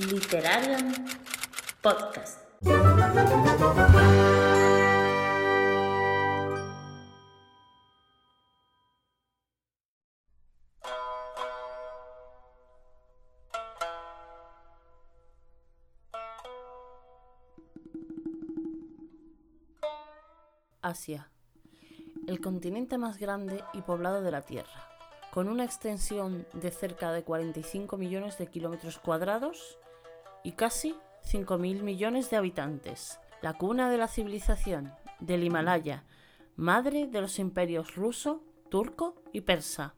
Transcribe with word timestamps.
Literarian 0.00 0.92
Podcast. 1.80 2.40
Asia, 20.82 21.30
el 22.26 22.40
continente 22.40 22.98
más 22.98 23.18
grande 23.18 23.62
y 23.72 23.82
poblado 23.82 24.22
de 24.22 24.32
la 24.32 24.42
Tierra, 24.42 24.66
con 25.32 25.48
una 25.48 25.64
extensión 25.64 26.48
de 26.52 26.72
cerca 26.72 27.12
de 27.12 27.22
45 27.22 27.96
millones 27.96 28.38
de 28.38 28.48
kilómetros 28.48 28.98
cuadrados 28.98 29.78
y 30.44 30.52
casi 30.52 30.94
5.000 31.24 31.82
millones 31.82 32.30
de 32.30 32.36
habitantes, 32.36 33.18
la 33.42 33.54
cuna 33.54 33.90
de 33.90 33.98
la 33.98 34.06
civilización 34.06 34.92
del 35.18 35.42
Himalaya, 35.42 36.04
madre 36.54 37.08
de 37.08 37.20
los 37.20 37.38
imperios 37.40 37.96
ruso, 37.96 38.44
turco 38.70 39.16
y 39.32 39.40
persa, 39.40 39.94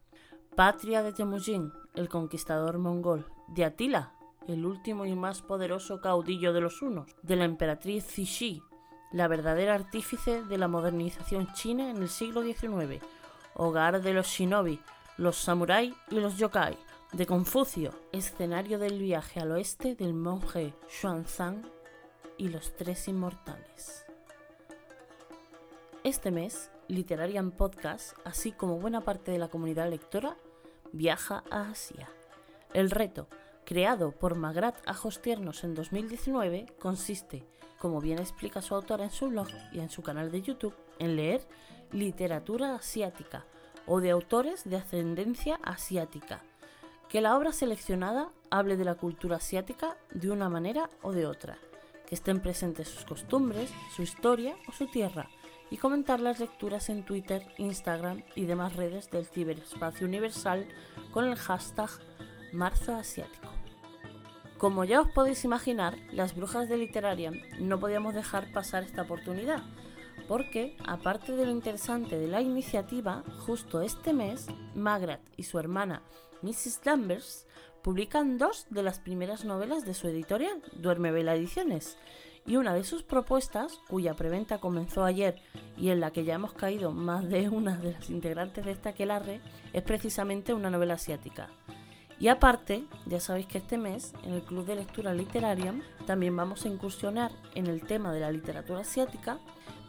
patria 0.55 1.03
de 1.03 1.13
Temujin, 1.13 1.73
el 1.95 2.09
conquistador 2.09 2.79
mongol, 2.79 3.27
de 3.49 3.65
Atila, 3.65 4.15
el 4.49 4.65
último 4.65 5.05
y 5.05 5.15
más 5.15 5.43
poderoso 5.43 6.01
caudillo 6.01 6.53
de 6.53 6.61
los 6.61 6.81
hunos, 6.81 7.15
de 7.23 7.37
la 7.37 7.45
emperatriz 7.45 8.07
Cixi, 8.07 8.63
la 9.13 9.29
verdadera 9.29 9.75
artífice 9.75 10.43
de 10.43 10.59
la 10.59 10.69
modernización 10.69 11.53
china 11.53 11.91
en 11.91 11.99
el 11.99 12.09
siglo 12.09 12.43
XIX, 12.43 13.03
hogar 13.55 14.03
de 14.03 14.13
los 14.13 14.27
shinobi, 14.29 14.81
los 15.17 15.37
samuráis 15.37 15.95
y 16.11 16.21
los 16.21 16.37
yokai, 16.37 16.77
de 17.17 17.25
Confucio, 17.25 17.93
escenario 18.13 18.79
del 18.79 18.99
viaje 18.99 19.41
al 19.41 19.53
oeste 19.53 19.95
del 19.95 20.13
monje 20.13 20.75
Xuanzang 20.87 21.63
y 22.37 22.49
los 22.49 22.77
tres 22.77 23.09
inmortales. 23.09 24.05
Este 26.05 26.31
mes, 26.31 26.71
Literarian 26.89 27.53
Podcast, 27.53 28.19
así 28.25 28.53
como 28.53 28.79
buena 28.79 29.01
parte 29.01 29.31
de 29.31 29.39
la 29.39 29.49
comunidad 29.49 29.89
lectora, 29.89 30.37
viaja 30.93 31.43
a 31.51 31.71
Asia. 31.71 32.11
El 32.75 32.91
reto, 32.91 33.29
creado 33.65 34.13
por 34.13 34.35
Magrat 34.35 34.77
Ajos 34.85 35.23
Tiernos 35.23 35.65
en 35.65 35.75
2019, 35.75 36.67
consiste, 36.79 37.47
como 37.79 38.03
bien 38.03 38.19
explica 38.19 38.61
su 38.61 38.75
autora 38.75 39.05
en 39.05 39.11
su 39.11 39.29
blog 39.29 39.49
y 39.73 39.81
en 39.81 39.89
su 39.89 40.03
canal 40.03 40.31
de 40.31 40.43
YouTube, 40.43 40.77
en 40.99 41.17
leer 41.17 41.49
literatura 41.93 42.75
asiática 42.75 43.47
o 43.87 44.03
de 44.03 44.11
autores 44.11 44.65
de 44.65 44.77
ascendencia 44.77 45.59
asiática, 45.63 46.43
que 47.09 47.21
la 47.21 47.37
obra 47.37 47.53
seleccionada 47.53 48.31
hable 48.51 48.77
de 48.77 48.85
la 48.85 48.95
cultura 48.95 49.37
asiática 49.37 49.97
de 50.13 50.31
una 50.31 50.49
manera 50.49 50.91
o 51.03 51.13
de 51.13 51.27
otra, 51.27 51.59
que 52.07 52.15
estén 52.15 52.41
presentes 52.41 52.89
sus 52.89 53.05
costumbres, 53.05 53.71
su 53.95 54.03
historia 54.03 54.57
o 54.69 54.73
su 54.73 54.87
tierra, 54.87 55.29
y 55.71 55.79
comentar 55.79 56.21
las 56.21 56.39
lecturas 56.39 56.89
en 56.89 57.05
Twitter, 57.05 57.43
Instagram 57.59 58.23
y 58.35 58.45
demás 58.45 58.77
redes 58.77 59.11
del 59.11 59.27
ciberespacio 59.27 60.07
universal 60.07 60.67
con 61.11 61.25
el 61.25 61.37
hashtag 61.37 61.91
Marzo 62.53 62.95
Asiático. 62.95 63.49
Como 64.59 64.85
ya 64.85 65.01
os 65.01 65.09
podéis 65.09 65.45
imaginar, 65.45 65.99
las 66.13 66.35
brujas 66.35 66.69
de 66.69 66.79
Literarian 66.79 67.35
no 67.59 67.79
podíamos 67.79 68.15
dejar 68.15 68.53
pasar 68.53 68.85
esta 68.85 69.03
oportunidad, 69.03 69.63
porque, 70.29 70.77
aparte 70.87 71.33
de 71.33 71.45
lo 71.45 71.51
interesante 71.51 72.19
de 72.19 72.27
la 72.27 72.41
iniciativa, 72.41 73.23
justo 73.47 73.83
este 73.83 74.13
mes, 74.13 74.47
Magrat 74.75 75.21
y 75.37 75.43
su 75.43 75.59
hermana 75.59 76.03
Mrs. 76.43 76.81
Danvers 76.85 77.47
publican 77.83 78.39
dos 78.39 78.67
de 78.71 78.83
las 78.83 78.99
primeras 78.99 79.45
novelas 79.45 79.85
de 79.85 79.95
su 79.95 80.09
editorial, 80.09 80.63
Duerme 80.73 81.13
Vela 81.13 81.35
Ediciones, 81.35 81.97
y 82.47 82.57
una 82.57 82.75
de 82.75 82.85
sus 82.85 83.03
propuestas, 83.03 83.81
cuya 83.89 84.15
preventa 84.15 84.59
comenzó 84.59 85.05
ayer 85.05 85.41
y 85.77 85.91
en 85.91 86.01
la 86.01 86.13
que 86.13 86.25
ya 86.25 86.35
hemos 86.35 86.53
caído 86.53 86.93
más 86.93 87.29
de 87.29 87.49
una 87.49 87.77
de 87.77 87.93
las 87.93 88.09
integrantes 88.11 88.65
de 88.65 88.73
esta 88.73 88.91
aquelarre, 88.91 89.41
es 89.73 89.83
precisamente 89.83 90.55
una 90.55 90.71
novela 90.71 90.95
asiática. 90.95 91.49
Y 92.19 92.29
aparte, 92.29 92.85
ya 93.05 93.21
sabéis 93.21 93.47
que 93.47 93.59
este 93.59 93.77
mes, 93.77 94.15
en 94.23 94.33
el 94.33 94.43
Club 94.43 94.65
de 94.65 94.77
Lectura 94.77 95.13
Literaria, 95.13 95.75
también 96.07 96.35
vamos 96.35 96.65
a 96.65 96.69
incursionar 96.69 97.31
en 97.55 97.67
el 97.67 97.83
tema 97.83 98.13
de 98.13 98.21
la 98.21 98.31
literatura 98.31 98.81
asiática, 98.81 99.39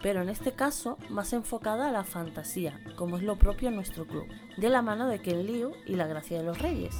pero 0.01 0.21
en 0.21 0.29
este 0.29 0.53
caso 0.53 0.97
más 1.09 1.33
enfocada 1.33 1.89
a 1.89 1.91
la 1.91 2.03
fantasía, 2.03 2.79
como 2.95 3.17
es 3.17 3.23
lo 3.23 3.37
propio 3.37 3.69
en 3.69 3.75
nuestro 3.75 4.05
club, 4.05 4.27
de 4.57 4.69
la 4.69 4.81
mano 4.81 5.07
de 5.07 5.21
Ken 5.21 5.45
Liu 5.45 5.71
y 5.85 5.95
la 5.95 6.07
Gracia 6.07 6.37
de 6.37 6.43
los 6.43 6.59
Reyes, 6.61 6.95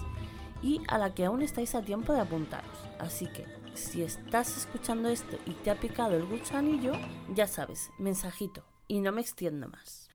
y 0.61 0.81
a 0.87 0.97
la 0.97 1.13
que 1.13 1.25
aún 1.25 1.41
estáis 1.41 1.75
a 1.75 1.83
tiempo 1.83 2.13
de 2.13 2.21
apuntaros. 2.21 2.77
Así 2.99 3.27
que, 3.27 3.45
si 3.75 4.01
estás 4.01 4.57
escuchando 4.57 5.09
esto 5.09 5.37
y 5.45 5.51
te 5.51 5.69
ha 5.69 5.79
picado 5.79 6.15
el 6.15 6.25
gusanillo, 6.25 6.93
ya 7.33 7.47
sabes, 7.47 7.91
mensajito, 7.99 8.63
y 8.87 9.01
no 9.01 9.11
me 9.11 9.21
extiendo 9.21 9.67
más. 9.67 10.09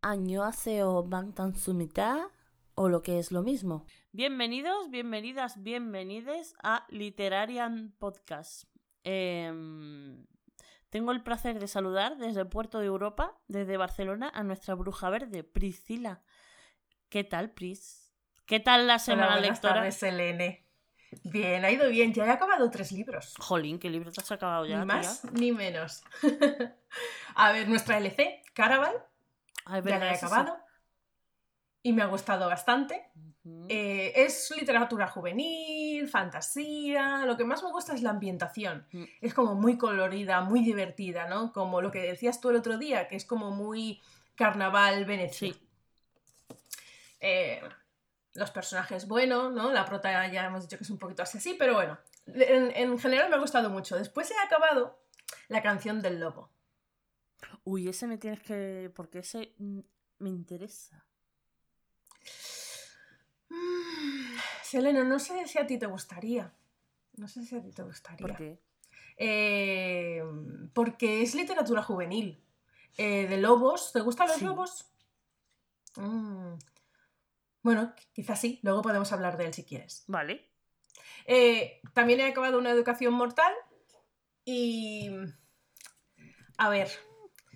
Año 0.00 0.44
aseo 0.44 1.02
Bangtan 1.02 1.54
Sumita 1.54 2.30
o 2.74 2.88
lo 2.88 3.02
que 3.02 3.18
es 3.18 3.32
lo 3.32 3.42
mismo. 3.42 3.84
Bienvenidos, 4.12 4.90
bienvenidas, 4.90 5.62
bienvenides 5.62 6.54
a 6.62 6.86
Literarian 6.90 7.94
Podcast. 7.98 8.64
Em, 9.02 10.26
tengo 10.90 11.12
el 11.12 11.22
placer 11.22 11.58
de 11.58 11.68
saludar 11.68 12.16
desde 12.16 12.40
el 12.40 12.48
puerto 12.48 12.78
de 12.78 12.86
Europa, 12.86 13.38
desde 13.48 13.76
Barcelona, 13.76 14.30
a 14.34 14.42
nuestra 14.42 14.74
bruja 14.74 15.10
verde, 15.10 15.44
Priscila. 15.44 16.22
¿Qué 17.08 17.24
tal, 17.24 17.50
Pris? 17.50 18.12
¿Qué 18.46 18.60
tal 18.60 18.86
la 18.86 18.98
semana 18.98 19.32
Hola, 19.36 19.40
lectora? 19.40 19.74
tardes, 19.74 19.96
Selene. 19.96 20.66
Bien, 21.24 21.64
ha 21.64 21.70
ido 21.70 21.88
bien. 21.88 22.12
Ya 22.12 22.26
he 22.26 22.30
acabado 22.30 22.70
tres 22.70 22.92
libros. 22.92 23.34
Jolín, 23.38 23.78
¿qué 23.78 23.90
libro 23.90 24.12
te 24.12 24.20
has 24.20 24.30
acabado 24.32 24.66
ya? 24.66 24.80
ni 24.80 24.86
tía? 24.86 24.96
más 24.96 25.24
ni 25.32 25.52
menos. 25.52 26.04
a 27.34 27.52
ver, 27.52 27.68
nuestra 27.68 27.98
LC, 27.98 28.42
Caraval, 28.54 28.94
Ay, 29.64 29.82
ya 29.84 29.98
la 29.98 30.12
he 30.12 30.16
sí. 30.16 30.24
acabado. 30.24 30.56
Y 31.82 31.92
me 31.92 32.02
ha 32.02 32.06
gustado 32.06 32.48
bastante. 32.48 33.10
Eh, 33.68 34.12
es 34.16 34.52
literatura 34.56 35.06
juvenil, 35.08 36.08
fantasía. 36.08 37.24
Lo 37.26 37.36
que 37.36 37.44
más 37.44 37.62
me 37.62 37.70
gusta 37.70 37.94
es 37.94 38.02
la 38.02 38.10
ambientación. 38.10 38.86
Mm. 38.92 39.04
Es 39.20 39.34
como 39.34 39.54
muy 39.54 39.78
colorida, 39.78 40.40
muy 40.40 40.60
divertida, 40.64 41.26
¿no? 41.26 41.52
Como 41.52 41.80
lo 41.80 41.90
que 41.90 42.00
decías 42.00 42.40
tú 42.40 42.50
el 42.50 42.56
otro 42.56 42.78
día, 42.78 43.08
que 43.08 43.16
es 43.16 43.24
como 43.24 43.50
muy 43.50 44.00
carnaval 44.34 45.04
Venecia. 45.04 45.52
Sí. 45.52 45.68
Eh, 47.20 47.60
los 48.34 48.50
personajes, 48.50 49.08
bueno, 49.08 49.50
¿no? 49.50 49.72
La 49.72 49.84
prota 49.84 50.26
ya 50.28 50.46
hemos 50.46 50.62
dicho 50.62 50.76
que 50.76 50.84
es 50.84 50.90
un 50.90 50.98
poquito 50.98 51.22
así, 51.22 51.38
así, 51.38 51.54
pero 51.54 51.74
bueno. 51.74 51.98
En, 52.26 52.72
en 52.74 52.98
general 52.98 53.30
me 53.30 53.36
ha 53.36 53.40
gustado 53.40 53.70
mucho. 53.70 53.96
Después 53.96 54.30
he 54.30 54.38
acabado 54.44 54.98
la 55.48 55.62
canción 55.62 56.02
del 56.02 56.20
lobo. 56.20 56.50
Uy, 57.64 57.88
ese 57.88 58.06
me 58.06 58.18
tienes 58.18 58.40
que... 58.42 58.90
porque 58.94 59.20
ese 59.20 59.54
mm, 59.58 59.80
me 60.18 60.30
interesa. 60.30 61.04
Mm, 63.48 64.36
Selena, 64.62 65.04
no 65.04 65.18
sé 65.18 65.46
si 65.46 65.58
a 65.58 65.66
ti 65.66 65.78
te 65.78 65.86
gustaría. 65.86 66.52
No 67.16 67.28
sé 67.28 67.44
si 67.44 67.56
a 67.56 67.62
ti 67.62 67.70
te 67.72 67.82
gustaría. 67.82 68.26
¿Por 68.26 68.36
qué? 68.36 68.58
Eh, 69.16 70.22
porque 70.74 71.22
es 71.22 71.34
literatura 71.34 71.82
juvenil. 71.82 72.42
Eh, 72.98 73.26
de 73.28 73.36
lobos. 73.38 73.92
¿Te 73.92 74.00
gustan 74.00 74.28
los 74.28 74.36
Sí. 74.38 74.44
lobos? 74.44 74.86
Mm. 75.96 76.54
Bueno, 77.62 77.94
quizás 78.12 78.40
sí. 78.40 78.60
Luego 78.62 78.82
podemos 78.82 79.12
hablar 79.12 79.36
de 79.36 79.46
él 79.46 79.54
si 79.54 79.64
quieres. 79.64 80.04
Vale. 80.06 80.48
Eh, 81.26 81.80
también 81.94 82.20
he 82.20 82.26
acabado 82.26 82.58
una 82.58 82.70
educación 82.70 83.12
mortal 83.14 83.52
y... 84.44 85.10
A 86.58 86.68
ver, 86.70 86.88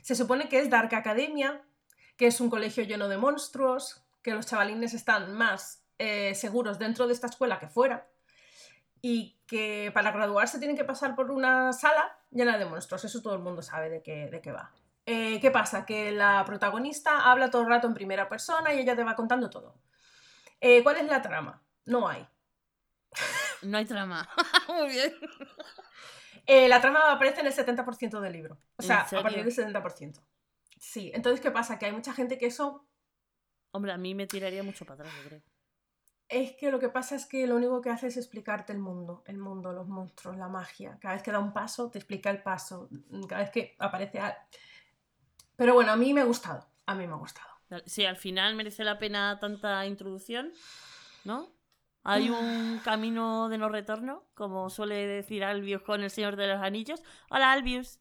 se 0.03 0.15
supone 0.15 0.49
que 0.49 0.59
es 0.59 0.69
Dark 0.69 0.95
Academia, 0.95 1.63
que 2.17 2.27
es 2.27 2.41
un 2.41 2.51
colegio 2.51 2.85
lleno 2.85 3.09
de 3.09 3.17
monstruos, 3.17 4.03
que 4.23 4.33
los 4.35 4.47
chavalines 4.47 4.93
están 4.93 5.33
más 5.35 5.80
eh, 6.01 6.35
seguros 6.35 6.79
dentro 6.79 7.07
de 7.07 7.13
esta 7.13 7.27
escuela 7.27 7.59
que 7.61 7.69
fuera 7.69 8.09
y 9.03 9.39
que 9.47 9.91
para 9.93 10.13
graduarse 10.13 10.59
tienen 10.59 10.77
que 10.77 10.85
pasar 10.85 11.15
por 11.15 11.31
una 11.31 11.75
sala 11.75 12.19
llena 12.31 12.57
de 12.57 12.65
monstruos. 12.65 13.05
Eso 13.05 13.21
todo 13.21 13.35
el 13.35 13.43
mundo 13.43 13.61
sabe 13.61 13.91
de 13.91 14.03
qué, 14.03 14.29
de 14.31 14.41
qué 14.41 14.51
va. 14.51 14.73
Eh, 15.05 15.41
¿Qué 15.41 15.51
pasa? 15.51 15.85
Que 15.85 16.11
la 16.11 16.43
protagonista 16.47 17.31
habla 17.31 17.51
todo 17.51 17.63
el 17.63 17.69
rato 17.69 17.87
en 17.87 17.93
primera 17.93 18.31
persona 18.31 18.73
y 18.73 18.79
ella 18.79 18.97
te 18.97 19.05
va 19.05 19.15
contando 19.15 19.51
todo. 19.51 19.75
Eh, 20.59 20.83
¿Cuál 20.83 20.97
es 20.97 21.07
la 21.07 21.21
trama? 21.21 21.63
No 21.85 22.09
hay. 22.09 22.27
No 23.61 23.77
hay 23.77 23.85
trama. 23.85 24.27
Muy 24.69 24.89
bien. 24.89 25.13
Eh, 26.47 26.67
la 26.67 26.81
trama 26.81 27.13
aparece 27.13 27.41
en 27.41 27.47
el 27.47 27.53
70% 27.53 28.21
del 28.21 28.33
libro. 28.33 28.55
O 28.77 28.83
¿En 28.83 28.87
sea, 28.87 29.01
a 29.01 29.23
partir 29.23 29.45
del 29.45 29.55
70%. 29.55 30.19
Sí, 30.79 31.11
entonces, 31.15 31.43
¿qué 31.43 31.51
pasa? 31.51 31.79
Que 31.79 31.87
hay 31.87 31.93
mucha 31.93 32.15
gente 32.15 32.39
que 32.39 32.47
eso... 32.47 32.87
Hombre, 33.73 33.93
a 33.93 33.99
mí 33.99 34.15
me 34.15 34.27
tiraría 34.27 34.63
mucho 34.63 34.87
para 34.87 35.03
atrás, 35.03 35.15
yo 35.19 35.29
creo. 35.29 35.43
Es 36.31 36.53
que 36.53 36.71
lo 36.71 36.79
que 36.79 36.89
pasa 36.89 37.17
es 37.17 37.27
que 37.27 37.47
lo 37.47 37.57
único 37.57 37.81
que 37.81 37.91
hace 37.91 38.07
es 38.07 38.17
explicarte 38.17 38.73
el 38.73 38.79
mundo, 38.79 39.25
el 39.27 39.37
mundo, 39.37 39.73
los 39.73 39.89
monstruos, 39.89 40.37
la 40.37 40.47
magia. 40.49 40.97
Cada 41.01 41.15
vez 41.15 41.23
que 41.25 41.33
da 41.33 41.41
un 41.41 41.53
paso, 41.53 41.91
te 41.91 41.99
explica 41.99 42.31
el 42.31 42.41
paso. 42.43 42.89
Cada 43.29 43.43
vez 43.43 43.51
que 43.51 43.75
aparece... 43.81 44.21
al- 44.21 44.37
Pero 45.57 45.75
bueno, 45.75 45.91
a 45.93 45.97
mí 45.97 46.15
me 46.15 46.21
ha 46.21 46.25
gustado. 46.25 46.67
A 46.87 46.95
mí 46.95 47.07
me 47.07 47.13
ha 47.15 47.17
gustado. 47.17 47.49
Sí, 47.87 48.05
al 48.05 48.17
final 48.17 48.55
merece 48.55 48.85
la 48.85 48.99
pena 48.99 49.39
tanta 49.41 49.85
introducción, 49.87 50.53
¿no? 51.25 51.49
Hay 52.03 52.31
un 52.31 52.81
camino 52.85 53.49
de 53.49 53.59
no 53.59 53.69
retorno, 53.69 54.25
como 54.35 54.71
suele 54.71 55.07
decir 55.07 55.45
Albius 55.45 55.83
con 55.83 56.03
el 56.03 56.11
Señor 56.11 56.37
de 56.37 56.47
los 56.47 56.63
Anillos. 56.63 57.03
Hola, 57.29 57.53
Albius. 57.53 57.99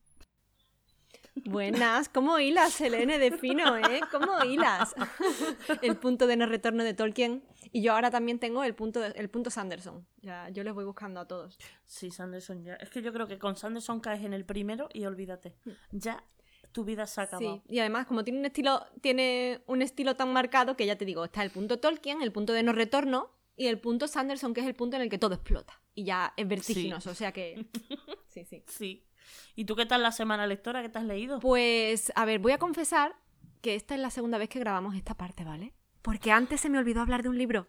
Buenas, 1.45 2.09
¿cómo 2.09 2.39
hilas, 2.39 2.73
Selene 2.73 3.17
de 3.19 3.37
fino, 3.37 3.77
eh? 3.77 4.01
¿Cómo 4.11 4.43
hilas? 4.43 4.93
el 5.81 5.95
punto 5.97 6.27
de 6.27 6.35
no 6.37 6.45
retorno 6.45 6.83
de 6.83 6.93
Tolkien. 6.93 7.43
Y 7.71 7.81
yo 7.81 7.93
ahora 7.93 8.09
también 8.09 8.39
tengo 8.39 8.63
el 8.63 8.75
punto, 8.75 9.03
el 9.03 9.29
punto 9.29 9.49
Sanderson. 9.49 10.07
Ya, 10.21 10.49
yo 10.49 10.63
les 10.63 10.73
voy 10.73 10.85
buscando 10.85 11.19
a 11.19 11.27
todos. 11.27 11.57
Sí, 11.85 12.11
Sanderson 12.11 12.63
ya. 12.63 12.75
Es 12.75 12.89
que 12.89 13.01
yo 13.01 13.13
creo 13.13 13.27
que 13.27 13.37
con 13.37 13.55
Sanderson 13.55 13.99
caes 13.99 14.23
en 14.23 14.33
el 14.33 14.45
primero 14.45 14.89
y 14.93 15.05
olvídate. 15.05 15.55
Hmm. 15.65 15.71
Ya 15.91 16.23
tu 16.71 16.83
vida 16.83 17.05
se 17.07 17.21
ha 17.21 17.23
acabado. 17.25 17.63
Sí, 17.67 17.75
y 17.75 17.79
además, 17.79 18.05
como 18.05 18.23
tiene 18.23 18.39
un 18.39 18.45
estilo, 18.45 18.85
tiene 19.01 19.63
un 19.67 19.81
estilo 19.81 20.15
tan 20.15 20.31
marcado 20.33 20.75
que 20.75 20.85
ya 20.85 20.97
te 20.97 21.05
digo, 21.05 21.25
está 21.25 21.43
el 21.43 21.51
punto 21.51 21.79
Tolkien, 21.79 22.21
el 22.21 22.31
punto 22.31 22.53
de 22.53 22.63
no 22.63 22.73
retorno, 22.73 23.31
y 23.55 23.67
el 23.67 23.79
punto 23.79 24.07
Sanderson, 24.07 24.53
que 24.53 24.61
es 24.61 24.67
el 24.67 24.73
punto 24.73 24.95
en 24.95 25.01
el 25.01 25.09
que 25.09 25.17
todo 25.17 25.35
explota. 25.35 25.81
Y 25.93 26.05
ya 26.05 26.33
es 26.37 26.47
vertiginoso. 26.47 27.11
O 27.11 27.15
sea 27.15 27.31
que. 27.31 27.67
Sí, 28.29 28.45
sí. 28.45 28.63
Sí. 28.67 29.07
¿Y 29.55 29.65
tú 29.65 29.75
qué 29.75 29.87
tal 29.87 30.03
la 30.03 30.11
semana 30.11 30.45
lectora? 30.45 30.83
¿Qué 30.83 30.89
te 30.89 30.99
has 30.99 31.03
leído? 31.03 31.39
Pues, 31.39 32.11
a 32.15 32.25
ver, 32.25 32.39
voy 32.39 32.51
a 32.51 32.59
confesar 32.59 33.15
que 33.59 33.73
esta 33.73 33.95
es 33.95 33.99
la 33.99 34.11
segunda 34.11 34.37
vez 34.37 34.49
que 34.49 34.59
grabamos 34.59 34.95
esta 34.95 35.15
parte, 35.15 35.43
¿vale? 35.43 35.73
Porque 36.01 36.31
antes 36.31 36.61
se 36.61 36.69
me 36.69 36.77
olvidó 36.77 37.01
hablar 37.01 37.23
de 37.23 37.29
un 37.29 37.37
libro. 37.37 37.67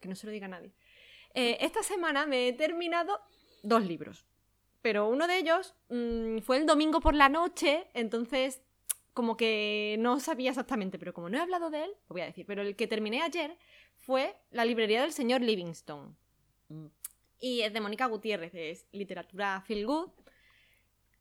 que 0.00 0.08
no 0.08 0.14
se 0.14 0.26
lo 0.26 0.32
diga 0.32 0.46
a 0.46 0.50
nadie. 0.50 0.72
Eh, 1.34 1.58
esta 1.60 1.82
semana 1.82 2.26
me 2.26 2.48
he 2.48 2.52
terminado 2.52 3.20
dos 3.62 3.84
libros. 3.84 4.24
Pero 4.82 5.08
uno 5.08 5.26
de 5.26 5.38
ellos 5.38 5.74
mm, 5.88 6.38
fue 6.38 6.58
el 6.58 6.66
domingo 6.66 7.00
por 7.00 7.14
la 7.14 7.28
noche, 7.28 7.88
entonces 7.94 8.62
como 9.12 9.36
que 9.36 9.96
no 9.98 10.20
sabía 10.20 10.50
exactamente, 10.50 10.98
pero 10.98 11.12
como 11.12 11.28
no 11.28 11.38
he 11.38 11.40
hablado 11.40 11.70
de 11.70 11.82
él, 11.84 11.90
lo 12.08 12.14
voy 12.14 12.22
a 12.22 12.26
decir. 12.26 12.46
Pero 12.46 12.62
el 12.62 12.76
que 12.76 12.86
terminé 12.86 13.22
ayer 13.22 13.58
fue 13.96 14.36
La 14.50 14.64
librería 14.64 15.02
del 15.02 15.12
señor 15.12 15.42
Livingstone. 15.42 16.14
Mm. 16.68 16.86
Y 17.40 17.60
es 17.62 17.72
de 17.72 17.80
Mónica 17.80 18.06
Gutiérrez, 18.06 18.54
es 18.54 18.86
literatura 18.92 19.60
feel 19.66 19.86
good 19.86 20.10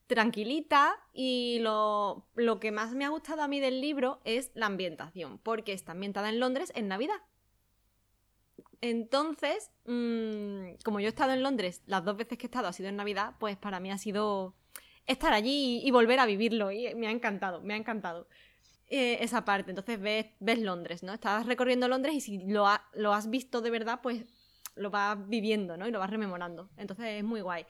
tranquilita 0.08 0.96
y 1.14 1.60
lo, 1.60 2.26
que 2.60 2.72
más 2.72 2.94
me 2.94 3.06
ha 3.06 3.10
gustado 3.10 3.42
a 3.42 3.48
mí 3.48 3.60
del 3.60 3.82
libro 3.82 4.20
es 4.24 4.52
la 4.56 4.66
ambientación, 4.66 5.38
porque 5.40 5.74
está 5.74 5.92
ambientada 5.92 6.30
en 6.30 6.40
Londres 6.40 6.72
en 6.76 6.88
Navidad. 6.88 7.22
Entonces, 8.80 9.72
mm, 9.86 10.82
como 10.84 11.00
yo 11.00 11.08
he 11.08 11.10
estado 11.10 11.34
en 11.34 11.44
Londres, 11.44 11.82
las 11.86 12.06
dos 12.06 12.16
veces 12.16 12.38
que 12.38 12.46
he 12.46 12.50
estado 12.50 12.68
ha 12.68 12.74
sido 12.74 12.90
en 12.90 12.96
Navidad, 12.96 13.36
pues 13.40 13.58
para 13.58 13.80
mí 13.80 13.92
ha 13.92 13.98
sido 13.98 14.56
estar 15.06 15.34
allí 15.34 15.82
y, 15.84 15.92
volver 15.92 16.20
a 16.20 16.26
vivirlo 16.26 16.72
y 16.72 16.94
me 16.96 17.08
ha 17.08 17.12
encantado, 17.12 17.62
me 17.62 17.74
ha 17.74 17.78
encantado. 17.78 18.28
Eh, 18.90 19.18
esa 19.22 19.44
parte, 19.44 19.72
entonces 19.72 20.00
ves, 20.00 20.28
ves 20.40 20.60
Londres, 20.60 21.04
¿no? 21.04 21.14
Estás 21.14 21.46
recorriendo 21.46 21.90
Londres 21.90 22.16
y 22.16 22.22
si 22.22 22.38
lo, 22.48 22.66
lo 22.94 23.14
has 23.14 23.30
visto 23.30 23.62
de 23.62 23.70
verdad, 23.70 24.00
pues 24.02 24.24
lo 24.78 24.90
vas 24.90 25.28
viviendo, 25.28 25.76
¿no? 25.76 25.88
Y 25.88 25.92
lo 25.92 26.00
vas 26.00 26.10
rememorando. 26.10 26.70
Entonces 26.78 27.06
es 27.18 27.24
muy 27.24 27.42
guay. 27.42 27.66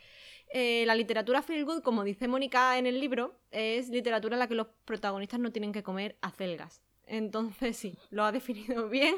Eh, 0.49 0.85
la 0.85 0.95
literatura 0.95 1.41
feel 1.41 1.65
good, 1.65 1.81
como 1.81 2.03
dice 2.03 2.27
Mónica 2.27 2.77
en 2.77 2.85
el 2.85 2.99
libro, 2.99 3.37
es 3.51 3.89
literatura 3.89 4.35
en 4.35 4.39
la 4.39 4.47
que 4.47 4.55
los 4.55 4.67
protagonistas 4.85 5.39
no 5.39 5.51
tienen 5.51 5.73
que 5.73 5.83
comer 5.83 6.17
acelgas. 6.21 6.81
Entonces 7.05 7.77
sí, 7.77 7.97
lo 8.09 8.23
ha 8.23 8.31
definido 8.31 8.89
bien, 8.89 9.15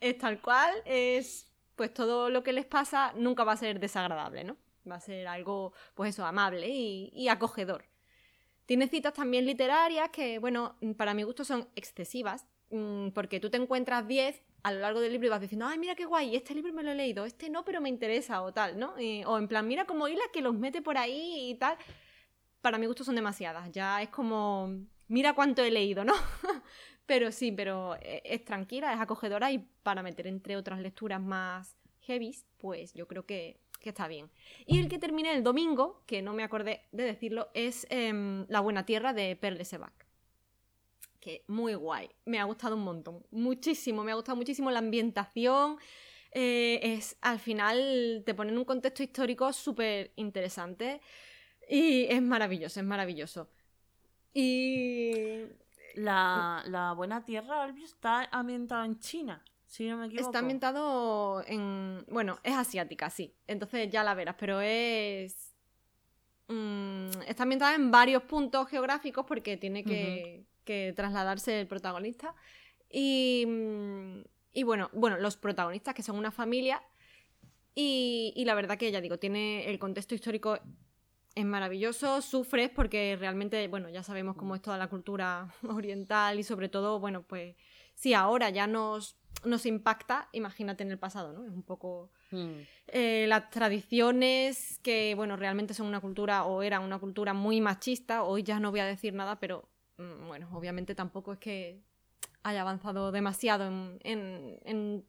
es 0.00 0.18
tal 0.18 0.40
cual, 0.40 0.74
es 0.84 1.50
pues 1.76 1.94
todo 1.94 2.28
lo 2.28 2.42
que 2.42 2.52
les 2.52 2.66
pasa 2.66 3.12
nunca 3.16 3.44
va 3.44 3.52
a 3.52 3.56
ser 3.56 3.80
desagradable, 3.80 4.44
¿no? 4.44 4.56
Va 4.90 4.96
a 4.96 5.00
ser 5.00 5.26
algo, 5.26 5.72
pues 5.94 6.14
eso, 6.14 6.26
amable 6.26 6.68
y, 6.68 7.28
acogedor. 7.28 7.84
Tiene 8.66 8.86
citas 8.86 9.14
también 9.14 9.46
literarias 9.46 10.10
que, 10.10 10.38
bueno, 10.38 10.76
para 10.96 11.14
mi 11.14 11.22
gusto 11.22 11.44
son 11.44 11.68
excesivas, 11.76 12.46
mm, 12.70 13.08
porque 13.10 13.40
tú 13.40 13.48
te 13.50 13.56
encuentras 13.56 14.06
10 14.06 14.42
a 14.62 14.72
lo 14.72 14.80
largo 14.80 15.00
del 15.00 15.12
libro 15.12 15.30
vas 15.30 15.40
diciendo, 15.40 15.66
ay, 15.66 15.78
mira 15.78 15.94
qué 15.94 16.04
guay, 16.04 16.36
este 16.36 16.54
libro 16.54 16.72
me 16.72 16.82
lo 16.82 16.90
he 16.90 16.94
leído, 16.94 17.24
este 17.24 17.48
no, 17.50 17.64
pero 17.64 17.80
me 17.80 17.88
interesa, 17.88 18.42
o 18.42 18.52
tal, 18.52 18.78
¿no? 18.78 18.94
o 19.26 19.38
en 19.38 19.48
plan, 19.48 19.66
mira 19.66 19.84
como 19.84 20.08
hila 20.08 20.22
que 20.32 20.42
los 20.42 20.54
mete 20.54 20.82
por 20.82 20.98
ahí 20.98 21.50
y 21.50 21.54
tal. 21.54 21.76
Para 22.60 22.76
mi 22.76 22.86
gusto 22.86 23.04
son 23.04 23.14
demasiadas, 23.14 23.70
ya 23.72 24.02
es 24.02 24.10
como, 24.10 24.70
mira 25.08 25.34
cuánto 25.34 25.62
he 25.62 25.70
leído, 25.70 26.04
¿no? 26.04 26.12
pero 27.06 27.32
sí, 27.32 27.52
pero 27.52 27.96
e, 27.96 28.22
es, 28.24 28.44
tranquila, 28.44 28.92
es 28.92 29.00
acogedora 29.00 29.50
y 29.50 29.58
para 29.82 30.02
meter 30.02 30.26
entre 30.26 30.56
otras 30.56 30.80
lecturas 30.80 31.22
más 31.22 31.76
heavy, 32.02 32.36
pues 32.58 32.92
yo 32.92 33.08
creo 33.08 33.24
que, 33.24 33.60
está 33.82 34.08
bien. 34.08 34.30
Y 34.66 34.78
el 34.78 34.88
que 34.88 34.98
terminé 34.98 35.32
el 35.32 35.42
domingo, 35.42 36.02
que 36.06 36.20
no 36.20 36.34
me 36.34 36.42
acordé 36.42 36.82
de 36.92 37.04
decirlo, 37.04 37.48
es 37.54 37.86
em, 37.88 38.44
La 38.48 38.60
Buena 38.60 38.84
Tierra 38.84 39.14
de 39.14 39.36
Perle 39.36 39.64
Sebac 39.64 40.09
que 41.20 41.44
muy 41.46 41.74
guay. 41.74 42.10
Me 42.24 42.38
ha 42.38 42.44
gustado 42.44 42.76
un 42.76 42.82
montón. 42.82 43.24
Muchísimo, 43.30 44.02
me 44.02 44.12
ha 44.12 44.14
gustado 44.14 44.36
muchísimo 44.36 44.70
la 44.70 44.78
ambientación. 44.78 45.78
Eh, 46.32 46.80
es, 46.82 47.16
al 47.20 47.38
final 47.38 48.22
te 48.24 48.34
pone 48.34 48.52
en 48.52 48.58
un 48.58 48.64
contexto 48.64 49.02
histórico 49.02 49.52
súper 49.52 50.12
interesante. 50.16 51.00
Y 51.68 52.06
es 52.06 52.22
maravilloso, 52.22 52.80
es 52.80 52.86
maravilloso. 52.86 53.48
Y. 54.32 55.44
La, 55.94 56.94
Buena 56.96 57.24
Tierra 57.24 57.72
está 57.82 58.28
ambientada 58.30 58.84
en 58.84 58.98
China, 59.00 59.44
si 59.66 59.88
no 59.88 59.96
me 59.96 60.06
equivoco. 60.06 60.28
Está 60.28 60.38
ambientado 60.38 61.42
en. 61.46 62.04
Bueno, 62.08 62.38
es 62.42 62.54
asiática, 62.54 63.10
sí. 63.10 63.34
Entonces 63.46 63.90
ya 63.90 64.04
la 64.04 64.14
verás, 64.14 64.36
pero 64.38 64.60
es. 64.60 65.54
Mm, 66.48 67.10
está 67.26 67.44
ambientada 67.44 67.74
en 67.74 67.90
varios 67.90 68.22
puntos 68.24 68.68
geográficos 68.68 69.24
porque 69.26 69.56
tiene 69.56 69.84
que, 69.84 70.44
que 70.64 70.92
trasladarse 70.94 71.60
el 71.60 71.66
protagonista. 71.66 72.34
Y, 72.90 73.44
mm, 73.46 74.22
y 74.52 74.62
bueno, 74.64 74.90
bueno, 74.92 75.18
los 75.18 75.36
protagonistas 75.36 75.94
que 75.94 76.02
son 76.02 76.16
una 76.16 76.30
familia. 76.30 76.82
Y, 77.74 78.32
y 78.36 78.44
la 78.44 78.54
verdad 78.54 78.78
que 78.78 78.90
ya 78.90 79.00
digo, 79.00 79.18
tiene 79.18 79.70
el 79.70 79.78
contexto 79.78 80.14
histórico 80.14 80.58
es 81.34 81.44
maravilloso, 81.44 82.20
sufres 82.22 82.70
porque 82.70 83.16
realmente, 83.18 83.66
bueno, 83.68 83.88
ya 83.88 84.02
sabemos 84.02 84.36
cómo 84.36 84.54
es 84.54 84.62
toda 84.62 84.78
la 84.78 84.88
cultura 84.88 85.52
oriental 85.68 86.38
y 86.38 86.42
sobre 86.42 86.68
todo, 86.68 86.98
bueno, 86.98 87.22
pues 87.22 87.56
si 87.94 88.14
ahora 88.14 88.50
ya 88.50 88.66
nos, 88.66 89.16
nos 89.44 89.66
impacta, 89.66 90.28
imagínate 90.32 90.82
en 90.82 90.90
el 90.90 90.98
pasado, 90.98 91.32
¿no? 91.32 91.44
Es 91.44 91.52
un 91.52 91.62
poco 91.62 92.10
hmm. 92.30 92.60
eh, 92.88 93.26
las 93.28 93.50
tradiciones 93.50 94.80
que, 94.82 95.14
bueno, 95.14 95.36
realmente 95.36 95.74
son 95.74 95.86
una 95.86 96.00
cultura 96.00 96.44
o 96.44 96.62
era 96.62 96.80
una 96.80 96.98
cultura 96.98 97.32
muy 97.34 97.60
machista, 97.60 98.24
hoy 98.24 98.42
ya 98.42 98.58
no 98.58 98.70
voy 98.70 98.80
a 98.80 98.86
decir 98.86 99.14
nada, 99.14 99.38
pero 99.38 99.68
Mm, 99.68 99.79
bueno, 100.26 100.48
obviamente 100.52 100.94
tampoco 100.94 101.32
es 101.32 101.38
que 101.38 101.82
haya 102.42 102.62
avanzado 102.62 103.12
demasiado 103.12 103.98
en, 104.00 105.04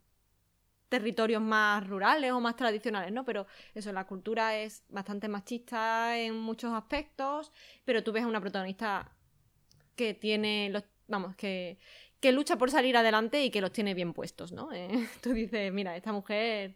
territorios 0.89 1.41
más 1.41 1.88
rurales 1.88 2.33
o 2.33 2.41
más 2.41 2.57
tradicionales, 2.57 3.13
¿no? 3.13 3.23
Pero 3.23 3.47
eso, 3.73 3.93
la 3.93 4.05
cultura 4.05 4.57
es 4.57 4.83
bastante 4.89 5.29
machista 5.29 6.19
en 6.19 6.38
muchos 6.38 6.74
aspectos, 6.74 7.53
pero 7.86 8.03
tú 8.03 8.12
ves 8.12 8.25
a 8.25 8.27
una 8.27 8.41
protagonista 8.41 9.10
que 9.95 10.13
tiene 10.13 10.69
los, 10.69 10.83
vamos, 11.07 11.33
que, 11.38 11.79
que 12.19 12.33
lucha 12.33 12.57
por 12.57 12.71
salir 12.71 12.98
adelante 12.98 13.41
y 13.41 13.51
que 13.51 13.62
los 13.62 13.71
tiene 13.71 13.93
bien 13.93 14.12
puestos, 14.12 14.51
¿no? 14.51 14.74
Eh, 14.74 14.89
tú 15.21 15.31
dices, 15.31 15.71
mira, 15.71 15.95
esta 15.95 16.12
mujer 16.12 16.75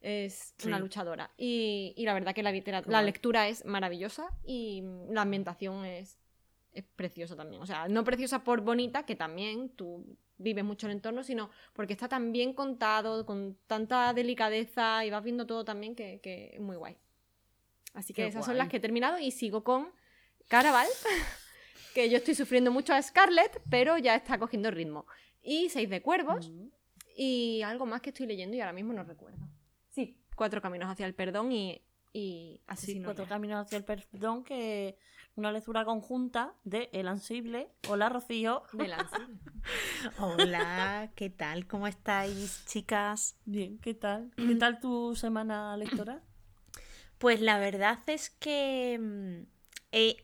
es 0.00 0.54
una 0.64 0.78
luchadora. 0.78 1.30
Y, 1.36 1.94
la 1.98 2.14
verdad 2.14 2.34
que 2.34 2.42
la, 2.42 2.52
la 2.86 3.02
lectura 3.02 3.48
es 3.48 3.66
maravillosa 3.66 4.28
y 4.42 4.82
la 5.10 5.20
ambientación 5.20 5.84
es 5.84 6.18
es 6.72 6.84
preciosa 6.96 7.36
también. 7.36 7.62
O 7.62 7.66
sea, 7.66 7.88
no 7.88 8.04
preciosa 8.04 8.44
por 8.44 8.60
bonita, 8.60 9.04
que 9.04 9.16
también 9.16 9.70
tú 9.70 10.16
vives 10.38 10.64
mucho 10.64 10.86
el 10.86 10.92
entorno, 10.92 11.22
sino 11.22 11.50
porque 11.72 11.92
está 11.92 12.08
tan 12.08 12.32
bien 12.32 12.54
contado, 12.54 13.26
con 13.26 13.58
tanta 13.66 14.12
delicadeza 14.14 15.04
y 15.04 15.10
vas 15.10 15.22
viendo 15.22 15.46
todo 15.46 15.64
también 15.64 15.94
que, 15.94 16.20
es 16.54 16.60
muy 16.60 16.76
guay. 16.76 16.96
Así 17.94 18.14
que 18.14 18.26
esas 18.26 18.44
son 18.44 18.56
las 18.56 18.68
que 18.68 18.78
he 18.78 18.80
terminado 18.80 19.18
y 19.18 19.30
sigo 19.32 19.64
con 19.64 19.90
Caraval, 20.48 20.88
que 21.94 22.08
yo 22.08 22.16
estoy 22.18 22.34
sufriendo 22.34 22.70
mucho 22.70 22.94
a 22.94 23.02
Scarlett, 23.02 23.60
pero 23.68 23.98
ya 23.98 24.14
está 24.14 24.38
cogiendo 24.38 24.70
ritmo. 24.70 25.06
Y 25.42 25.68
Seis 25.70 25.90
de 25.90 26.02
Cuervos 26.02 26.50
y 27.16 27.62
algo 27.62 27.86
más 27.86 28.00
que 28.00 28.10
estoy 28.10 28.26
leyendo 28.26 28.56
y 28.56 28.60
ahora 28.60 28.72
mismo 28.72 28.92
no 28.92 29.02
recuerdo. 29.02 29.48
Sí, 29.90 30.16
Cuatro 30.36 30.62
Caminos 30.62 30.88
hacia 30.88 31.06
el 31.06 31.14
Perdón 31.14 31.52
y, 31.52 31.82
y 32.12 32.62
Asesino. 32.66 33.00
Sí, 33.00 33.04
Cuatro 33.04 33.26
Caminos 33.26 33.66
hacia 33.66 33.78
el 33.78 33.84
Perdón 33.84 34.44
que 34.44 34.96
una 35.36 35.52
lectura 35.52 35.84
conjunta 35.84 36.54
de 36.64 36.90
El 36.92 37.08
Ansible. 37.08 37.70
Hola, 37.88 38.08
Rocío. 38.08 38.62
Del 38.72 38.92
Ansible. 38.92 39.38
Hola, 40.18 41.10
¿qué 41.14 41.30
tal? 41.30 41.66
¿Cómo 41.66 41.86
estáis, 41.86 42.64
chicas? 42.66 43.36
Bien, 43.44 43.78
¿qué 43.78 43.94
tal? 43.94 44.30
¿Qué 44.36 44.54
tal 44.56 44.80
tu 44.80 45.14
semana 45.16 45.76
lectora? 45.76 46.20
Pues 47.18 47.40
la 47.40 47.58
verdad 47.58 47.98
es 48.06 48.30
que 48.30 48.98
mm, 48.98 49.46
eh, 49.92 50.16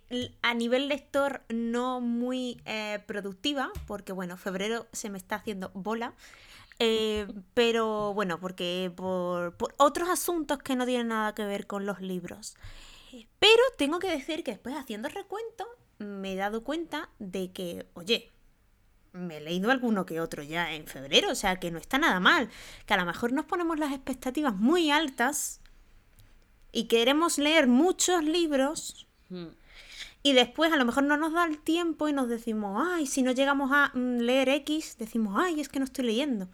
a 0.42 0.54
nivel 0.54 0.88
lector 0.88 1.42
no 1.48 2.00
muy 2.00 2.60
eh, 2.64 3.02
productiva, 3.06 3.70
porque 3.86 4.12
bueno, 4.12 4.36
febrero 4.36 4.86
se 4.92 5.10
me 5.10 5.18
está 5.18 5.36
haciendo 5.36 5.70
bola. 5.74 6.14
Eh, 6.78 7.26
pero 7.54 8.12
bueno, 8.14 8.38
porque 8.38 8.92
por, 8.94 9.56
otros 9.78 10.08
asuntos 10.08 10.58
que 10.58 10.76
no 10.76 10.84
tienen 10.84 11.08
nada 11.08 11.34
que 11.34 11.44
ver 11.44 11.66
con 11.66 11.86
los 11.86 12.00
libros. 12.00 12.56
Pero 13.38 13.62
tengo 13.78 13.98
que 13.98 14.10
decir 14.10 14.42
que 14.42 14.52
después 14.52 14.74
haciendo 14.76 15.08
recuento 15.08 15.66
me 15.98 16.32
he 16.32 16.36
dado 16.36 16.64
cuenta 16.64 17.08
de 17.18 17.52
que, 17.52 17.86
oye, 17.94 18.32
me 19.12 19.38
he 19.38 19.40
leído 19.40 19.70
alguno 19.70 20.04
que 20.04 20.20
otro 20.20 20.42
ya 20.42 20.74
en 20.74 20.86
febrero, 20.86 21.30
o 21.30 21.34
sea 21.34 21.56
que 21.56 21.70
no 21.70 21.78
está 21.78 21.98
nada 21.98 22.20
mal. 22.20 22.50
Que 22.86 22.94
a 22.94 22.98
lo 22.98 23.06
mejor 23.06 23.32
nos 23.32 23.46
ponemos 23.46 23.78
las 23.78 23.92
expectativas 23.92 24.54
muy 24.54 24.90
altas 24.90 25.60
y 26.72 26.84
queremos 26.84 27.38
leer 27.38 27.66
muchos 27.66 28.22
libros 28.22 29.06
Mm. 29.28 29.46
y 30.22 30.32
después 30.32 30.72
a 30.72 30.76
lo 30.76 30.84
mejor 30.84 31.04
no 31.04 31.16
nos 31.16 31.32
da 31.32 31.44
el 31.44 31.58
tiempo 31.58 32.08
y 32.08 32.12
nos 32.12 32.28
decimos, 32.28 32.80
ay, 32.92 33.06
si 33.06 33.22
no 33.22 33.32
llegamos 33.32 33.70
a 33.72 33.90
mm, 33.94 34.18
leer 34.18 34.48
X, 34.48 34.96
decimos, 34.98 35.34
ay, 35.38 35.60
es 35.60 35.68
que 35.68 35.78
no 35.78 35.84
estoy 35.84 36.04
leyendo. 36.04 36.48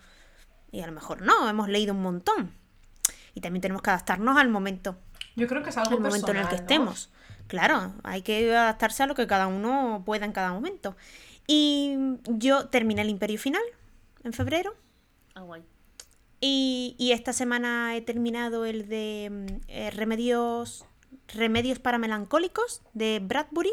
Y 0.71 0.81
a 0.81 0.87
lo 0.87 0.93
mejor 0.93 1.23
no, 1.23 1.49
hemos 1.49 1.69
leído 1.69 1.95
un 1.95 2.03
montón. 2.03 2.55
Y 3.35 3.41
también 3.41 3.61
tenemos 3.63 3.83
que 3.83 3.91
adaptarnos 3.91 4.37
al 4.39 4.49
momento, 4.49 4.99
Yo 5.37 5.47
creo 5.47 5.63
que 5.63 5.71
es 5.71 5.77
algo 5.77 5.97
al 5.97 6.01
momento 6.01 6.31
en 6.31 6.37
el 6.39 6.49
que 6.49 6.57
personal, 6.57 6.85
¿no? 6.85 6.91
estemos. 6.93 7.11
Claro, 7.47 7.95
hay 8.03 8.23
que 8.23 8.55
adaptarse 8.55 9.03
a 9.03 9.07
lo 9.07 9.15
que 9.15 9.27
cada 9.27 9.47
uno 9.47 10.03
pueda 10.05 10.25
en 10.25 10.33
cada 10.33 10.53
momento. 10.53 10.97
Y 11.47 11.97
yo 12.27 12.69
terminé 12.69 13.03
el 13.03 13.11
Imperio 13.11 13.39
Final 13.39 13.63
en 14.25 14.33
febrero. 14.33 14.75
Ah, 15.35 15.43
guay. 15.43 15.63
Y, 16.41 16.97
y 16.99 17.13
esta 17.13 17.33
semana 17.33 17.97
he 17.97 18.01
terminado 18.01 18.65
el 18.65 18.89
de 18.89 19.29
mm, 19.31 19.61
eh, 19.69 19.91
Remedios, 19.91 20.85
Remedios 21.29 21.79
para 21.79 21.99
Melancólicos 21.99 22.83
de 22.95 23.21
Bradbury 23.23 23.73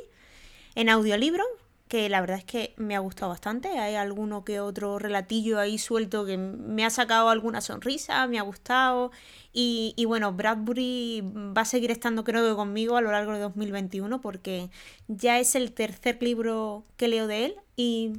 en 0.75 0.89
audiolibro, 0.89 1.43
que 1.89 2.07
la 2.07 2.21
verdad 2.21 2.37
es 2.37 2.45
que 2.45 2.73
me 2.77 2.95
ha 2.95 2.99
gustado 2.99 3.29
bastante. 3.29 3.67
Hay 3.79 3.95
alguno 3.95 4.45
que 4.45 4.61
otro 4.61 4.99
relatillo 4.99 5.59
ahí 5.59 5.77
suelto 5.79 6.23
que 6.25 6.37
me 6.37 6.85
ha 6.85 6.89
sacado 6.91 7.29
alguna 7.29 7.61
sonrisa, 7.61 8.25
me 8.27 8.39
ha 8.39 8.43
gustado. 8.43 9.11
Y, 9.51 9.93
y 9.97 10.05
bueno, 10.05 10.31
Bradbury 10.31 11.21
va 11.25 11.63
a 11.63 11.65
seguir 11.65 11.91
estando 11.91 12.23
creo 12.23 12.47
que 12.47 12.55
conmigo 12.55 12.95
a 12.95 13.01
lo 13.01 13.11
largo 13.11 13.33
de 13.33 13.39
2021 13.39 14.21
porque 14.21 14.69
ya 15.07 15.39
es 15.39 15.55
el 15.55 15.73
tercer 15.73 16.21
libro 16.21 16.85
que 16.95 17.07
leo 17.07 17.25
de 17.27 17.45
él 17.45 17.55
y 17.75 18.13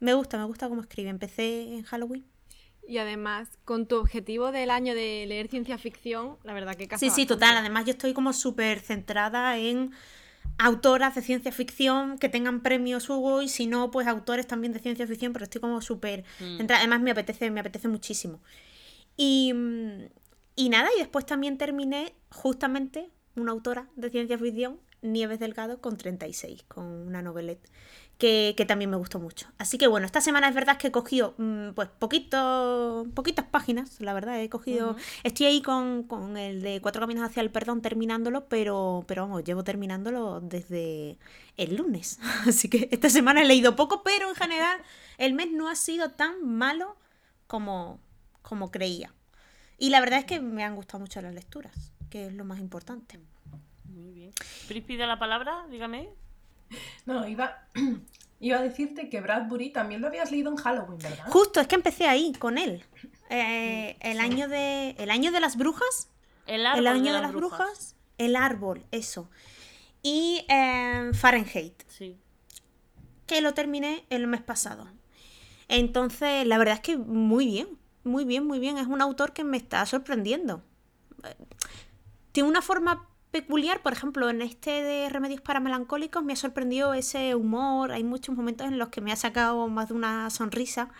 me 0.00 0.12
gusta, 0.14 0.38
me 0.38 0.44
gusta 0.44 0.68
cómo 0.68 0.82
escribe. 0.82 1.08
Empecé 1.08 1.62
en 1.74 1.82
Halloween. 1.84 2.24
Y 2.86 2.98
además, 2.98 3.48
con 3.64 3.86
tu 3.86 3.96
objetivo 3.96 4.52
del 4.52 4.70
año 4.70 4.94
de 4.94 5.24
leer 5.26 5.48
ciencia 5.48 5.76
ficción, 5.78 6.36
la 6.42 6.54
verdad 6.54 6.74
que 6.74 6.88
casa 6.88 7.00
Sí, 7.00 7.06
sí, 7.06 7.22
bastante. 7.22 7.34
total. 7.34 7.56
Además, 7.58 7.84
yo 7.84 7.92
estoy 7.92 8.14
como 8.14 8.32
súper 8.32 8.80
centrada 8.80 9.58
en 9.58 9.92
autoras 10.56 11.14
de 11.14 11.22
ciencia 11.22 11.52
ficción 11.52 12.18
que 12.18 12.28
tengan 12.28 12.62
premios 12.62 13.08
Hugo 13.10 13.42
y 13.42 13.48
si 13.48 13.66
no, 13.66 13.90
pues 13.90 14.06
autores 14.06 14.46
también 14.46 14.72
de 14.72 14.80
ciencia 14.80 15.06
ficción, 15.06 15.32
pero 15.32 15.44
estoy 15.44 15.60
como 15.60 15.80
súper 15.80 16.24
centrada. 16.38 16.80
Además, 16.80 17.00
me 17.00 17.10
apetece, 17.10 17.50
me 17.50 17.60
apetece 17.60 17.88
muchísimo. 17.88 18.40
Y, 19.16 19.52
mm, 19.54 20.08
y 20.56 20.68
nada, 20.68 20.88
y 20.96 20.98
después 20.98 21.26
también 21.26 21.58
terminé 21.58 22.14
justamente 22.30 23.10
una 23.36 23.52
autora 23.52 23.88
de 23.96 24.10
ciencia 24.10 24.38
ficción, 24.38 24.80
Nieves 25.02 25.38
Delgado, 25.38 25.80
con 25.80 25.96
36, 25.96 26.64
con 26.66 26.84
una 26.84 27.22
novelette. 27.22 27.68
Que, 28.18 28.54
que 28.56 28.66
también 28.66 28.90
me 28.90 28.96
gustó 28.96 29.20
mucho. 29.20 29.46
Así 29.58 29.78
que 29.78 29.86
bueno, 29.86 30.04
esta 30.04 30.20
semana 30.20 30.48
es 30.48 30.54
verdad 30.56 30.76
que 30.76 30.88
he 30.88 30.90
cogido 30.90 31.34
mm, 31.38 31.68
pues 31.74 31.88
poquito, 31.88 33.06
poquitas 33.14 33.46
páginas, 33.46 34.00
la 34.00 34.12
verdad, 34.12 34.42
he 34.42 34.48
cogido... 34.48 34.96
Estoy 35.22 35.46
ahí 35.46 35.62
con, 35.62 36.02
con 36.02 36.36
el 36.36 36.60
de 36.60 36.80
Cuatro 36.80 37.00
Caminos 37.00 37.22
hacia 37.22 37.42
el 37.42 37.50
Perdón 37.52 37.80
terminándolo, 37.80 38.48
pero, 38.48 39.04
pero 39.06 39.22
vamos, 39.22 39.44
llevo 39.44 39.62
terminándolo 39.62 40.40
desde 40.40 41.16
el 41.56 41.76
lunes. 41.76 42.18
Así 42.48 42.68
que 42.68 42.88
esta 42.90 43.08
semana 43.08 43.42
he 43.42 43.44
leído 43.44 43.76
poco, 43.76 44.02
pero 44.02 44.28
en 44.28 44.34
general 44.34 44.80
el 45.18 45.34
mes 45.34 45.52
no 45.52 45.68
ha 45.68 45.76
sido 45.76 46.10
tan 46.10 46.44
malo 46.44 46.96
como, 47.46 48.00
como 48.42 48.72
creía. 48.72 49.14
Y 49.78 49.90
la 49.90 50.00
verdad 50.00 50.18
es 50.18 50.24
que 50.24 50.40
me 50.40 50.64
han 50.64 50.74
gustado 50.74 51.00
mucho 51.00 51.20
las 51.20 51.34
lecturas, 51.34 51.92
que 52.10 52.26
es 52.26 52.32
lo 52.32 52.44
más 52.44 52.58
importante. 52.58 53.20
Muy 53.84 54.12
bien. 54.12 54.32
Pris 54.66 54.82
pide 54.82 55.06
la 55.06 55.18
palabra, 55.18 55.66
dígame. 55.70 56.08
No, 57.06 57.26
iba, 57.26 57.66
iba 58.40 58.58
a 58.58 58.62
decirte 58.62 59.08
que 59.08 59.20
Bradbury 59.20 59.70
también 59.70 60.00
lo 60.00 60.06
habías 60.08 60.30
leído 60.30 60.50
en 60.50 60.56
Halloween, 60.56 60.98
¿verdad? 60.98 61.26
Justo, 61.30 61.60
es 61.60 61.66
que 61.66 61.74
empecé 61.74 62.06
ahí 62.06 62.32
con 62.38 62.58
él. 62.58 62.84
Eh, 63.30 63.96
el, 64.00 64.20
año 64.20 64.48
de, 64.48 64.90
el 64.98 65.10
año 65.10 65.32
de 65.32 65.40
las 65.40 65.56
brujas. 65.56 66.08
El 66.46 66.64
árbol 66.66 66.80
el 66.80 66.86
año 66.86 67.12
de, 67.12 67.18
de, 67.18 67.22
las 67.22 67.32
brujas. 67.32 67.96
El 68.16 68.36
árbol, 68.36 68.84
eso. 68.90 69.30
Y 70.02 70.44
eh, 70.48 71.10
Fahrenheit, 71.14 71.82
Sí. 71.88 72.16
que 73.26 73.40
lo 73.40 73.52
terminé 73.54 74.04
el 74.10 74.26
mes 74.26 74.42
pasado. 74.42 74.88
Entonces, 75.68 76.46
la 76.46 76.56
verdad 76.58 76.74
es 76.74 76.80
que 76.80 76.96
muy 76.96 77.46
bien, 77.46 77.68
muy 78.04 78.24
bien, 78.24 78.46
muy 78.46 78.58
bien. 78.58 78.78
Es 78.78 78.86
un 78.86 79.02
autor 79.02 79.32
que 79.32 79.44
me 79.44 79.56
está 79.56 79.84
sorprendiendo. 79.86 80.62
Eh, 81.24 81.34
Tiene 82.32 82.48
una 82.48 82.62
forma 82.62 83.06
peculiar, 83.42 83.82
por 83.82 83.92
ejemplo, 83.92 84.28
en 84.30 84.42
este 84.42 84.70
de 84.82 85.08
Remedios 85.08 85.40
para 85.40 85.60
Melancólicos 85.60 86.24
me 86.24 86.32
ha 86.32 86.36
sorprendido 86.36 86.94
ese 86.94 87.34
humor. 87.34 87.92
Hay 87.92 88.04
muchos 88.04 88.34
momentos 88.36 88.66
en 88.66 88.78
los 88.78 88.88
que 88.88 89.00
me 89.00 89.12
ha 89.12 89.16
sacado 89.16 89.68
más 89.68 89.88
de 89.88 89.94
una 89.94 90.30
sonrisa 90.30 90.90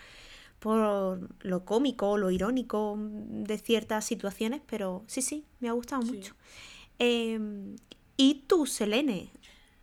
por 0.59 1.21
lo 1.41 1.65
cómico, 1.65 2.19
lo 2.19 2.31
irónico 2.33 2.97
de 2.99 3.59
ciertas 3.59 4.05
situaciones, 4.05 4.61
pero 4.67 5.05
sí, 5.07 5.23
sí, 5.23 5.47
me 5.61 5.69
ha 5.69 5.73
gustado 5.73 6.03
Sí. 6.03 6.13
mucho. 6.13 6.35
Eh, 6.99 7.77
¿Y 8.17 8.45
tú, 8.49 8.67
Selene? 8.67 9.31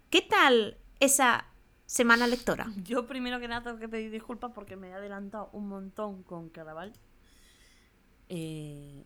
¿Qué 0.09 0.21
tal 0.21 0.77
esa 0.99 1.45
semana 1.85 2.27
lectora? 2.27 2.67
Yo 2.83 3.07
primero 3.07 3.39
que 3.39 3.47
nada 3.47 3.63
tengo 3.63 3.77
que 3.79 3.87
pedir 3.87 4.11
disculpas 4.11 4.51
porque 4.53 4.75
me 4.75 4.89
he 4.89 4.93
adelantado 4.93 5.49
un 5.53 5.69
montón 5.69 6.23
con 6.23 6.49
Caraval. 6.49 6.91
Eh, 8.27 9.05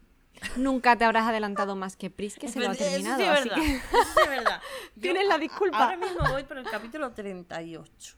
Nunca 0.55 0.97
te 0.97 1.05
habrás 1.05 1.27
adelantado 1.27 1.75
más 1.75 1.95
que 1.95 2.09
Pris, 2.09 2.35
que 2.37 2.47
se 2.47 2.59
lo 2.59 2.69
ha 2.69 2.71
Eso 2.73 2.83
sí 2.83 2.89
terminado. 2.91 3.21
es 3.21 3.29
así 3.29 3.49
verdad. 3.49 3.55
que- 3.63 3.75
Eso 3.75 4.03
sí 4.23 4.29
verdad. 4.29 4.61
Yo 4.95 5.01
Tienes 5.01 5.27
la 5.27 5.37
disculpa. 5.37 5.83
Ahora 5.83 5.97
mismo 5.97 6.19
voy 6.31 6.43
por 6.43 6.57
el 6.57 6.65
capítulo 6.69 7.11
38. 7.11 8.15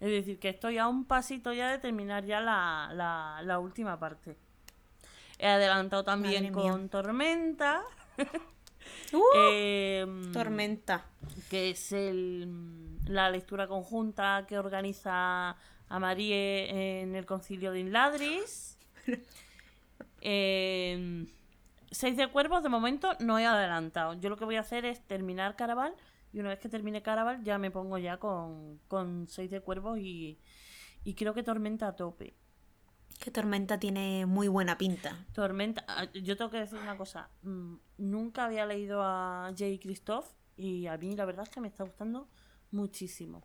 Es 0.00 0.10
decir, 0.10 0.38
que 0.38 0.50
estoy 0.50 0.78
a 0.78 0.86
un 0.88 1.04
pasito 1.06 1.52
ya 1.52 1.70
de 1.70 1.78
terminar 1.78 2.24
ya 2.24 2.40
la, 2.40 2.90
la, 2.92 3.40
la 3.42 3.58
última 3.58 3.98
parte. 3.98 4.36
He 5.38 5.46
adelantado 5.48 6.04
también 6.04 6.44
Madre 6.44 6.62
mía. 6.62 6.72
con 6.72 6.88
Tormenta. 6.88 7.82
Uh, 9.14 9.22
em, 9.34 10.32
Tormenta. 10.32 11.06
que 11.48 11.70
es 11.70 11.90
el, 11.92 12.46
la 13.06 13.30
lectura 13.30 13.66
conjunta 13.66 14.44
que 14.46 14.58
organiza 14.58 15.50
a 15.88 15.98
Marie 15.98 17.00
en 17.00 17.14
el 17.14 17.24
concilio 17.24 17.72
de 17.72 17.80
Inladris. 17.80 18.76
Eh, 20.20 21.26
Seis 21.94 22.16
de 22.16 22.28
cuervos, 22.28 22.62
de 22.62 22.68
momento 22.68 23.12
no 23.20 23.38
he 23.38 23.46
adelantado. 23.46 24.14
Yo 24.14 24.28
lo 24.30 24.36
que 24.36 24.44
voy 24.44 24.56
a 24.56 24.60
hacer 24.60 24.84
es 24.84 25.06
terminar 25.06 25.56
Caraval 25.56 25.94
y 26.32 26.40
una 26.40 26.50
vez 26.50 26.58
que 26.60 26.68
termine 26.68 27.02
Caraval 27.02 27.42
ya 27.44 27.58
me 27.58 27.70
pongo 27.70 27.98
ya 27.98 28.18
con, 28.18 28.78
con 28.88 29.28
Seis 29.28 29.50
de 29.50 29.60
cuervos 29.60 29.98
y, 29.98 30.38
y 31.04 31.14
creo 31.14 31.34
que 31.34 31.42
Tormenta 31.42 31.88
a 31.88 31.96
tope. 31.96 32.36
Que 33.20 33.30
Tormenta 33.32 33.78
tiene 33.78 34.26
muy 34.26 34.48
buena 34.48 34.78
pinta. 34.78 35.26
Tormenta, 35.32 35.84
ah, 35.88 36.06
yo 36.14 36.36
tengo 36.36 36.50
que 36.50 36.58
decir 36.58 36.78
una 36.78 36.96
cosa. 36.96 37.30
mm, 37.42 37.74
Nunca 37.98 38.44
había 38.46 38.66
leído 38.66 39.02
a 39.02 39.52
Jay 39.56 39.78
Christoph 39.78 40.26
y 40.56 40.86
a 40.86 40.96
mí 40.96 41.14
la 41.16 41.24
verdad 41.24 41.44
es 41.44 41.50
que 41.50 41.60
me 41.60 41.68
está 41.68 41.84
gustando 41.84 42.28
muchísimo. 42.70 43.42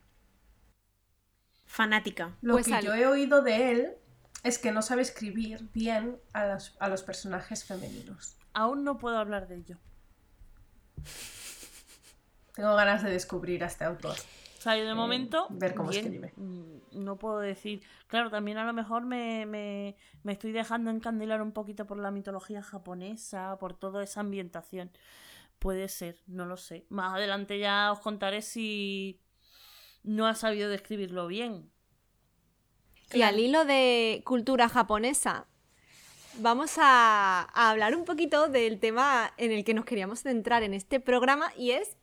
Fanática. 1.66 2.38
Lo 2.42 2.54
Pues 2.54 2.66
que 2.66 2.82
yo 2.82 2.94
he 2.94 3.06
oído 3.06 3.42
de 3.42 3.72
él 3.72 3.98
es 4.44 4.58
que 4.60 4.72
no 4.72 4.82
sabe 4.82 5.02
escribir 5.04 5.70
bien 5.74 6.20
a 6.34 6.48
los, 6.48 6.76
a 6.80 6.90
los 6.90 7.04
personajes 7.04 7.64
femeninos. 7.64 8.39
Aún 8.60 8.84
no 8.84 8.98
puedo 8.98 9.18
hablar 9.18 9.48
de 9.48 9.56
ello. 9.56 9.78
Tengo 12.54 12.76
ganas 12.76 13.04
de 13.04 13.12
descubrir 13.12 13.64
a 13.64 13.68
este 13.68 13.86
autor. 13.86 14.16
O 14.58 14.62
sea, 14.62 14.76
yo 14.78 14.86
de 14.86 14.94
momento. 14.94 15.48
ver 15.50 15.74
cómo 15.74 15.90
bien, 15.90 16.06
escribe. 16.06 16.34
mm, 16.36 16.80
No 17.06 17.16
puedo 17.18 17.40
decir. 17.40 17.82
Claro, 18.08 18.30
también 18.30 18.58
a 18.58 18.66
lo 18.66 18.74
mejor 18.74 19.06
me, 19.06 19.46
me, 19.46 19.96
me 20.24 20.34
estoy 20.34 20.52
dejando 20.52 20.92
encandilar 20.92 21.42
un 21.42 21.54
poquito 21.54 21.86
por 21.88 21.98
la 21.98 22.12
mitología 22.12 22.62
japonesa, 22.62 23.58
por 23.60 23.74
toda 23.76 24.04
esa 24.04 24.20
ambientación. 24.20 24.92
Puede 25.60 25.88
ser, 25.88 26.18
no 26.28 26.46
lo 26.46 26.58
sé. 26.58 26.86
Más 26.90 27.14
adelante 27.14 27.60
ya 27.60 27.92
os 27.94 28.00
contaré 28.02 28.42
si 28.42 29.22
no 30.04 30.28
ha 30.28 30.36
sabido 30.36 30.70
describirlo 30.70 31.28
bien. 31.28 31.72
Y 33.14 33.22
al 33.22 33.40
hilo 33.40 33.64
de 33.64 34.22
cultura 34.26 34.68
japonesa, 34.68 35.48
vamos 36.42 36.76
a, 36.78 37.42
hablar 37.54 37.96
un 37.96 38.06
poquito 38.06 38.48
del 38.48 38.80
tema 38.80 39.34
en 39.38 39.52
el 39.52 39.64
que 39.64 39.74
nos 39.74 39.86
queríamos 39.86 40.22
centrar 40.22 40.64
en 40.64 40.74
este 40.74 41.00
programa 41.00 41.52
y 41.58 41.72
es 41.72 41.98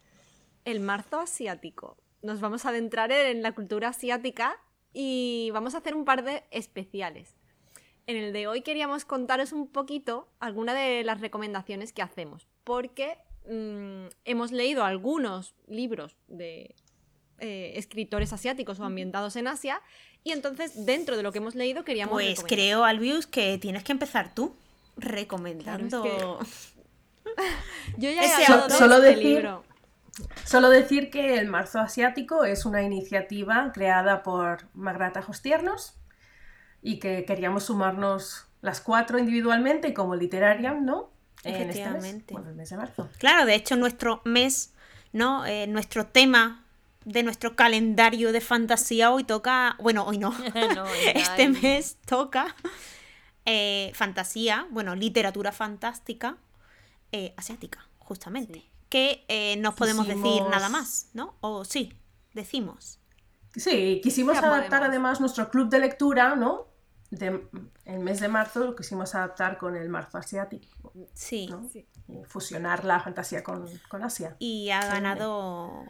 el 0.64 0.80
marzo 0.80 1.20
asiático. 1.20 1.96
Nos 2.22 2.40
vamos 2.40 2.64
a 2.64 2.70
adentrar 2.70 3.12
en 3.12 3.42
la 3.42 3.52
cultura 3.52 3.88
asiática 3.88 4.56
y 4.92 5.50
vamos 5.52 5.74
a 5.74 5.78
hacer 5.78 5.94
un 5.94 6.04
par 6.04 6.24
de 6.24 6.44
especiales. 6.50 7.36
En 8.06 8.16
el 8.16 8.32
de 8.32 8.46
hoy 8.46 8.62
queríamos 8.62 9.04
contaros 9.04 9.52
un 9.52 9.68
poquito 9.68 10.28
algunas 10.38 10.74
de 10.76 11.02
las 11.04 11.20
recomendaciones 11.20 11.92
que 11.92 12.02
hacemos, 12.02 12.46
porque 12.64 13.18
mm, 13.48 14.06
hemos 14.24 14.52
leído 14.52 14.84
algunos 14.84 15.54
libros 15.66 16.16
de 16.28 16.74
eh, 17.38 17.72
escritores 17.76 18.32
asiáticos 18.32 18.80
o 18.80 18.84
ambientados 18.84 19.36
en 19.36 19.46
Asia 19.46 19.80
y 20.24 20.32
entonces 20.32 20.86
dentro 20.86 21.16
de 21.16 21.22
lo 21.22 21.32
que 21.32 21.38
hemos 21.38 21.54
leído 21.54 21.84
queríamos 21.84 22.14
Pues 22.14 22.42
creo, 22.44 22.84
Albius, 22.84 23.26
que 23.26 23.58
tienes 23.58 23.84
que 23.84 23.92
empezar 23.92 24.34
tú 24.34 24.54
recomendando. 24.96 26.02
Claro, 26.02 26.38
es 26.42 26.72
Yo 27.98 28.10
ya 28.10 28.22
he 28.22 28.26
Ese 28.26 28.44
hablado 28.52 28.68
de 28.68 28.74
Solo 28.74 28.96
este 28.96 29.08
decir- 29.10 29.24
libro. 29.36 29.64
Solo 30.44 30.70
decir 30.70 31.10
que 31.10 31.34
el 31.34 31.48
Marzo 31.48 31.78
Asiático 31.78 32.44
es 32.44 32.64
una 32.64 32.82
iniciativa 32.82 33.70
creada 33.74 34.22
por 34.22 34.66
Magrat 34.72 35.14
Ajos 35.18 35.42
Tiernos 35.42 35.94
y 36.80 36.98
que 36.98 37.26
queríamos 37.26 37.64
sumarnos 37.64 38.46
las 38.62 38.80
cuatro 38.80 39.18
individualmente 39.18 39.88
y 39.88 39.94
como 39.94 40.14
Literarian, 40.16 40.86
¿no? 40.86 41.10
En 41.44 41.54
este 41.54 41.66
mes, 41.66 41.76
Efectivamente. 41.76 42.32
bueno, 42.34 42.48
el 42.48 42.56
mes 42.56 42.70
de 42.70 42.76
marzo. 42.78 43.08
Claro, 43.18 43.44
de 43.44 43.54
hecho 43.56 43.76
nuestro 43.76 44.22
mes, 44.24 44.72
¿no? 45.12 45.44
Eh, 45.44 45.66
nuestro 45.66 46.06
tema 46.06 46.64
de 47.06 47.22
nuestro 47.22 47.54
calendario 47.54 48.32
de 48.32 48.40
fantasía 48.40 49.12
hoy 49.12 49.22
toca, 49.22 49.76
bueno, 49.78 50.04
hoy 50.04 50.18
no, 50.18 50.34
este 51.14 51.48
mes 51.48 51.98
toca 52.04 52.54
eh, 53.46 53.92
fantasía, 53.94 54.66
bueno, 54.70 54.94
literatura 54.96 55.52
fantástica 55.52 56.36
eh, 57.12 57.32
asiática, 57.36 57.88
justamente. 57.98 58.58
Sí. 58.58 58.70
Que 58.88 59.24
eh, 59.28 59.56
no 59.56 59.74
podemos 59.74 60.06
decir 60.06 60.42
nada 60.50 60.68
más, 60.68 61.10
¿no? 61.12 61.36
O 61.40 61.64
sí, 61.64 61.92
decimos. 62.34 62.98
Sí, 63.54 64.00
quisimos 64.02 64.36
adaptar 64.38 64.68
podemos. 64.68 64.88
además 64.88 65.20
nuestro 65.20 65.48
club 65.48 65.68
de 65.68 65.78
lectura, 65.78 66.34
¿no? 66.34 66.66
De, 67.10 67.48
el 67.84 68.00
mes 68.00 68.18
de 68.20 68.28
marzo 68.28 68.60
lo 68.64 68.76
quisimos 68.76 69.14
adaptar 69.14 69.58
con 69.58 69.76
el 69.76 69.88
marzo 69.88 70.18
asiático, 70.18 70.92
Sí. 71.14 71.46
¿no? 71.46 71.68
Sí. 71.72 71.86
Y 72.08 72.24
fusionar 72.24 72.84
la 72.84 72.98
fantasía 73.00 73.44
con, 73.44 73.66
con 73.88 74.02
Asia. 74.02 74.36
Y 74.40 74.70
ha 74.70 74.80
Sí. 74.80 75.86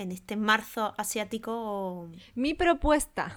En 0.00 0.12
este 0.12 0.36
marzo 0.36 0.94
asiático 0.98 2.08
Mi 2.34 2.54
propuesta. 2.54 3.36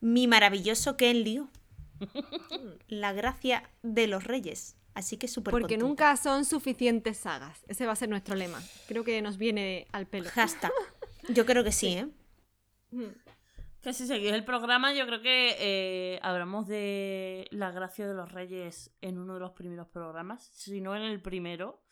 mi 0.00 0.26
maravilloso 0.26 0.96
Ken 0.96 1.22
Liu. 1.24 1.48
La 2.88 3.12
gracia 3.12 3.68
de 3.82 4.06
los 4.06 4.24
reyes. 4.24 4.76
Así 4.94 5.16
que 5.16 5.26
súper 5.28 5.50
Porque 5.50 5.74
contenta. 5.74 5.86
nunca 5.86 6.16
son 6.16 6.44
suficientes 6.44 7.18
sagas. 7.18 7.64
Ese 7.68 7.84
va 7.86 7.92
a 7.92 7.96
ser 7.96 8.08
nuestro 8.08 8.36
lema. 8.36 8.62
Creo 8.86 9.02
que 9.04 9.20
nos 9.22 9.38
viene 9.38 9.86
al 9.92 10.06
pelo. 10.06 10.30
Hashtag. 10.30 10.70
Yo 11.30 11.44
creo 11.46 11.64
que 11.64 11.72
sí, 11.72 11.88
¿eh? 11.98 12.08
Que 13.80 13.92
si 13.92 14.06
seguís 14.06 14.32
el 14.32 14.44
programa, 14.44 14.94
yo 14.94 15.04
creo 15.06 15.20
que 15.20 15.56
eh, 15.58 16.18
hablamos 16.22 16.66
de 16.68 17.48
la 17.50 17.70
gracia 17.72 18.06
de 18.06 18.14
los 18.14 18.30
reyes 18.32 18.90
en 19.00 19.18
uno 19.18 19.34
de 19.34 19.40
los 19.40 19.50
primeros 19.52 19.88
programas, 19.88 20.44
si 20.54 20.80
no 20.80 20.94
en 20.96 21.02
el 21.02 21.20
primero. 21.20 21.82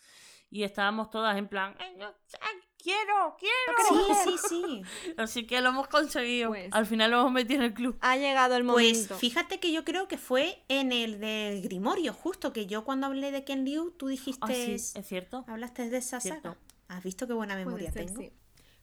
Y 0.49 0.63
estábamos 0.63 1.11
todas 1.11 1.37
en 1.37 1.49
plan, 1.49 1.75
"Eh, 1.81 1.97
yo, 1.99 2.07
ah, 2.07 2.47
quiero, 2.83 3.37
quiero. 3.39 4.15
Sí, 4.15 4.39
sí, 4.49 4.83
sí. 5.05 5.13
Así 5.17 5.47
que 5.47 5.61
lo 5.61 5.71
hemos 5.71 5.89
conseguido. 5.89 6.51
Pues- 6.51 6.73
Al 6.73 6.87
final 6.87 7.11
lo 7.11 7.21
hemos 7.21 7.33
metido 7.33 7.61
en 7.61 7.67
el 7.67 7.75
club. 7.75 7.97
Ha 8.01 8.17
llegado 8.17 8.57
el 8.57 8.65
Pues 8.67 8.97
momento. 8.97 9.17
fíjate 9.19 9.61
que 9.61 9.73
yo 9.73 9.85
creo 9.85 10.09
que 10.09 10.19
fue 10.19 10.63
en 10.69 10.93
el 10.93 11.21
del 11.21 11.63
Grimorio, 11.63 12.13
justo 12.13 12.53
que 12.53 12.67
yo 12.67 12.85
cuando 12.85 13.07
hablé 13.07 13.31
de 13.31 13.45
Ken 13.45 13.65
Liu, 13.65 13.91
tú 13.93 14.09
dijiste. 14.09 14.41
Ah, 14.43 14.49
sí, 14.55 14.73
es 14.75 14.95
cierto. 15.07 15.45
Hablaste 15.49 15.89
de 15.89 15.99
esa 15.99 16.21
Cierto. 16.21 16.43
saga. 16.51 16.59
¿Has 16.89 17.03
visto 17.05 17.27
qué 17.27 17.33
buena 17.33 17.55
memoria 17.57 17.91
ser, 17.93 18.07
tengo? 18.07 18.21
sí. 18.21 18.33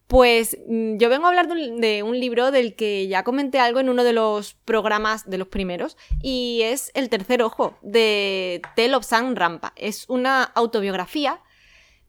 Pues 0.06 0.58
mm, 0.66 0.96
yo 0.96 1.08
vengo 1.08 1.26
a 1.26 1.28
hablar 1.28 1.46
de 1.46 1.52
un, 1.52 1.80
de 1.80 2.02
un 2.02 2.18
libro 2.18 2.50
del 2.50 2.74
que 2.74 3.06
ya 3.06 3.22
comenté 3.22 3.60
algo 3.60 3.78
en 3.78 3.88
uno 3.88 4.02
de 4.02 4.12
los 4.12 4.54
programas 4.54 5.30
de 5.30 5.38
los 5.38 5.46
primeros 5.46 5.96
y 6.20 6.62
es 6.64 6.90
El 6.94 7.08
tercer 7.08 7.42
ojo 7.44 7.78
de 7.82 8.60
Tel 8.74 8.94
of 8.94 9.04
San 9.04 9.36
Rampa. 9.36 9.72
Es 9.76 10.06
una 10.08 10.42
autobiografía 10.42 11.40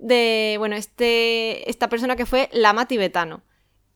de, 0.01 0.55
bueno, 0.59 0.75
este, 0.75 1.69
esta 1.69 1.87
persona 1.87 2.15
que 2.17 2.25
fue 2.25 2.49
lama 2.51 2.87
tibetano. 2.87 3.41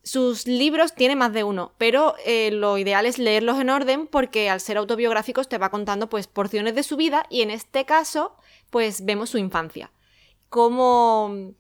Sus 0.03 0.45
libros 0.45 0.93
tiene 0.93 1.15
más 1.15 1.33
de 1.33 1.43
uno, 1.43 1.74
pero 1.79 2.13
eh, 2.25 2.51
lo 2.51 2.77
ideal 2.77 3.07
es 3.07 3.17
leerlos 3.17 3.59
en 3.59 3.71
orden 3.71 4.05
porque 4.05 4.50
al 4.51 4.62
ser 4.62 4.77
autobiográficos 4.77 5.50
te 5.50 5.57
va 5.57 5.71
contando 5.71 6.07
pues 6.09 6.27
porciones 6.27 6.75
de 6.75 6.83
su 6.83 6.95
vida 6.95 7.25
y 7.31 7.41
en 7.41 7.50
este 7.50 7.85
caso 7.85 8.35
pues 8.69 9.03
vemos 9.03 9.31
su 9.31 9.39
infancia. 9.39 9.91
Cómo 10.50 11.53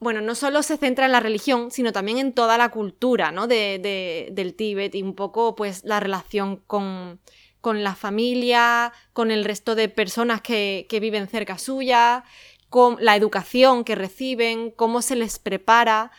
bueno, 0.00 0.20
no 0.20 0.34
solo 0.36 0.62
se 0.62 0.76
centra 0.76 1.06
en 1.06 1.12
la 1.12 1.18
religión, 1.20 1.70
sino 1.72 1.90
también 1.92 2.18
en 2.18 2.32
toda 2.32 2.56
la 2.56 2.68
cultura 2.68 3.32
¿no? 3.32 3.48
de, 3.48 3.80
de- 3.80 4.28
del 4.32 4.54
Tíbet 4.54 4.94
y 4.94 5.02
un 5.02 5.14
poco 5.14 5.56
pues 5.56 5.82
la 5.82 5.98
relación 5.98 6.58
con, 6.68 7.18
con 7.60 7.82
la 7.82 7.96
familia, 7.96 8.92
con 9.12 9.30
el 9.32 9.44
resto 9.44 9.74
de 9.74 9.88
personas 9.88 10.40
que, 10.40 10.86
que 10.88 11.00
viven 11.00 11.26
cerca 11.26 11.58
suya, 11.58 12.22
con 12.68 12.96
la 13.00 13.16
educación 13.16 13.84
que 13.84 13.94
reciben, 13.94 14.70
cómo 14.70 15.02
se 15.02 15.16
les 15.16 15.38
prepara, 15.38 16.10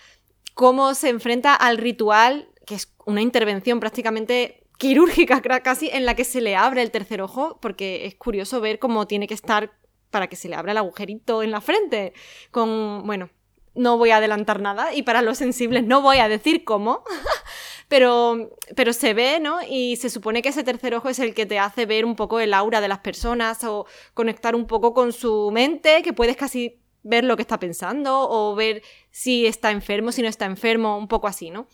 cómo 0.53 0.93
se 0.93 1.09
enfrenta 1.09 1.53
al 1.53 1.77
ritual, 1.77 2.49
que 2.65 2.75
es 2.75 2.93
una 3.05 3.21
intervención 3.21 3.79
prácticamente 3.79 4.63
quirúrgica 4.77 5.41
casi 5.63 5.89
en 5.89 6.05
la 6.05 6.15
que 6.15 6.23
se 6.23 6.41
le 6.41 6.55
abre 6.55 6.81
el 6.81 6.91
tercer 6.91 7.21
ojo, 7.21 7.59
porque 7.61 8.05
es 8.05 8.15
curioso 8.15 8.61
ver 8.61 8.79
cómo 8.79 9.07
tiene 9.07 9.27
que 9.27 9.33
estar 9.33 9.71
para 10.09 10.27
que 10.27 10.35
se 10.35 10.49
le 10.49 10.55
abra 10.55 10.71
el 10.71 10.77
agujerito 10.77 11.43
en 11.43 11.51
la 11.51 11.61
frente, 11.61 12.13
con, 12.51 13.03
bueno, 13.05 13.29
no 13.75 13.97
voy 13.97 14.09
a 14.09 14.17
adelantar 14.17 14.59
nada 14.59 14.93
y 14.93 15.03
para 15.03 15.21
los 15.21 15.37
sensibles 15.37 15.85
no 15.85 16.01
voy 16.01 16.17
a 16.17 16.27
decir 16.27 16.63
cómo, 16.63 17.03
pero, 17.89 18.51
pero 18.75 18.93
se 18.93 19.13
ve, 19.13 19.39
¿no? 19.41 19.57
Y 19.67 19.97
se 19.97 20.09
supone 20.09 20.41
que 20.41 20.49
ese 20.49 20.63
tercer 20.63 20.93
ojo 20.95 21.09
es 21.09 21.19
el 21.19 21.33
que 21.33 21.45
te 21.45 21.59
hace 21.59 21.85
ver 21.85 22.05
un 22.05 22.15
poco 22.15 22.39
el 22.39 22.53
aura 22.53 22.79
de 22.79 22.87
las 22.87 22.99
personas 22.99 23.63
o 23.65 23.85
conectar 24.13 24.55
un 24.55 24.67
poco 24.67 24.93
con 24.93 25.11
su 25.11 25.49
mente, 25.51 26.03
que 26.03 26.13
puedes 26.13 26.37
casi 26.37 26.79
ver 27.01 27.23
lo 27.23 27.35
que 27.35 27.41
está 27.41 27.59
pensando 27.59 28.29
o 28.29 28.55
ver 28.55 28.83
si 29.09 29.47
está 29.47 29.71
enfermo, 29.71 30.11
si 30.11 30.21
no 30.21 30.27
está 30.27 30.45
enfermo, 30.45 30.97
un 30.97 31.07
poco 31.07 31.27
así, 31.27 31.49
¿no? 31.49 31.67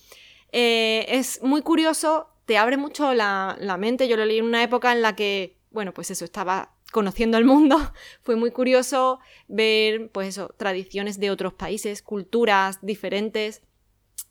Eh, 0.53 1.05
es 1.09 1.43
muy 1.43 1.61
curioso, 1.61 2.29
te 2.45 2.57
abre 2.57 2.77
mucho 2.77 3.13
la, 3.13 3.57
la 3.59 3.75
mente. 3.75 4.07
Yo 4.07 4.15
lo 4.15 4.23
leí 4.23 4.37
en 4.37 4.45
una 4.45 4.63
época 4.63 4.93
en 4.93 5.01
la 5.01 5.17
que, 5.17 5.57
bueno, 5.71 5.93
pues 5.93 6.11
eso, 6.11 6.23
estaba 6.23 6.75
conociendo 6.93 7.37
el 7.37 7.43
mundo. 7.43 7.77
Fue 8.21 8.37
muy 8.37 8.51
curioso 8.51 9.19
ver, 9.49 10.09
pues 10.13 10.29
eso, 10.29 10.55
tradiciones 10.55 11.19
de 11.19 11.29
otros 11.29 11.53
países, 11.53 12.01
culturas 12.01 12.79
diferentes. 12.81 13.63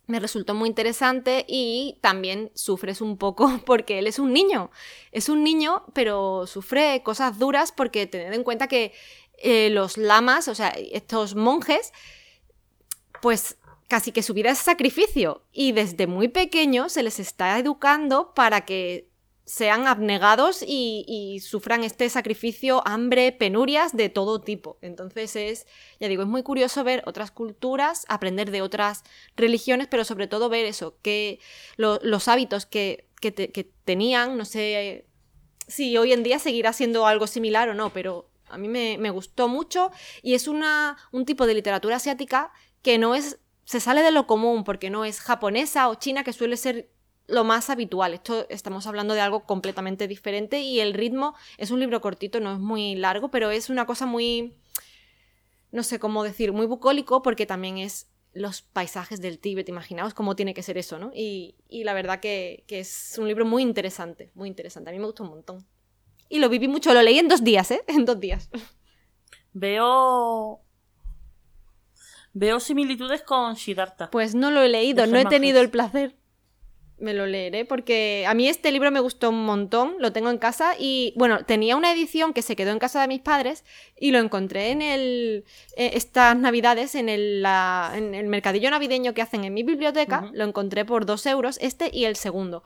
Me 0.07 0.19
resultó 0.19 0.53
muy 0.53 0.69
interesante 0.69 1.45
y 1.47 1.97
también 2.01 2.51
sufres 2.53 3.01
un 3.01 3.17
poco 3.17 3.59
porque 3.65 3.99
él 3.99 4.07
es 4.07 4.19
un 4.19 4.33
niño. 4.33 4.71
Es 5.11 5.29
un 5.29 5.43
niño, 5.43 5.83
pero 5.93 6.47
sufre 6.47 7.01
cosas 7.03 7.39
duras 7.39 7.71
porque 7.71 8.07
tened 8.07 8.33
en 8.33 8.43
cuenta 8.43 8.67
que 8.67 8.93
eh, 9.37 9.69
los 9.69 9.97
lamas, 9.97 10.47
o 10.47 10.55
sea, 10.55 10.69
estos 10.69 11.35
monjes, 11.35 11.91
pues 13.21 13.57
casi 13.87 14.11
que 14.11 14.23
su 14.23 14.33
vida 14.33 14.51
es 14.51 14.59
sacrificio 14.59 15.43
y 15.51 15.71
desde 15.71 16.07
muy 16.07 16.27
pequeño 16.27 16.89
se 16.89 17.03
les 17.03 17.19
está 17.19 17.57
educando 17.59 18.33
para 18.33 18.65
que 18.65 19.09
sean 19.45 19.87
abnegados 19.87 20.63
y, 20.63 21.05
y 21.07 21.39
sufran 21.39 21.83
este 21.83 22.09
sacrificio, 22.09 22.81
hambre, 22.87 23.31
penurias 23.31 23.95
de 23.95 24.09
todo 24.09 24.41
tipo. 24.41 24.77
Entonces 24.81 25.35
es, 25.35 25.67
ya 25.99 26.07
digo, 26.07 26.23
es 26.23 26.27
muy 26.27 26.41
curioso 26.43 26.83
ver 26.83 27.03
otras 27.05 27.29
culturas, 27.31 28.05
aprender 28.09 28.49
de 28.51 28.61
otras 28.63 29.03
religiones, 29.35 29.87
pero 29.87 30.03
sobre 30.03 30.27
todo 30.27 30.49
ver 30.49 30.65
eso, 30.65 30.97
que 31.03 31.39
lo- 31.77 31.99
los 32.01 32.27
hábitos 32.27 32.65
que, 32.65 33.07
que 33.21 33.31
te- 33.31 33.51
que 33.51 33.63
tenían, 33.85 34.37
no 34.37 34.45
sé 34.45 35.05
si 35.67 35.97
hoy 35.97 36.13
en 36.13 36.23
día 36.23 36.39
seguirá 36.39 36.73
siendo 36.73 37.07
algo 37.07 37.27
similar 37.27 37.69
o 37.69 37.73
no, 37.73 37.91
pero 37.91 38.29
a 38.49 38.57
mí 38.57 38.67
me, 38.67 38.97
me 38.97 39.09
gustó 39.09 39.47
mucho 39.47 39.91
y 40.21 40.33
es 40.35 40.47
una, 40.47 40.97
un 41.11 41.25
tipo 41.25 41.47
de 41.47 41.53
literatura 41.55 41.95
asiática 41.97 42.51
que 42.81 42.97
no 42.97 43.15
es, 43.15 43.39
se 43.63 43.79
sale 43.79 44.01
de 44.03 44.11
lo 44.11 44.27
común 44.27 44.63
porque 44.63 44.89
no 44.91 45.05
es 45.05 45.19
japonesa 45.19 45.89
o 45.89 45.95
china 45.95 46.23
que 46.23 46.33
suele 46.33 46.57
ser 46.57 46.89
lo 47.27 47.43
más 47.43 47.69
habitual. 47.69 48.13
Esto 48.13 48.45
estamos 48.49 48.87
hablando 48.87 49.13
de 49.13 49.21
algo 49.21 49.45
completamente 49.45 50.07
diferente 50.07 50.61
y 50.61 50.79
el 50.79 50.93
ritmo 50.93 51.35
es 51.57 51.71
un 51.71 51.79
libro 51.79 52.01
cortito, 52.01 52.39
no 52.39 52.53
es 52.53 52.59
muy 52.59 52.95
largo, 52.95 53.29
pero 53.29 53.51
es 53.51 53.69
una 53.69 53.85
cosa 53.85 54.05
muy, 54.05 54.57
no 55.71 55.83
sé 55.83 55.99
cómo 55.99 56.23
decir, 56.23 56.53
muy 56.53 56.65
bucólico 56.65 57.21
porque 57.21 57.45
también 57.45 57.77
es 57.77 58.09
los 58.33 58.61
paisajes 58.61 59.21
del 59.21 59.39
Tíbet, 59.39 59.69
imaginaos 59.69 60.13
cómo 60.13 60.35
tiene 60.35 60.53
que 60.53 60.61
ser 60.61 60.77
eso, 60.77 60.99
¿no? 60.99 61.11
Y, 61.15 61.55
y 61.69 61.85
la 61.85 61.93
verdad 61.93 62.19
que, 62.19 62.65
que 62.67 62.79
es 62.79 63.15
un 63.17 63.29
libro 63.29 63.45
muy 63.45 63.63
interesante, 63.63 64.29
muy 64.35 64.49
interesante. 64.49 64.89
A 64.89 64.93
mí 64.93 64.99
me 64.99 65.05
gustó 65.05 65.23
un 65.23 65.29
montón. 65.29 65.65
Y 66.27 66.39
lo 66.39 66.49
viví 66.49 66.67
mucho, 66.67 66.93
lo 66.93 67.01
leí 67.01 67.17
en 67.17 67.29
dos 67.29 67.43
días, 67.43 67.71
¿eh? 67.71 67.81
En 67.87 68.03
dos 68.03 68.19
días. 68.19 68.49
Veo. 69.53 70.59
Veo 72.33 72.59
similitudes 72.59 73.21
con 73.21 73.55
Siddhartha. 73.55 74.11
Pues 74.11 74.35
no 74.35 74.51
lo 74.51 74.61
he 74.61 74.67
leído, 74.67 75.07
no 75.07 75.17
he 75.17 75.25
tenido 75.25 75.61
el 75.61 75.69
placer. 75.69 76.17
Me 76.97 77.13
lo 77.13 77.25
leeré 77.25 77.65
porque 77.65 78.23
a 78.25 78.33
mí 78.33 78.47
este 78.47 78.71
libro 78.71 78.89
me 78.89 79.01
gustó 79.01 79.29
un 79.29 79.45
montón, 79.45 79.95
lo 79.99 80.13
tengo 80.13 80.29
en 80.29 80.37
casa 80.37 80.75
y 80.79 81.13
bueno, 81.17 81.43
tenía 81.45 81.75
una 81.75 81.91
edición 81.91 82.31
que 82.33 82.41
se 82.41 82.55
quedó 82.55 82.71
en 82.71 82.79
casa 82.79 83.01
de 83.01 83.09
mis 83.09 83.19
padres 83.19 83.65
y 83.99 84.11
lo 84.11 84.19
encontré 84.19 84.69
en 84.71 84.81
el 84.81 85.43
eh, 85.75 85.91
estas 85.95 86.37
navidades 86.37 86.95
en 86.95 87.09
el, 87.09 87.41
la- 87.41 87.91
en 87.95 88.15
el 88.15 88.27
mercadillo 88.27 88.69
navideño 88.71 89.13
que 89.13 89.21
hacen 89.21 89.43
en 89.43 89.53
mi 89.53 89.63
biblioteca, 89.63 90.29
lo 90.33 90.45
encontré 90.45 90.85
por 90.85 91.05
dos 91.05 91.25
euros, 91.25 91.57
este 91.61 91.89
y 91.91 92.05
el 92.05 92.15
segundo. 92.15 92.63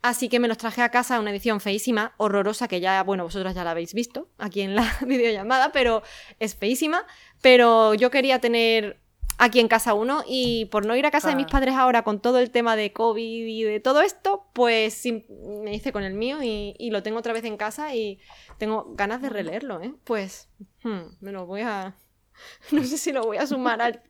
Así 0.00 0.28
que 0.28 0.40
me 0.40 0.48
los 0.48 0.58
traje 0.58 0.82
a 0.82 0.90
casa, 0.90 1.20
una 1.20 1.30
edición 1.30 1.60
feísima, 1.60 2.14
horrorosa, 2.18 2.66
que 2.66 2.80
ya, 2.80 3.02
bueno, 3.04 3.22
vosotras 3.24 3.54
ya 3.54 3.62
la 3.62 3.70
habéis 3.72 3.94
visto 3.94 4.28
aquí 4.38 4.60
en 4.60 4.74
la 4.74 4.84
videollamada, 5.06 5.70
pero 5.72 6.02
es 6.40 6.56
feísima. 6.56 7.04
Pero 7.40 7.94
yo 7.94 8.10
quería 8.10 8.40
tener 8.40 8.98
aquí 9.42 9.58
en 9.58 9.66
casa 9.66 9.92
uno 9.94 10.22
y 10.24 10.66
por 10.66 10.86
no 10.86 10.94
ir 10.94 11.04
a 11.04 11.10
casa 11.10 11.28
de 11.28 11.34
mis 11.34 11.48
padres 11.48 11.74
ahora 11.74 12.04
con 12.04 12.20
todo 12.20 12.38
el 12.38 12.52
tema 12.52 12.76
de 12.76 12.92
COVID 12.92 13.46
y 13.46 13.64
de 13.64 13.80
todo 13.80 14.00
esto, 14.00 14.46
pues 14.52 14.94
sí, 14.94 15.26
me 15.64 15.74
hice 15.74 15.90
con 15.92 16.04
el 16.04 16.14
mío 16.14 16.40
y, 16.44 16.76
y 16.78 16.90
lo 16.90 17.02
tengo 17.02 17.18
otra 17.18 17.32
vez 17.32 17.44
en 17.44 17.56
casa 17.56 17.92
y 17.92 18.20
tengo 18.58 18.94
ganas 18.94 19.20
de 19.20 19.30
releerlo, 19.30 19.80
¿eh? 19.82 19.94
Pues 20.04 20.48
hmm, 20.84 21.16
me 21.20 21.32
lo 21.32 21.44
voy 21.46 21.62
a... 21.62 21.96
No 22.70 22.84
sé 22.84 22.98
si 22.98 23.10
lo 23.10 23.24
voy 23.24 23.38
a 23.38 23.46
sumar 23.48 23.82
al 23.82 24.02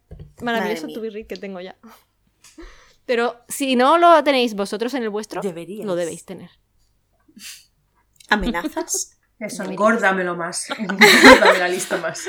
maravilloso 0.42 0.86
mía. 0.86 0.94
to 0.94 1.00
be 1.00 1.08
read 1.08 1.26
que 1.26 1.36
tengo 1.36 1.60
ya. 1.60 1.76
Pero 3.06 3.42
si 3.48 3.74
no 3.74 3.96
lo 3.96 4.22
tenéis 4.22 4.54
vosotros 4.54 4.92
en 4.92 5.02
el 5.02 5.10
vuestro, 5.10 5.40
Deberíais. 5.40 5.86
lo 5.86 5.96
debéis 5.96 6.26
tener. 6.26 6.50
¿Amenazas? 8.28 9.18
Eso, 9.38 9.64
engórdamelo 9.64 10.36
más. 10.36 10.70
Engórdame 10.78 11.58
la 11.58 11.68
lista 11.68 11.96
más. 11.96 12.28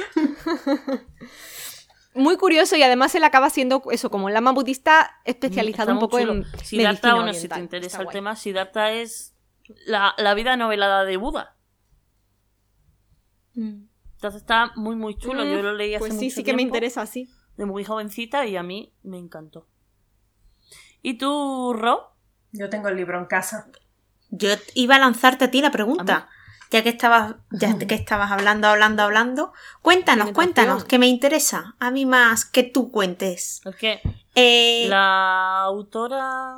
Muy 2.16 2.38
curioso 2.38 2.76
y 2.76 2.84
además 2.84 3.16
él 3.16 3.24
acaba 3.24 3.50
siendo 3.50 3.82
eso, 3.92 4.12
como 4.12 4.30
lama 4.30 4.52
budista 4.52 5.20
especializado 5.26 5.92
Está 5.92 5.94
un 5.94 6.00
poco 6.00 6.20
chulo. 6.20 6.34
en 6.34 6.46
Siddhartha, 6.64 7.16
bueno, 7.16 7.34
si 7.34 7.48
te 7.48 7.60
interesa 7.60 8.02
el 8.02 8.10
tema, 8.10 8.36
Siddhartha 8.36 8.92
es 8.92 9.36
la, 9.86 10.14
la 10.18 10.34
vida 10.34 10.56
novelada 10.58 11.06
de 11.06 11.18
Buda. 11.18 11.56
Entonces 13.56 14.42
está 14.42 14.72
muy, 14.76 14.96
muy 14.96 15.18
chulo. 15.18 15.44
Mm, 15.44 15.50
Yo 15.50 15.62
lo 15.64 15.74
leí 15.74 15.96
hace 15.96 16.00
Pues 16.00 16.14
sí, 16.14 16.26
mucho 16.26 16.36
sí 16.36 16.44
que 16.44 16.54
me 16.54 16.62
interesa, 16.62 17.06
sí. 17.06 17.30
De 17.58 17.66
muy 17.66 17.84
jovencita 17.84 18.46
y 18.46 18.58
a 18.58 18.64
mí 18.64 18.94
me 19.04 19.18
encantó. 19.18 19.68
¿Y 21.02 21.18
tú, 21.18 21.74
Ro? 21.74 22.16
Yo 22.52 22.70
tengo 22.70 22.88
el 22.88 22.96
libro 22.96 23.20
en 23.20 23.26
casa. 23.26 23.70
Yo 24.30 24.50
iba 24.74 24.96
a 24.96 25.00
lanzarte 25.00 25.46
a 25.46 25.52
ti 25.52 25.62
la 25.62 25.68
A 25.68 25.72
pregunta. 25.72 26.30
Ya 26.72 26.82
que 26.84 26.90
estabas, 26.90 27.36
ya 27.52 27.78
que 27.78 27.96
estabas 27.96 28.32
hablando, 28.32 28.68
hablando, 28.68 29.04
hablando. 29.04 29.54
Cuéntanos, 29.82 30.32
cuéntanos, 30.32 30.86
que 30.86 30.98
me 30.98 31.08
interesa. 31.08 31.76
A 31.80 31.92
mí 31.92 32.06
más 32.06 32.46
que 32.46 32.64
tú 32.64 32.92
cuentes. 32.92 33.62
Es 33.66 33.76
que 33.76 34.02
Eh, 34.36 34.86
la 34.90 35.62
autora... 35.64 36.56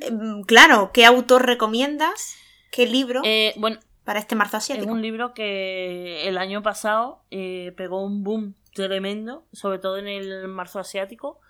em, 0.00 0.42
Claro, 0.42 0.90
¿qué 0.92 1.06
autor 1.06 1.46
recomiendas? 1.46 2.34
¿Qué 2.70 2.86
libro 2.86 3.22
Eh, 3.24 3.54
bueno, 3.56 3.78
para 4.04 4.18
este 4.20 4.34
marzo 4.34 4.58
es 4.58 4.64
asiático? 4.64 4.92
un 4.92 5.00
libro 5.02 5.32
que 5.34 6.28
el 6.28 6.36
año 6.38 6.62
pasado 6.62 7.22
eh, 7.30 7.72
pegó 7.76 8.02
un 8.04 8.22
boom 8.24 8.54
tremendo, 8.74 9.44
sobre 9.52 9.78
todo 9.78 9.96
en 9.98 10.06
el 10.08 10.48
marzo 10.48 10.78
asiático. 10.78 11.40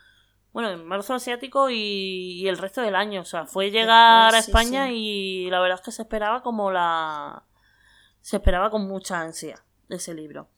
Bueno, 0.59 0.73
en 0.73 0.85
marzo 0.89 1.15
asiático 1.15 1.71
y, 1.71 2.41
y 2.43 2.49
el 2.49 2.59
resto 2.59 2.81
del 2.83 2.97
año. 2.97 3.21
O 3.21 3.25
sea, 3.25 3.47
fue 3.47 3.71
llegar 3.71 4.35
a 4.35 4.39
Después, 4.39 4.49
España 4.49 4.89
sí. 4.89 4.95
y 5.47 5.51
la 5.51 5.61
verdad 5.61 5.79
es 5.79 5.85
que 5.85 5.93
se 5.93 6.03
esperaba 6.03 6.43
como 6.43 6.73
la... 6.73 7.45
Se 8.23 8.39
esperaba 8.39 8.69
con 8.69 8.89
mucha 8.89 9.21
ansia 9.21 9.65
ese 9.89 10.15
libro. 10.15 10.51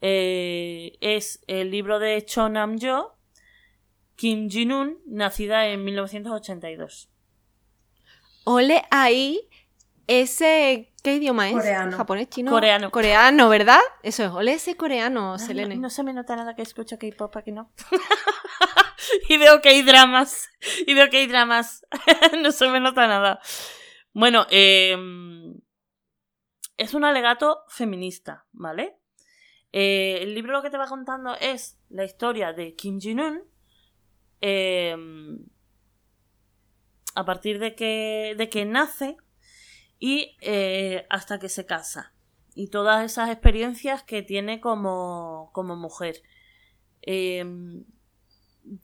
Eh, 0.00 0.96
es 1.00 1.42
el 1.48 1.72
libro 1.72 1.98
de 1.98 2.24
Cho 2.24 2.48
Nam-jo, 2.48 3.16
Kim 4.14 4.48
Jin-un, 4.48 5.00
nacida 5.06 5.66
en 5.66 5.82
1982. 5.82 7.10
Ole 8.44 8.84
ahí 8.92 9.40
ese... 10.06 10.92
¿Qué 11.02 11.16
idioma 11.16 11.48
es? 11.48 11.54
Coreano. 11.54 11.96
¿Japonés, 11.96 12.28
chino? 12.28 12.52
Coreano. 12.52 12.92
Coreano, 12.92 13.48
¿verdad? 13.48 13.80
Eso 14.04 14.24
es, 14.24 14.30
ole 14.30 14.52
ese 14.52 14.76
coreano, 14.76 15.36
Selene. 15.36 15.74
No, 15.74 15.82
no 15.82 15.90
se 15.90 16.04
me 16.04 16.12
nota 16.12 16.36
nada 16.36 16.54
que 16.54 16.62
escucho 16.62 16.96
K-pop 16.96 17.36
aquí, 17.36 17.50
¿no? 17.50 17.72
y 19.28 19.36
veo 19.38 19.60
que 19.60 19.70
hay 19.70 19.82
dramas. 19.82 20.48
Y 20.86 20.94
veo 20.94 21.10
que 21.10 21.18
hay 21.18 21.26
dramas. 21.26 21.86
no 22.42 22.52
se 22.52 22.68
me 22.68 22.80
nota 22.80 23.06
nada. 23.06 23.40
Bueno, 24.12 24.46
eh, 24.50 24.96
es 26.76 26.94
un 26.94 27.04
alegato 27.04 27.64
feminista, 27.68 28.46
¿vale? 28.52 28.96
Eh, 29.72 30.20
el 30.22 30.34
libro 30.34 30.52
lo 30.52 30.62
que 30.62 30.70
te 30.70 30.78
va 30.78 30.86
contando 30.86 31.34
es 31.40 31.78
la 31.90 32.04
historia 32.04 32.52
de 32.52 32.74
Kim 32.74 33.00
Jin-un. 33.00 33.44
eh, 34.40 34.96
a 37.18 37.24
partir 37.24 37.58
de 37.58 37.74
que, 37.74 38.36
de 38.38 38.48
que 38.48 38.64
nace 38.64 39.16
y 39.98 40.36
eh, 40.40 41.04
hasta 41.10 41.40
que 41.40 41.48
se 41.48 41.66
casa. 41.66 42.14
Y 42.54 42.68
todas 42.68 43.04
esas 43.04 43.28
experiencias 43.30 44.04
que 44.04 44.22
tiene 44.22 44.60
como, 44.60 45.50
como 45.52 45.74
mujer. 45.74 46.22
Eh, 47.02 47.44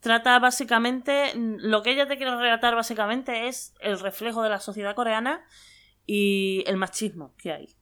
trata 0.01 0.38
básicamente, 0.38 1.33
lo 1.35 1.83
que 1.83 1.92
ella 1.92 2.07
te 2.07 2.16
quiere 2.16 2.37
relatar 2.37 2.75
básicamente 2.75 3.49
es 3.49 3.75
el 3.81 3.99
reflejo 4.01 4.42
de 4.42 4.51
la 4.51 4.61
sociedad 4.61 4.94
coreana 4.94 5.44
y 6.07 6.64
el 6.66 6.77
machismo 6.77 7.35
que 7.37 7.53
hay. 7.53 7.77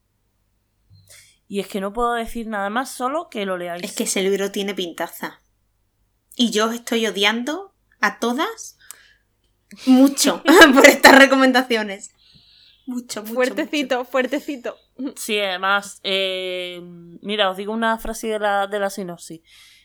Y 1.48 1.60
es 1.60 1.68
que 1.68 1.80
no 1.80 1.92
puedo 1.92 2.14
decir 2.14 2.46
nada 2.46 2.70
más, 2.70 2.90
solo 2.90 3.28
que 3.28 3.44
lo 3.44 3.58
leáis. 3.58 3.84
Es 3.84 3.92
que 3.92 4.04
ese 4.04 4.22
libro 4.22 4.50
tiene 4.50 4.74
pintaza. 4.74 5.42
Y 6.34 6.50
yo 6.50 6.66
os 6.66 6.74
estoy 6.74 7.06
odiando 7.06 7.74
a 8.00 8.18
todas 8.18 8.78
mucho 9.86 10.42
por 10.74 10.86
estas 10.86 11.18
recomendaciones. 11.18 12.12
Mucho, 12.86 13.22
mucho. 13.22 13.34
fuertecito, 13.34 14.04
fuertecito. 14.04 14.76
Sí, 15.16 15.38
además, 15.38 16.00
eh, 16.02 16.80
mira, 17.22 17.50
os 17.50 17.56
digo 17.56 17.72
una 17.72 17.98
frase 17.98 18.28
de 18.28 18.38
la, 18.38 18.66
de 18.66 18.78
la 18.78 18.90
sinopsis. 18.90 19.40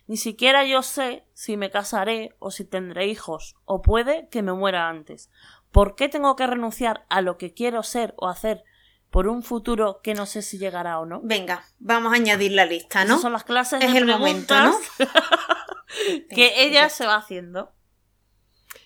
Ni 0.07 0.15
siquiera 0.15 0.63
yo 0.65 0.81
sé 0.83 1.25
si 1.33 1.57
me 1.57 1.69
casaré 1.69 2.33
o 2.39 2.49
si 2.49 2.63
tendré 2.63 3.07
hijos, 3.07 3.57
o 3.65 3.81
puede 3.81 4.29
que 4.29 4.41
me 4.41 4.53
muera 4.53 4.87
antes. 4.87 5.29
¿Por 5.71 5.95
qué 5.95 6.07
tengo 6.07 6.35
que 6.37 6.47
renunciar 6.47 7.05
a 7.09 7.21
lo 7.21 7.37
que 7.37 7.53
quiero 7.53 7.83
ser 7.83 8.13
o 8.17 8.29
hacer 8.29 8.63
por 9.09 9.27
un 9.27 9.43
futuro 9.43 9.99
que 10.01 10.13
no 10.13 10.25
sé 10.25 10.41
si 10.41 10.57
llegará 10.57 10.99
o 10.99 11.05
no? 11.05 11.19
Venga, 11.23 11.65
vamos 11.79 12.13
a 12.13 12.15
añadir 12.15 12.53
la 12.53 12.65
lista, 12.65 13.03
¿no? 13.03 13.11
Esas 13.13 13.21
son 13.21 13.33
las 13.33 13.43
clases 13.43 13.83
Es 13.83 13.91
de 13.91 13.99
el 13.99 14.05
momento, 14.05 14.55
¿no? 14.57 14.73
que 16.29 16.63
ella 16.63 16.89
se 16.89 17.05
va 17.05 17.17
haciendo. 17.17 17.73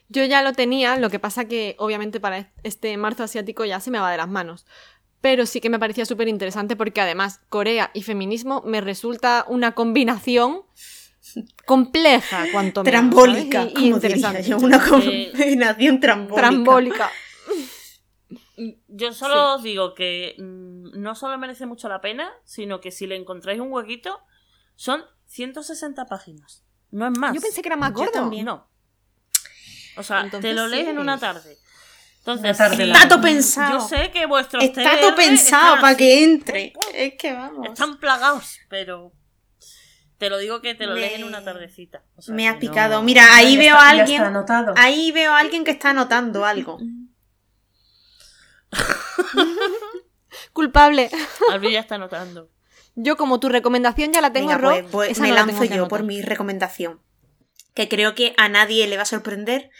Yo 0.09 0.25
ya 0.25 0.41
lo 0.41 0.53
tenía, 0.53 0.97
lo 0.97 1.09
que 1.11 1.19
pasa 1.19 1.45
que 1.45 1.75
obviamente 1.77 2.19
para 2.19 2.51
este 2.63 2.97
marzo 2.97 3.23
asiático 3.23 3.63
ya 3.63 3.79
se 3.79 3.91
me 3.91 3.99
va 3.99 4.11
de 4.11 4.17
las 4.17 4.27
manos. 4.27 4.65
Pero 5.21 5.45
sí 5.45 5.61
que 5.61 5.69
me 5.69 5.77
parecía 5.77 6.05
súper 6.05 6.27
interesante 6.27 6.75
porque 6.75 6.99
además 6.99 7.41
Corea 7.47 7.91
y 7.93 8.01
feminismo 8.01 8.63
me 8.65 8.81
resulta 8.81 9.45
una 9.47 9.73
combinación 9.73 10.63
compleja, 11.65 12.45
cuanto 12.51 12.83
menos, 12.83 12.99
Trambólica, 12.99 13.67
como 13.73 13.85
interesante. 13.85 14.41
diría 14.41 14.57
yo, 14.57 14.65
una 14.65 14.77
Eh, 14.77 15.31
combinación 15.37 15.99
trambólica. 15.99 16.35
Trambólica. 16.41 17.11
Yo 18.87 19.13
solo 19.13 19.55
os 19.55 19.63
digo 19.63 19.95
que 19.95 20.35
mm, 20.37 20.99
no 21.01 21.15
solo 21.15 21.37
merece 21.37 21.65
mucho 21.65 21.89
la 21.89 22.01
pena, 22.01 22.31
sino 22.43 22.79
que 22.79 22.91
si 22.91 23.07
le 23.07 23.15
encontráis 23.15 23.59
un 23.59 23.71
huequito, 23.71 24.19
son 24.75 25.03
160 25.27 26.05
páginas. 26.05 26.63
No 26.91 27.07
es 27.07 27.17
más. 27.17 27.33
Yo 27.33 27.41
pensé 27.41 27.61
que 27.61 27.69
era 27.69 27.75
más 27.77 27.93
gordo. 27.93 28.11
también. 28.11 28.45
No. 28.45 28.69
O 29.97 30.03
sea, 30.03 30.21
Entonces 30.21 30.49
te 30.51 30.53
lo 30.53 30.67
lees 30.67 30.85
sí. 30.85 30.91
en 30.91 30.99
una 30.99 31.17
tarde. 31.17 31.57
Entonces, 32.19 32.43
Una 32.43 32.53
tarde. 32.57 32.83
Está 32.91 33.07
todo 33.07 33.21
pensado. 33.21 33.79
Yo 33.79 33.87
sé 33.87 34.11
que 34.11 34.25
vuestros 34.27 34.63
Está 34.63 34.83
TDR 34.83 34.99
todo 35.01 35.15
pensado 35.15 35.81
para 35.81 35.97
que 35.97 36.23
entre. 36.23 36.73
Es 36.93 37.13
que 37.17 37.33
vamos. 37.33 37.67
Están 37.67 37.97
plagados, 37.99 38.59
pero 38.69 39.11
te 40.21 40.29
lo 40.29 40.37
digo 40.37 40.61
que 40.61 40.75
te 40.75 40.85
lo 40.85 40.93
Me- 40.93 41.01
lees 41.01 41.13
en 41.13 41.23
una 41.23 41.43
tardecita. 41.43 42.03
O 42.15 42.21
sea, 42.21 42.35
Me 42.35 42.47
has 42.47 42.53
no- 42.53 42.59
picado. 42.59 43.01
Mira, 43.01 43.35
ahí 43.35 43.57
veo 43.57 43.73
está- 43.73 43.89
a 43.89 43.93
ya 43.95 43.99
alguien. 44.01 44.21
está 44.21 44.27
anotado. 44.27 44.73
Ahí 44.77 45.11
veo 45.11 45.31
a 45.33 45.39
alguien 45.39 45.63
que 45.63 45.71
está 45.71 45.89
anotando 45.89 46.45
algo. 46.45 46.77
Culpable. 50.53 51.09
Albi 51.51 51.71
ya 51.71 51.79
está 51.79 51.97
notando. 51.97 52.49
Yo 52.95 53.17
como 53.17 53.39
tu 53.39 53.49
recomendación 53.49 54.11
ya 54.13 54.21
la 54.21 54.31
tengo, 54.31 54.49
Venga, 54.49 54.61
pues, 54.61 54.85
pues 54.91 55.19
me 55.19 55.29
no 55.29 55.33
la 55.35 55.45
lanzo 55.45 55.63
yo 55.63 55.73
anotar. 55.73 55.89
por 55.89 56.03
mi 56.03 56.21
recomendación. 56.21 57.01
Que 57.73 57.87
creo 57.89 58.13
que 58.13 58.35
a 58.37 58.47
nadie 58.47 58.85
le 58.87 58.97
va 58.97 59.03
a 59.03 59.05
sorprender. 59.05 59.71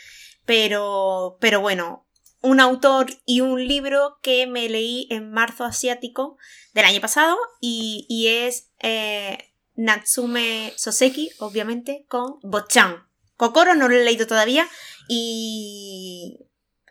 Pero, 0.45 1.37
pero 1.39 1.61
bueno, 1.61 2.07
un 2.41 2.59
autor 2.59 3.11
y 3.27 3.41
un 3.41 3.67
libro 3.67 4.17
que 4.23 4.47
me 4.47 4.67
leí 4.69 5.07
en 5.11 5.31
marzo 5.31 5.65
asiático 5.65 6.37
del 6.73 6.85
año 6.85 6.99
pasado. 6.99 7.37
Y, 7.59 8.07
y 8.09 8.27
es 8.29 8.71
eh, 8.79 9.50
Natsume 9.81 10.73
Soseki, 10.77 11.31
obviamente, 11.39 12.05
con 12.07 12.39
Bochan. 12.43 13.07
Kokoro 13.35 13.73
no 13.73 13.87
lo 13.87 13.95
he 13.95 14.05
leído 14.05 14.27
todavía. 14.27 14.67
Y. 15.07 16.39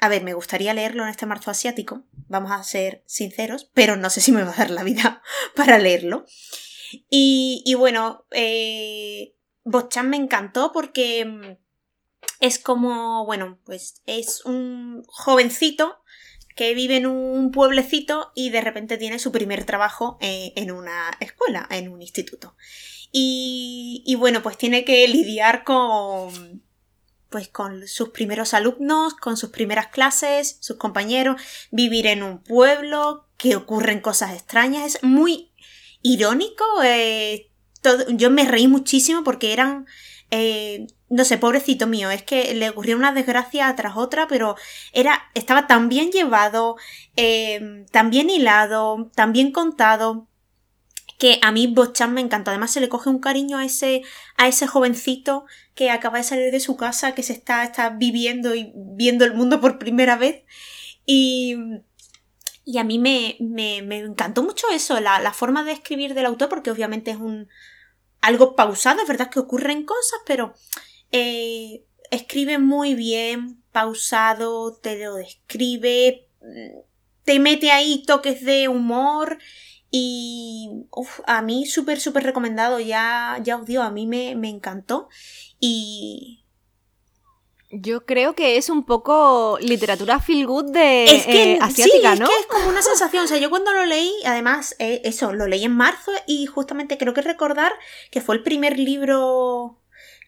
A 0.00 0.08
ver, 0.08 0.24
me 0.24 0.34
gustaría 0.34 0.74
leerlo 0.74 1.04
en 1.04 1.10
este 1.10 1.26
marzo 1.26 1.50
asiático. 1.50 2.02
Vamos 2.26 2.50
a 2.52 2.64
ser 2.64 3.04
sinceros, 3.06 3.70
pero 3.74 3.96
no 3.96 4.10
sé 4.10 4.20
si 4.20 4.32
me 4.32 4.42
va 4.42 4.52
a 4.52 4.56
dar 4.56 4.70
la 4.70 4.82
vida 4.82 5.22
para 5.54 5.78
leerlo. 5.78 6.26
Y, 7.08 7.74
bueno, 7.78 8.26
eh, 8.32 9.36
Bochan 9.62 10.10
me 10.10 10.16
encantó 10.16 10.72
porque 10.72 11.24
mm, 11.24 11.56
es 12.40 12.58
como, 12.58 13.24
bueno, 13.24 13.60
pues 13.64 14.02
es 14.06 14.44
un 14.44 15.04
jovencito 15.06 15.99
que 16.60 16.74
vive 16.74 16.98
en 16.98 17.06
un 17.06 17.52
pueblecito 17.52 18.32
y 18.34 18.50
de 18.50 18.60
repente 18.60 18.98
tiene 18.98 19.18
su 19.18 19.32
primer 19.32 19.64
trabajo 19.64 20.18
eh, 20.20 20.52
en 20.56 20.70
una 20.70 21.10
escuela, 21.18 21.66
en 21.70 21.88
un 21.88 22.02
instituto. 22.02 22.54
Y, 23.10 24.14
bueno, 24.18 24.42
pues 24.42 24.58
tiene 24.58 24.84
que 24.84 25.08
lidiar 25.08 25.64
con, 25.64 26.62
pues 27.30 27.48
con 27.48 27.88
sus 27.88 28.10
primeros 28.10 28.52
alumnos, 28.52 29.14
con 29.14 29.38
sus 29.38 29.48
primeras 29.48 29.86
clases, 29.86 30.58
sus 30.60 30.76
compañeros, 30.76 31.40
vivir 31.70 32.06
en 32.06 32.22
un 32.22 32.42
pueblo, 32.42 33.26
que 33.38 33.56
ocurren 33.56 34.00
cosas 34.00 34.34
extrañas, 34.34 34.84
es 34.84 35.02
muy 35.02 35.52
irónico. 36.02 36.66
eh, 36.84 37.50
yo 38.10 38.28
me 38.28 38.44
reí 38.44 38.68
muchísimo 38.68 39.24
porque 39.24 39.54
eran, 39.54 39.86
eh, 40.30 40.86
no 41.08 41.24
sé, 41.24 41.38
pobrecito 41.38 41.86
mío, 41.86 42.10
es 42.10 42.22
que 42.22 42.54
le 42.54 42.70
ocurrió 42.70 42.96
una 42.96 43.12
desgracia 43.12 43.74
tras 43.76 43.96
otra, 43.96 44.28
pero 44.28 44.56
era, 44.92 45.30
estaba 45.34 45.66
tan 45.66 45.88
bien 45.88 46.10
llevado, 46.10 46.76
eh, 47.16 47.84
tan 47.90 48.10
bien 48.10 48.30
hilado, 48.30 49.10
tan 49.14 49.32
bien 49.32 49.50
contado, 49.50 50.28
que 51.20 51.38
a 51.42 51.52
mí 51.52 51.66
Bochan 51.66 52.14
me 52.14 52.22
encanta. 52.22 52.50
Además, 52.50 52.70
se 52.72 52.80
le 52.80 52.88
coge 52.88 53.10
un 53.10 53.18
cariño 53.20 53.58
a 53.58 53.64
ese, 53.64 54.02
a 54.36 54.48
ese 54.48 54.66
jovencito 54.66 55.44
que 55.74 55.90
acaba 55.90 56.16
de 56.16 56.24
salir 56.24 56.50
de 56.50 56.60
su 56.60 56.76
casa, 56.76 57.14
que 57.14 57.22
se 57.22 57.34
está, 57.34 57.62
está 57.62 57.90
viviendo 57.90 58.54
y 58.54 58.72
viendo 58.74 59.26
el 59.26 59.34
mundo 59.34 59.60
por 59.60 59.78
primera 59.78 60.16
vez. 60.16 60.44
Y, 61.04 61.56
y 62.64 62.78
a 62.78 62.84
mí 62.84 62.98
me, 62.98 63.36
me, 63.38 63.82
me 63.82 63.98
encantó 63.98 64.42
mucho 64.42 64.66
eso, 64.72 64.98
la, 64.98 65.20
la, 65.20 65.34
forma 65.34 65.62
de 65.62 65.72
escribir 65.72 66.14
del 66.14 66.24
autor, 66.24 66.48
porque 66.48 66.70
obviamente 66.70 67.10
es 67.10 67.18
un 67.18 67.48
algo 68.20 68.54
pausado, 68.54 69.02
es 69.02 69.08
verdad 69.08 69.30
que 69.30 69.40
ocurren 69.40 69.84
cosas, 69.84 70.20
pero 70.26 70.54
eh, 71.12 71.84
escribe 72.10 72.58
muy 72.58 72.94
bien, 72.94 73.62
pausado, 73.72 74.76
te 74.76 74.98
lo 74.98 75.14
describe, 75.14 76.28
te 77.24 77.38
mete 77.38 77.70
ahí 77.70 78.02
toques 78.06 78.44
de 78.44 78.68
humor 78.68 79.38
y 79.90 80.86
a 81.26 81.42
mí 81.42 81.66
súper, 81.66 82.00
súper 82.00 82.22
recomendado, 82.22 82.78
ya, 82.80 83.38
ya 83.42 83.56
os 83.56 83.66
digo, 83.66 83.82
a 83.82 83.90
mí 83.90 84.06
me, 84.06 84.36
me 84.36 84.48
encantó. 84.48 85.08
Y, 85.58 86.39
yo 87.70 88.04
creo 88.04 88.34
que 88.34 88.56
es 88.56 88.68
un 88.68 88.84
poco 88.84 89.58
literatura 89.60 90.18
feel 90.18 90.46
good 90.46 90.72
de 90.72 91.04
es 91.04 91.24
que, 91.24 91.58
asiática, 91.60 92.14
sí, 92.14 92.20
¿no? 92.20 92.26
Es 92.26 92.30
que 92.30 92.40
es 92.40 92.46
como 92.46 92.68
una 92.68 92.82
sensación. 92.82 93.24
O 93.24 93.28
sea, 93.28 93.38
yo 93.38 93.48
cuando 93.48 93.72
lo 93.72 93.84
leí, 93.84 94.12
además, 94.24 94.74
eh, 94.80 95.02
eso, 95.04 95.32
lo 95.32 95.46
leí 95.46 95.64
en 95.64 95.76
marzo 95.76 96.10
y 96.26 96.46
justamente 96.46 96.98
creo 96.98 97.14
que 97.14 97.22
recordar 97.22 97.72
que 98.10 98.20
fue 98.20 98.34
el 98.34 98.42
primer 98.42 98.78
libro 98.78 99.78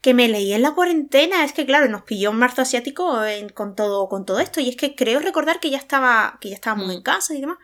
que 0.02 0.14
me 0.14 0.28
leí 0.28 0.52
en 0.52 0.62
la 0.62 0.74
cuarentena. 0.74 1.44
Es 1.44 1.52
que, 1.52 1.66
claro, 1.66 1.88
nos 1.88 2.02
pilló 2.02 2.30
en 2.30 2.36
marzo 2.36 2.62
asiático 2.62 3.18
con, 3.54 3.74
todo, 3.74 4.08
con 4.08 4.24
todo 4.24 4.38
esto. 4.38 4.60
Y 4.60 4.68
es 4.68 4.76
que 4.76 4.94
creo 4.94 5.18
recordar 5.18 5.58
que 5.58 5.70
ya 5.70 5.78
estaba, 5.78 6.38
que 6.40 6.50
ya 6.50 6.54
estábamos 6.54 6.92
en 6.92 7.00
mm. 7.00 7.02
casa 7.02 7.34
y 7.34 7.40
demás. 7.40 7.58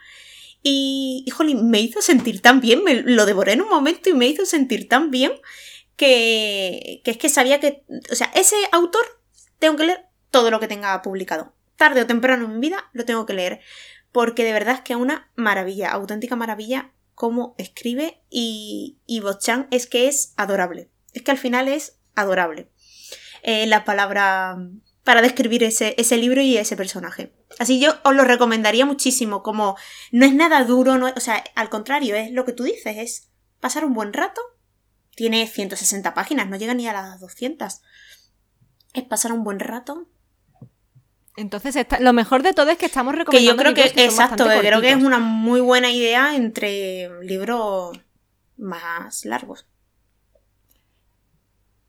Y, 0.61 1.23
híjole, 1.25 1.55
me 1.55 1.81
hizo 1.81 2.03
sentir 2.03 2.43
tan 2.43 2.61
bien. 2.61 2.83
Me 2.83 2.95
lo 2.95 3.27
devoré 3.27 3.53
en 3.53 3.63
un 3.63 3.69
momento 3.69 4.11
y 4.11 4.15
me 4.15 4.27
hizo 4.27 4.45
sentir 4.45 4.89
tan 4.89 5.13
bien 5.13 5.33
que, 5.95 7.01
que 7.05 7.13
es 7.13 7.17
que 7.17 7.29
sabía 7.29 7.61
que. 7.61 7.85
O 8.11 8.17
sea, 8.17 8.33
ese 8.35 8.57
autor 8.73 9.18
tengo 9.59 9.77
que 9.77 9.87
leer 9.87 10.07
todo 10.31 10.51
lo 10.51 10.61
que 10.61 10.69
tenga 10.69 11.01
publicado. 11.03 11.55
Tarde 11.77 12.03
o 12.03 12.07
temprano 12.07 12.47
en 12.47 12.55
mi 12.55 12.69
vida 12.69 12.91
lo 12.93 13.05
tengo 13.05 13.27
que 13.27 13.35
leer. 13.35 13.61
Porque 14.13 14.45
de 14.45 14.53
verdad 14.53 14.77
es 14.77 14.81
que 14.81 14.95
es 14.95 14.99
una 14.99 15.31
maravilla, 15.37 15.91
auténtica 15.91 16.37
maravilla 16.37 16.93
cómo 17.15 17.55
escribe 17.59 18.23
y, 18.31 18.99
y 19.07 19.21
Bochan 19.21 19.67
es 19.71 19.87
que 19.87 20.09
es 20.09 20.33
adorable. 20.37 20.89
Es 21.13 21.23
que 21.23 21.33
al 21.33 21.39
final 21.39 21.69
es 21.69 21.99
adorable. 22.15 22.71
Eh, 23.43 23.67
la 23.67 23.85
palabra 23.85 24.57
para 25.05 25.23
describir 25.23 25.65
ese, 25.65 25.95
ese, 25.97 26.17
libro 26.17 26.43
y 26.43 26.59
ese 26.59 26.77
personaje. 26.77 27.33
Así 27.59 27.81
yo 27.81 27.97
os 28.05 28.15
lo 28.15 28.25
recomendaría 28.25 28.85
muchísimo, 28.85 29.43
como 29.43 29.77
no 30.13 30.27
es 30.27 30.35
nada 30.35 30.63
duro, 30.65 30.99
no, 30.99 31.07
o 31.17 31.21
sea, 31.21 31.43
al 31.55 31.71
contrario, 31.71 32.15
es 32.15 32.31
lo 32.31 32.45
que 32.45 32.53
tú 32.53 32.65
dices, 32.65 32.99
es 32.99 33.31
pasar 33.59 33.85
un 33.85 33.95
buen 33.95 34.13
rato. 34.13 34.41
Tiene 35.17 35.47
160 35.47 36.13
páginas, 36.15 36.49
no 36.49 36.57
llega 36.57 36.75
ni 36.75 36.87
a 36.87 36.93
las 36.93 37.21
200 37.21 37.81
es 38.93 39.05
pasar 39.05 39.33
un 39.33 39.45
buen 39.45 39.61
rato. 39.61 40.07
Entonces, 41.37 41.77
lo 42.01 42.13
mejor 42.13 42.43
de 42.43 42.53
todo 42.53 42.71
es 42.71 42.79
que 42.79 42.87
estamos 42.87 43.15
recomendando. 43.15 43.39
Que 43.39 43.45
yo 43.45 43.57
creo 43.57 43.95
que, 43.95 44.05
exacto, 44.05 44.45
creo 44.45 44.81
que 44.81 44.91
es 44.91 44.97
una 44.97 45.19
muy 45.19 45.61
buena 45.61 45.91
idea 45.91 46.35
entre 46.35 47.23
libros 47.23 47.97
más 48.57 49.25
largos. 49.25 49.67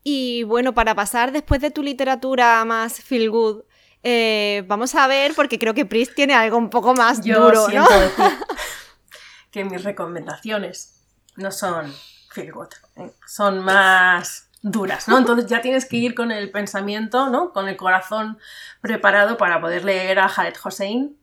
Y 0.02 0.44
bueno, 0.44 0.72
para 0.72 0.94
pasar 0.94 1.32
después 1.32 1.60
de 1.60 1.70
tu 1.70 1.82
literatura 1.82 2.64
más 2.64 3.00
feel 3.02 3.28
good, 3.28 3.62
eh, 4.02 4.64
vamos 4.66 4.94
a 4.94 5.06
ver, 5.06 5.34
porque 5.34 5.58
creo 5.58 5.74
que 5.74 5.84
Pris 5.84 6.14
tiene 6.14 6.34
algo 6.34 6.56
un 6.56 6.70
poco 6.70 6.94
más 6.94 7.22
duro, 7.22 7.68
¿no? 7.68 7.86
que 9.50 9.64
mis 9.64 9.84
recomendaciones 9.84 11.02
no 11.36 11.50
son 11.52 11.92
feel 12.30 12.52
good, 12.52 12.68
¿eh? 12.96 13.10
son 13.26 13.58
más 13.58 14.49
duras, 14.62 15.08
¿no? 15.08 15.18
Entonces 15.18 15.46
ya 15.46 15.60
tienes 15.60 15.86
que 15.86 15.96
ir 15.96 16.14
con 16.14 16.30
el 16.30 16.50
pensamiento, 16.50 17.30
¿no? 17.30 17.52
Con 17.52 17.68
el 17.68 17.76
corazón 17.76 18.38
preparado 18.80 19.36
para 19.36 19.60
poder 19.60 19.84
leer 19.84 20.18
a 20.18 20.28
Khaled 20.28 20.54
Hossein. 20.62 21.16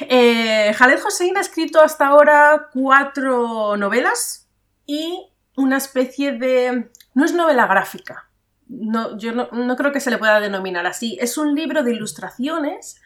Eh, 0.00 0.74
Khaled 0.76 1.00
Hossein 1.04 1.36
ha 1.36 1.40
escrito 1.40 1.80
hasta 1.80 2.06
ahora 2.06 2.68
cuatro 2.72 3.76
novelas 3.76 4.48
y 4.84 5.30
una 5.56 5.76
especie 5.76 6.32
de... 6.32 6.90
no 7.14 7.24
es 7.24 7.32
novela 7.34 7.66
gráfica, 7.66 8.30
no, 8.66 9.16
yo 9.16 9.32
no, 9.32 9.48
no 9.52 9.76
creo 9.76 9.92
que 9.92 10.00
se 10.00 10.10
le 10.10 10.18
pueda 10.18 10.40
denominar 10.40 10.86
así, 10.86 11.18
es 11.20 11.38
un 11.38 11.54
libro 11.54 11.84
de 11.84 11.92
ilustraciones 11.92 13.00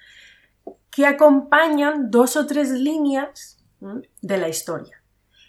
que 0.90 1.06
acompañan 1.06 2.10
dos 2.10 2.36
o 2.36 2.46
tres 2.46 2.70
líneas 2.70 3.58
de 4.22 4.38
la 4.38 4.48
historia. 4.48 5.02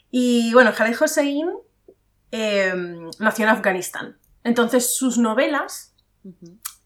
Y 0.10 0.52
bueno, 0.54 0.74
Khaled 0.74 1.02
Hossein 1.02 1.50
Em, 2.32 3.10
nació 3.20 3.46
en 3.46 3.50
Afganistán. 3.50 4.18
Entonces 4.44 4.96
sus 4.96 5.18
novelas 5.18 5.96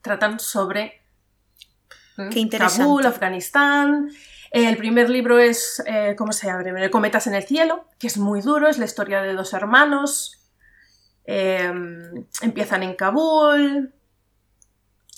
tratan 0.02 0.39
sobre 0.39 1.02
Kabul, 2.58 3.06
Afganistán. 3.06 4.10
El 4.52 4.78
primer 4.78 5.10
libro 5.10 5.39
es, 5.39 5.82
eh, 5.86 6.15
¿cómo 6.17 6.32
se 6.32 6.47
llama? 6.47 6.89
Cometas 6.89 7.28
en 7.28 7.36
el 7.36 7.43
cielo, 7.43 7.86
que 7.99 8.08
es 8.08 8.17
muy 8.17 8.41
duro, 8.41 8.67
es 8.67 8.78
la 8.78 8.86
historia 8.86 9.21
de 9.21 9.34
dos 9.34 9.54
hermanos. 9.54 10.39
Em, 11.25 12.25
empiezan 12.41 12.84
en 12.84 12.95
Kabul. 12.95 13.93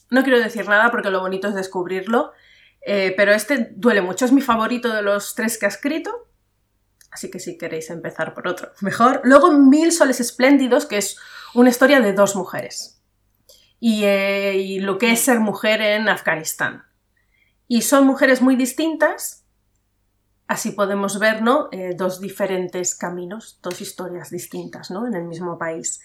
No 0.10 0.24
quiero 0.24 0.40
decir 0.40 0.68
nada 0.68 0.92
porque 0.92 1.10
lo 1.10 1.22
bonito 1.22 1.48
es 1.48 1.56
descubrirlo, 1.56 2.34
eh, 2.82 3.14
pero 3.16 3.32
este 3.32 3.72
duele 3.76 4.02
mucho, 4.02 4.26
es 4.26 4.34
mi 4.34 4.42
favorito 4.42 4.94
de 4.94 5.02
los 5.02 5.36
tres 5.36 5.58
que 5.58 5.66
ha 5.66 5.70
escrito. 5.70 6.28
Así 7.12 7.30
que 7.30 7.39
si 7.39 7.58
queréis 7.58 7.89
empezar 7.89 8.34
por 8.34 8.47
otro, 8.47 8.71
mejor. 8.82 9.21
Luego 9.24 9.52
Mil 9.52 9.91
Soles 9.91 10.19
Espléndidos, 10.19 10.86
que 10.86 10.97
es 10.97 11.17
una 11.54 11.69
historia 11.69 12.00
de 12.00 12.13
dos 12.13 12.36
mujeres. 12.36 13.02
Eh, 13.82 14.56
y, 14.58 14.80
lo 14.80 14.97
que 14.97 15.12
es 15.12 15.21
ser 15.21 15.39
mujer 15.39 15.82
en 15.82 16.08
Afganistán. 16.08 16.84
Y 17.67 17.82
son 17.82 18.06
mujeres 18.06 18.41
muy 18.41 18.56
distintas. 18.56 19.43
Así 20.47 20.71
podemos 20.71 21.17
ver 21.17 21.41
¿no? 21.41 21.69
Eh, 21.71 21.95
dos 21.95 22.19
diferentes 22.19 22.93
caminos, 22.93 23.60
dos 23.63 23.82
historias 23.82 24.30
distintas 24.30 24.91
¿no? 24.91 25.08
en 25.08 25.15
el 25.15 25.24
mismo 25.24 25.58
país. 25.58 26.02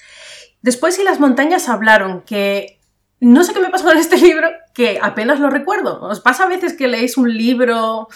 Después, 0.62 0.99
y 0.99 1.03
las 1.03 1.21
montañas 1.21 1.69
hablaron, 1.69 2.23
que 2.23 2.81
no 3.21 3.45
sé 3.45 3.53
qué 3.53 3.61
me 3.61 3.71
pasó 3.71 3.85
con 3.85 3.99
este 3.99 4.16
libro, 4.19 4.49
que 4.73 4.99
apenas 5.03 5.40
lo 5.40 5.51
recuerdo. 5.51 6.01
¿Os 6.03 6.21
pasa 6.21 6.45
a 6.45 6.49
veces 6.49 6.75
que 6.75 6.88
leéis 6.88 7.19
un 7.19 7.37
libro 7.37 8.09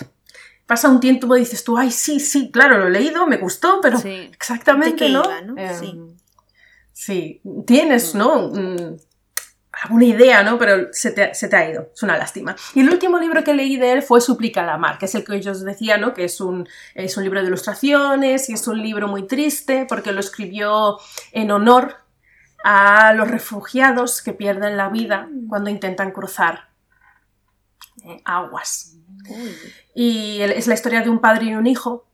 pasa 0.70 0.88
un 0.88 1.00
tiempo 1.00 1.36
y 1.36 1.40
dices 1.40 1.64
tú, 1.64 1.76
ay, 1.76 1.90
sí, 1.90 2.20
sí, 2.20 2.52
claro, 2.52 2.78
lo 2.78 2.86
he 2.86 2.90
leído, 2.90 3.26
me 3.26 3.38
gustó, 3.38 3.80
pero 3.82 3.98
exactamente 3.98 5.08
no. 5.08 5.24
Em, 5.56 6.14
sí. 6.92 7.42
tienes, 7.66 8.14
¿no? 8.14 8.52
Mm, 8.52 8.96
alguna 9.82 10.04
idea, 10.04 10.44
¿no? 10.44 10.60
Pero 10.60 10.86
se 10.92 11.10
te, 11.10 11.56
ha 11.56 11.68
ido, 11.68 11.90
es 11.92 12.00
una 12.04 12.16
lástima. 12.16 12.54
Y 12.72 12.82
el 12.82 12.88
último 12.88 13.18
libro 13.18 13.42
que 13.42 13.52
leí 13.52 13.78
de 13.78 13.94
él 13.94 14.02
fue 14.04 14.20
Suplica 14.20 14.62
la 14.62 14.78
mar, 14.78 14.96
que 14.96 15.06
es 15.06 15.14
el 15.16 15.24
que 15.24 15.42
yo 15.42 15.50
os 15.50 15.64
decía, 15.64 15.96
¿no? 15.96 16.14
Que 16.14 16.22
es 16.22 16.40
un, 16.40 16.68
es 16.94 17.16
un 17.16 17.24
libro 17.24 17.40
de 17.40 17.48
ilustraciones 17.48 18.48
y 18.48 18.52
es 18.52 18.68
un 18.68 18.80
libro 18.80 19.08
muy 19.08 19.26
triste 19.26 19.86
porque 19.88 20.12
lo 20.12 20.20
escribió 20.20 21.00
en 21.32 21.50
honor 21.50 21.96
a 22.62 23.12
los 23.14 23.28
refugiados 23.28 24.22
que 24.22 24.34
pierden 24.34 24.76
la 24.76 24.88
vida 24.88 25.28
cuando 25.48 25.68
intentan 25.68 26.12
cruzar 26.12 26.68
eh, 28.04 28.22
aguas. 28.24 29.00
Y 29.94 30.40
es 30.40 30.66
la 30.66 30.74
historia 30.74 31.02
de 31.02 31.10
un 31.10 31.20
padre 31.20 31.46
y 31.46 31.54
un 31.54 31.66
hijo 31.66 32.06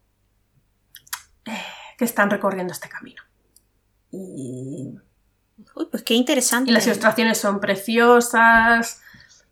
eh, 1.44 1.52
que 1.98 2.04
están 2.04 2.30
recorriendo 2.30 2.72
este 2.72 2.88
camino. 2.88 3.22
Y... 4.10 4.98
Uy, 5.74 5.86
pues 5.90 6.02
qué 6.02 6.14
interesante. 6.14 6.70
Y 6.70 6.74
las 6.74 6.86
ilustraciones 6.86 7.38
son 7.38 7.60
preciosas, 7.60 9.02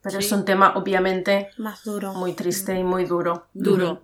pero 0.02 0.18
es 0.18 0.32
un 0.32 0.44
tema 0.44 0.74
obviamente 0.76 1.50
más 1.58 1.84
duro. 1.84 2.12
Muy 2.14 2.32
triste 2.32 2.78
y 2.78 2.84
muy 2.84 3.04
duro. 3.04 3.46
Duro. 3.52 4.02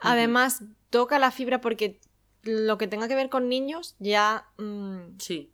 Además, 0.00 0.62
toca 0.90 1.18
la 1.18 1.30
fibra 1.30 1.60
porque 1.60 2.00
lo 2.42 2.78
que 2.78 2.86
tenga 2.86 3.08
que 3.08 3.14
ver 3.14 3.28
con 3.28 3.48
niños 3.48 3.96
ya... 3.98 4.48
Mm, 4.58 5.18
sí. 5.18 5.50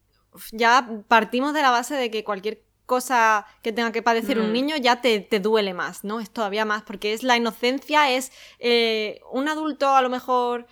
Ya 0.53 1.03
partimos 1.09 1.55
de 1.55 1.63
la 1.63 1.71
base 1.71 1.95
de 1.95 2.11
que 2.11 2.23
cualquier 2.23 2.63
cosa 2.91 3.47
que 3.63 3.73
tenga 3.73 3.93
que 3.93 4.03
padecer 4.03 4.41
un 4.41 4.51
mm. 4.51 4.53
niño 4.53 4.77
ya 4.77 5.01
te, 5.01 5.21
duele 5.39 5.75
más, 5.75 6.03
¿no? 6.03 6.19
Es 6.19 6.29
todavía 6.29 6.65
más, 6.65 6.83
porque 6.83 7.13
es 7.13 7.23
la 7.23 7.37
inocencia, 7.37 8.11
es 8.11 8.33
eh, 8.59 9.21
un 9.31 9.49
adulto 9.49 9.95
a 9.95 10.03
lo 10.03 10.11
mejor 10.11 10.67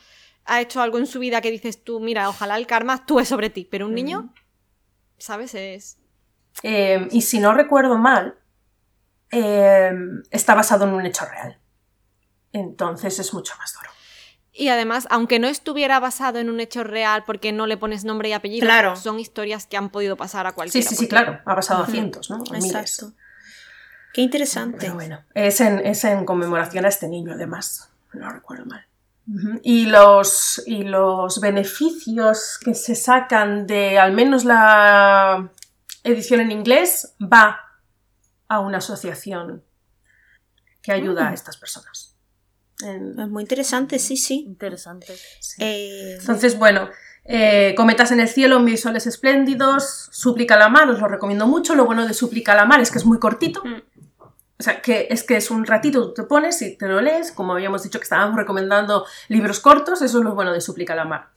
ha 0.44 0.60
hecho 0.60 0.82
algo 0.82 0.98
en 0.98 1.06
su 1.06 1.20
vida 1.20 1.40
que 1.40 1.52
dices 1.52 1.84
tú, 1.84 2.00
mira, 2.00 2.28
ojalá 2.28 2.56
el 2.56 2.66
karma 2.66 2.94
actúe 2.94 3.24
sobre 3.24 3.50
ti, 3.50 3.68
pero 3.70 3.86
un 3.86 3.94
niño, 3.94 4.22
mm. 4.22 4.32
¿sabes? 5.18 5.54
Es... 5.54 5.98
Em, 6.64 7.06
y 7.12 7.22
si 7.22 7.38
no 7.38 7.54
recuerdo 7.54 7.96
mal, 7.98 8.36
em, 9.30 10.20
está 10.32 10.56
basado 10.56 10.86
en 10.86 10.94
un 10.94 11.06
hecho 11.06 11.24
real. 11.24 11.60
Entonces 12.52 13.16
es 13.20 13.32
mucho 13.32 13.54
más 13.58 13.74
duro. 13.74 13.90
Y 14.60 14.70
además, 14.70 15.06
aunque 15.10 15.38
no 15.38 15.46
estuviera 15.46 16.00
basado 16.00 16.40
en 16.40 16.50
un 16.50 16.58
hecho 16.58 16.82
real 16.82 17.22
porque 17.24 17.52
no 17.52 17.68
le 17.68 17.76
pones 17.76 18.04
nombre 18.04 18.28
y 18.30 18.32
apellido, 18.32 18.68
son 18.96 19.20
historias 19.20 19.66
que 19.68 19.76
han 19.76 19.88
podido 19.88 20.16
pasar 20.16 20.48
a 20.48 20.52
cualquiera. 20.52 20.86
Sí, 20.88 20.96
sí, 20.96 21.02
sí, 21.02 21.08
claro. 21.08 21.38
Ha 21.44 21.54
pasado 21.54 21.84
a 21.84 21.86
cientos, 21.86 22.28
¿no? 22.28 22.42
A 22.52 22.56
Exacto. 22.56 23.12
Qué 24.12 24.22
interesante. 24.22 24.78
Pero 24.80 24.94
bueno, 24.94 25.22
es 25.32 25.60
en, 25.60 25.78
es 25.86 26.02
en 26.02 26.24
conmemoración 26.24 26.84
a 26.84 26.88
este 26.88 27.06
niño, 27.06 27.34
además. 27.34 27.88
No 28.14 28.28
recuerdo 28.30 28.64
mal. 28.66 28.84
Y 29.62 29.86
los, 29.86 30.60
y 30.66 30.82
los 30.82 31.40
beneficios 31.40 32.58
que 32.64 32.74
se 32.74 32.96
sacan 32.96 33.66
de 33.66 33.98
al 33.98 34.12
menos 34.12 34.44
la 34.44 35.50
edición 36.02 36.40
en 36.40 36.50
inglés 36.50 37.14
va 37.22 37.60
a 38.48 38.58
una 38.58 38.78
asociación 38.78 39.62
que 40.82 40.90
ayuda 40.92 41.28
a 41.28 41.30
Mm. 41.30 41.34
estas 41.34 41.58
personas. 41.58 42.07
En- 42.84 43.18
Es 43.18 43.28
muy 43.28 43.42
interesante, 43.42 43.98
sí, 43.98 44.16
sí. 44.16 44.44
Interesante. 44.46 45.14
Eh, 45.58 46.16
Entonces, 46.20 46.58
bueno, 46.58 46.88
eh, 47.24 47.74
Cometas 47.76 48.12
en 48.12 48.20
el 48.20 48.28
cielo, 48.28 48.56
en 48.56 48.64
visuales 48.64 49.06
espléndidos, 49.06 50.08
Súplica 50.12 50.54
a 50.54 50.58
la 50.58 50.68
mar, 50.68 50.88
os 50.88 51.00
lo 51.00 51.08
recomiendo 51.08 51.46
mucho. 51.46 51.74
Lo 51.74 51.84
bueno 51.86 52.06
de 52.06 52.14
Súplica 52.14 52.52
a 52.52 52.56
la 52.56 52.64
mar 52.64 52.80
es 52.80 52.90
que 52.90 52.98
es 52.98 53.04
muy 53.04 53.18
cortito. 53.18 53.62
Mm. 53.64 53.82
O 54.60 54.62
sea, 54.62 54.82
que 54.82 55.06
es 55.10 55.22
que 55.22 55.36
es 55.36 55.50
un 55.52 55.64
ratito, 55.66 56.08
tú 56.08 56.14
te 56.14 56.22
pones 56.24 56.60
y 56.62 56.76
te 56.76 56.88
lo 56.88 57.00
lees, 57.00 57.30
como 57.30 57.52
habíamos 57.52 57.84
dicho 57.84 58.00
que 58.00 58.02
estábamos 58.04 58.36
recomendando 58.36 59.06
libros 59.28 59.60
cortos, 59.60 60.02
eso 60.02 60.18
es 60.18 60.24
lo 60.24 60.34
bueno 60.34 60.52
de 60.52 60.60
Súplica 60.60 60.94
a 60.94 60.96
la 60.96 61.04
mar, 61.04 61.28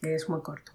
que 0.00 0.14
es 0.16 0.28
muy 0.28 0.42
corto. 0.42 0.72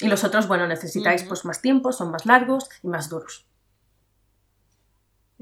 Y 0.00 0.08
los 0.08 0.24
otros, 0.24 0.48
bueno, 0.48 0.66
necesitáis 0.66 1.22
pues 1.24 1.44
más 1.44 1.60
tiempo, 1.62 1.92
son 1.92 2.10
más 2.10 2.24
largos 2.26 2.68
y 2.82 2.88
más 2.88 3.08
duros. 3.10 3.46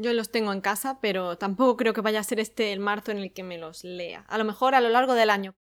Yo 0.00 0.12
los 0.12 0.30
tengo 0.30 0.52
en 0.52 0.60
casa, 0.60 1.00
pero 1.00 1.38
tampoco 1.38 1.76
creo 1.76 1.92
que 1.92 2.02
vaya 2.02 2.20
a 2.20 2.22
ser 2.22 2.38
este 2.38 2.72
el 2.72 2.78
marzo 2.78 3.10
en 3.10 3.18
el 3.18 3.32
que 3.32 3.42
me 3.42 3.58
los 3.58 3.82
lea. 3.82 4.24
A 4.28 4.38
lo 4.38 4.44
mejor 4.44 4.76
a 4.76 4.80
lo 4.80 4.90
largo 4.90 5.14
del 5.14 5.28
año. 5.28 5.56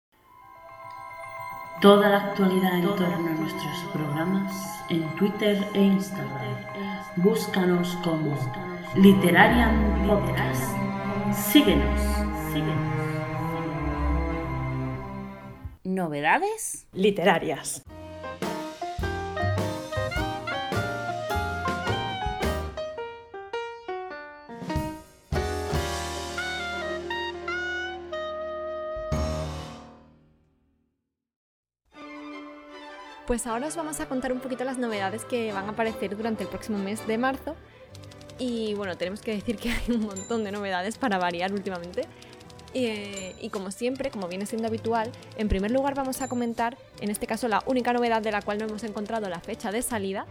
Toda 1.81 2.09
la 2.09 2.17
actualidad 2.17 2.77
en 2.77 2.85
torno 2.97 3.29
a 3.29 3.35
nuestros 3.35 3.79
programas 3.93 4.53
en 4.91 5.09
Twitter 5.15 5.65
e 5.75 5.83
Instagram. 5.83 6.57
Búscanos 7.15 7.97
como 8.03 8.37
Literarian 8.97 10.05
Podcast. 10.09 10.65
Síguenos, 11.33 12.01
síguenos. 12.53 12.95
¿Novedades? 15.85 16.89
literarias. 16.93 17.85
Pues 33.35 33.49
ahora 33.49 33.67
os 33.67 33.75
vamos 33.75 33.99
a 33.99 34.07
contar 34.07 34.33
un 34.33 34.39
poquito 34.39 34.63
las 34.63 34.79
novedades 34.79 35.25
que 35.25 35.53
van 35.53 35.67
a 35.67 35.71
aparecer 35.71 36.17
durante 36.17 36.45
el 36.45 36.49
próximo 36.49 36.79
mes 36.79 37.05
de 37.09 37.19
marzo. 37.19 37.57
Y 38.39 38.75
bueno, 38.75 38.97
tenemos 38.97 39.23
que 39.23 39.33
decir 39.35 39.57
que 39.57 39.71
hay 39.73 39.91
un 39.93 40.07
montón 40.07 40.45
de 40.45 40.53
novedades 40.53 40.99
para 40.99 41.19
variar 41.19 41.53
últimamente. 41.53 42.07
Eh, 42.75 43.35
y 43.41 43.51
como 43.51 43.73
siempre, 43.73 44.13
como 44.13 44.29
viene 44.29 44.47
siendo 44.47 44.69
habitual, 44.69 45.11
en 45.37 45.49
primer 45.49 45.73
lugar 45.73 45.97
vamos 45.97 46.23
a 46.23 46.29
comentar, 46.29 46.79
en 47.01 47.11
este 47.11 47.27
caso, 47.27 47.49
la 47.49 47.61
única 47.67 47.93
novedad 47.93 48.23
de 48.23 48.31
la 48.31 48.41
cual 48.41 48.59
no 48.59 48.67
hemos 48.67 48.85
encontrado 48.85 49.29
la 49.29 49.41
fecha 49.41 49.73
de 49.73 49.83
salida. 49.83 50.27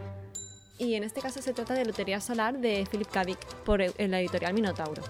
Y 0.78 0.94
en 0.94 1.04
este 1.04 1.20
caso 1.20 1.42
se 1.42 1.52
trata 1.52 1.74
de 1.74 1.84
Lotería 1.84 2.22
Solar 2.22 2.58
de 2.58 2.88
Philip 2.89 3.10
K. 3.12 3.26
Dick 3.26 3.46
por 3.66 3.82
la 3.82 4.22
editorial 4.22 4.54
Minotauro. 4.54 5.04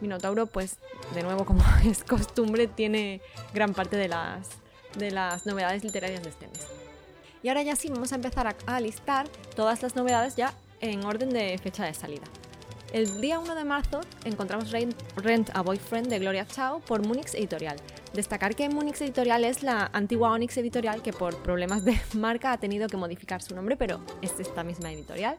Minotauro, 0.00 0.46
pues, 0.46 0.78
de 1.14 1.22
nuevo, 1.22 1.44
como 1.44 1.62
es 1.84 2.04
costumbre, 2.04 2.68
tiene 2.68 3.20
gran 3.52 3.74
parte 3.74 3.98
de 3.98 4.08
las, 4.08 4.48
de 4.96 5.10
las 5.10 5.44
novedades 5.44 5.84
literarias 5.84 6.22
de 6.22 6.30
este 6.30 6.48
mes. 6.48 6.83
Y 7.44 7.48
ahora 7.50 7.62
ya 7.62 7.76
sí, 7.76 7.90
vamos 7.90 8.10
a 8.10 8.14
empezar 8.14 8.56
a, 8.66 8.80
listar 8.80 9.28
todas 9.54 9.82
las 9.82 9.94
novedades 9.94 10.34
ya 10.34 10.54
en 10.80 11.04
orden 11.04 11.28
de 11.28 11.58
fecha 11.58 11.84
de 11.84 11.92
salida. 11.92 12.22
El 12.90 13.20
día 13.20 13.38
1 13.38 13.54
de 13.54 13.64
marzo 13.64 14.00
encontramos 14.24 14.70
Rent, 14.70 14.94
Rent 15.16 15.50
a 15.52 15.60
Boyfriend 15.60 16.08
de 16.08 16.20
Gloria 16.20 16.46
Chao 16.46 16.80
por 16.80 17.06
Munich 17.06 17.34
Editorial. 17.34 17.76
Destacar 18.14 18.56
que 18.56 18.70
Munich 18.70 18.98
Editorial 18.98 19.44
es 19.44 19.62
la 19.62 19.90
antigua 19.92 20.30
Onyx 20.30 20.56
Editorial 20.56 21.02
que 21.02 21.12
por 21.12 21.36
problemas 21.42 21.84
de 21.84 22.00
marca 22.14 22.50
ha 22.50 22.56
tenido 22.56 22.88
que 22.88 22.96
modificar 22.96 23.42
su 23.42 23.54
nombre, 23.54 23.76
pero 23.76 24.00
es 24.22 24.40
esta 24.40 24.64
misma 24.64 24.90
editorial. 24.90 25.36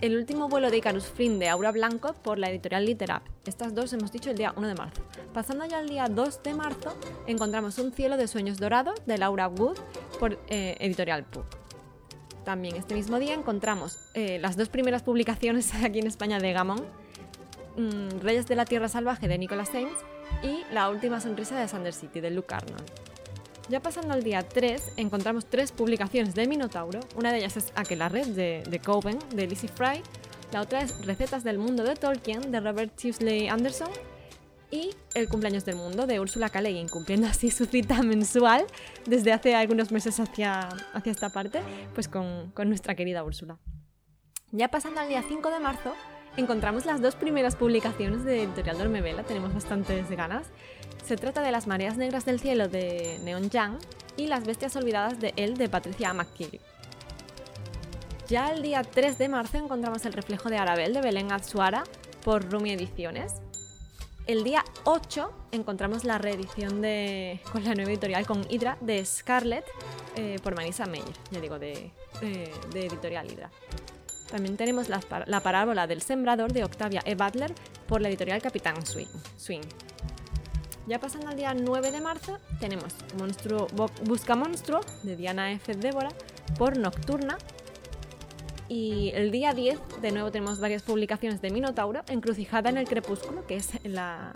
El 0.00 0.16
último 0.16 0.48
vuelo 0.48 0.70
de 0.70 0.76
Icarus 0.76 1.06
Flynn 1.06 1.40
de 1.40 1.48
Aura 1.48 1.72
Blanco 1.72 2.12
por 2.12 2.38
la 2.38 2.50
editorial 2.50 2.86
Literap. 2.86 3.24
Estas 3.44 3.74
dos 3.74 3.92
hemos 3.94 4.12
dicho 4.12 4.30
el 4.30 4.36
día 4.36 4.54
1 4.56 4.68
de 4.68 4.74
marzo. 4.76 5.02
Pasando 5.34 5.66
ya 5.66 5.78
al 5.78 5.88
día 5.88 6.06
2 6.08 6.40
de 6.44 6.54
marzo, 6.54 6.94
encontramos 7.26 7.78
Un 7.78 7.90
cielo 7.90 8.16
de 8.16 8.28
sueños 8.28 8.58
dorados 8.58 9.04
de 9.06 9.18
Laura 9.18 9.48
Wood 9.48 9.76
por 10.18 10.38
eh, 10.48 10.76
editorial 10.80 11.24
Puck. 11.24 11.46
También 12.44 12.76
este 12.76 12.94
mismo 12.94 13.18
día 13.18 13.34
encontramos 13.34 13.98
eh, 14.14 14.38
las 14.40 14.56
dos 14.56 14.68
primeras 14.68 15.02
publicaciones 15.02 15.72
aquí 15.84 15.98
en 15.98 16.06
España 16.06 16.38
de 16.38 16.52
Gamón, 16.52 16.84
mm, 17.76 18.20
Reyes 18.20 18.46
de 18.46 18.56
la 18.56 18.64
Tierra 18.64 18.88
Salvaje 18.88 19.28
de 19.28 19.38
Nicolas 19.38 19.68
Sainz 19.68 19.98
y 20.42 20.62
La 20.72 20.90
última 20.90 21.20
sonrisa 21.20 21.58
de 21.58 21.68
Sander 21.68 21.92
City 21.92 22.20
de 22.20 22.30
Luke 22.30 22.54
Arnold. 22.54 22.84
Ya 23.68 23.80
pasando 23.80 24.14
al 24.14 24.22
día 24.22 24.48
3, 24.48 24.94
encontramos 24.96 25.44
tres 25.44 25.72
publicaciones 25.72 26.34
de 26.34 26.46
Minotauro. 26.46 27.00
Una 27.16 27.32
de 27.32 27.38
ellas 27.38 27.58
es 27.58 27.70
Aquelarre 27.74 28.24
de, 28.24 28.62
de 28.66 28.78
Coven, 28.78 29.18
de 29.34 29.46
Lizzie 29.46 29.68
Fry. 29.68 30.02
La 30.52 30.62
otra 30.62 30.80
es 30.80 31.04
Recetas 31.04 31.44
del 31.44 31.58
Mundo 31.58 31.82
de 31.82 31.94
Tolkien, 31.94 32.50
de 32.50 32.60
Robert 32.60 32.96
Chisley 32.96 33.48
Anderson. 33.48 33.90
Y 34.70 34.90
El 35.14 35.28
cumpleaños 35.28 35.64
del 35.64 35.76
mundo, 35.76 36.06
de 36.06 36.20
Úrsula 36.20 36.50
K. 36.50 36.60
Le 36.60 36.72
Guin, 36.72 36.88
cumpliendo 36.88 37.26
así 37.26 37.50
su 37.50 37.64
cita 37.64 38.02
mensual 38.02 38.66
desde 39.06 39.32
hace 39.32 39.54
algunos 39.54 39.90
meses 39.90 40.20
hacia, 40.20 40.68
hacia 40.92 41.12
esta 41.12 41.30
parte, 41.30 41.60
pues 41.94 42.08
con, 42.08 42.50
con 42.52 42.68
nuestra 42.68 42.94
querida 42.94 43.24
Úrsula. 43.24 43.58
Ya 44.52 44.68
pasando 44.68 45.00
al 45.00 45.08
día 45.08 45.22
5 45.26 45.50
de 45.50 45.60
marzo, 45.60 45.94
encontramos 46.36 46.86
las 46.86 47.00
dos 47.00 47.14
primeras 47.14 47.56
publicaciones 47.56 48.24
de 48.24 48.42
Editorial 48.44 48.78
Dormevela, 48.78 49.22
tenemos 49.22 49.54
bastantes 49.54 50.08
ganas. 50.10 50.46
Se 51.04 51.16
trata 51.16 51.40
de 51.42 51.50
Las 51.50 51.66
mareas 51.66 51.96
negras 51.96 52.26
del 52.26 52.38
cielo 52.38 52.68
de 52.68 53.18
Neon 53.24 53.48
Yang 53.50 53.78
y 54.16 54.26
Las 54.26 54.44
bestias 54.44 54.76
olvidadas 54.76 55.18
de 55.18 55.32
él 55.36 55.56
de 55.56 55.68
Patricia 55.68 56.12
McKilly. 56.12 56.60
Ya 58.28 58.52
el 58.52 58.62
día 58.62 58.82
3 58.82 59.16
de 59.16 59.28
marzo 59.28 59.56
encontramos 59.56 60.04
El 60.04 60.12
reflejo 60.12 60.50
de 60.50 60.58
Arabel 60.58 60.92
de 60.92 61.00
Belén 61.00 61.32
Azuara 61.32 61.84
por 62.22 62.50
Rumi 62.50 62.72
Ediciones. 62.72 63.32
El 64.28 64.44
día 64.44 64.62
8 64.84 65.32
encontramos 65.52 66.04
la 66.04 66.18
reedición 66.18 66.82
de, 66.82 67.40
con 67.50 67.64
la 67.64 67.74
nueva 67.74 67.90
editorial 67.90 68.26
con 68.26 68.44
Hydra 68.50 68.76
de 68.82 69.02
Scarlet 69.04 69.64
eh, 70.16 70.36
por 70.42 70.54
Marisa 70.54 70.84
Meyer, 70.86 71.14
ya 71.30 71.40
digo, 71.40 71.58
de, 71.58 71.90
de- 72.20 72.52
de 72.72 72.86
editorial 72.86 73.26
Hydra. 73.30 73.50
También 74.30 74.58
tenemos 74.58 74.90
la, 74.90 75.00
par- 75.00 75.26
la 75.26 75.40
parábola 75.40 75.86
del 75.86 76.02
sembrador 76.02 76.52
de 76.52 76.62
Octavia 76.62 77.00
E. 77.06 77.14
Butler 77.14 77.54
por 77.86 78.02
la 78.02 78.08
editorial 78.10 78.42
Capitán 78.42 78.84
Swing. 78.84 79.06
Swing. 79.38 79.62
Ya 80.86 80.98
pasando 81.00 81.28
al 81.28 81.36
día 81.36 81.54
9 81.54 81.90
de 81.90 82.00
marzo, 82.02 82.38
tenemos 82.60 82.94
Monstruo, 83.18 83.66
Busca 84.04 84.36
Monstruo 84.36 84.80
de 85.04 85.16
Diana 85.16 85.52
F. 85.52 85.74
Débora 85.74 86.10
por 86.58 86.76
Nocturna. 86.76 87.38
Y 88.68 89.12
el 89.14 89.30
día 89.30 89.54
10, 89.54 90.02
de 90.02 90.12
nuevo, 90.12 90.30
tenemos 90.30 90.60
varias 90.60 90.82
publicaciones 90.82 91.40
de 91.40 91.50
Minotauro, 91.50 92.02
Encrucijada 92.08 92.68
en 92.68 92.76
el 92.76 92.86
Crepúsculo, 92.86 93.46
que 93.46 93.56
es 93.56 93.70
la, 93.84 94.34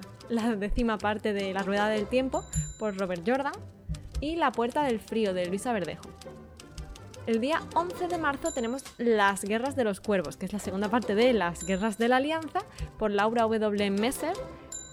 décima 0.56 0.96
parte 0.96 1.34
de 1.34 1.52
La 1.52 1.62
Rueda 1.62 1.88
del 1.88 2.06
Tiempo, 2.06 2.42
por 2.78 2.96
Robert 2.96 3.22
Jordan. 3.26 3.52
Y 4.20 4.36
La 4.36 4.52
Puerta 4.52 4.84
del 4.84 5.00
Frío, 5.00 5.34
de 5.34 5.46
Luisa 5.46 5.72
Verdejo. 5.72 6.08
El 7.26 7.40
día 7.40 7.60
11 7.74 8.08
de 8.08 8.18
marzo 8.18 8.52
tenemos 8.52 8.84
Las 8.96 9.44
Guerras 9.44 9.76
de 9.76 9.84
los 9.84 10.00
Cuervos, 10.00 10.36
que 10.36 10.46
es 10.46 10.52
la 10.52 10.58
segunda 10.58 10.88
parte 10.88 11.14
de 11.14 11.32
Las 11.32 11.64
Guerras 11.64 11.98
de 11.98 12.08
la 12.08 12.16
Alianza, 12.16 12.60
por 12.98 13.10
Laura 13.10 13.42
W. 13.42 13.90
Messer 13.90 14.34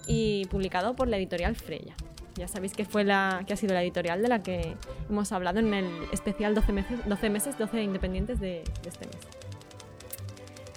y 0.06 0.44
publicado 0.46 0.94
por 0.94 1.08
la 1.08 1.16
editorial 1.16 1.56
Freya. 1.56 1.94
Ya 2.36 2.48
sabéis 2.48 2.72
que, 2.72 2.84
fue 2.84 3.04
la, 3.04 3.44
que 3.46 3.52
ha 3.52 3.56
sido 3.56 3.74
la 3.74 3.82
editorial 3.82 4.22
de 4.22 4.28
la 4.28 4.42
que 4.42 4.76
hemos 5.08 5.32
hablado 5.32 5.58
en 5.58 5.74
el 5.74 5.90
especial 6.12 6.54
12 6.54 6.72
meses, 6.72 7.00
12, 7.06 7.30
meses, 7.30 7.58
12 7.58 7.82
independientes 7.82 8.40
de, 8.40 8.64
de 8.82 8.88
este 8.88 9.06
mes. 9.06 9.18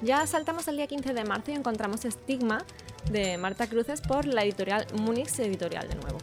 Ya 0.02 0.26
saltamos 0.28 0.68
al 0.68 0.76
día 0.76 0.88
15 0.88 1.14
de 1.14 1.24
marzo 1.24 1.52
y 1.52 1.54
encontramos 1.54 2.04
Estigma 2.04 2.66
de 3.10 3.38
Marta 3.38 3.68
Cruces 3.68 4.02
por 4.02 4.26
la 4.26 4.44
editorial 4.44 4.86
Munich 5.00 5.30
Editorial 5.40 5.88
de 5.88 5.96
nuevo. 5.96 6.18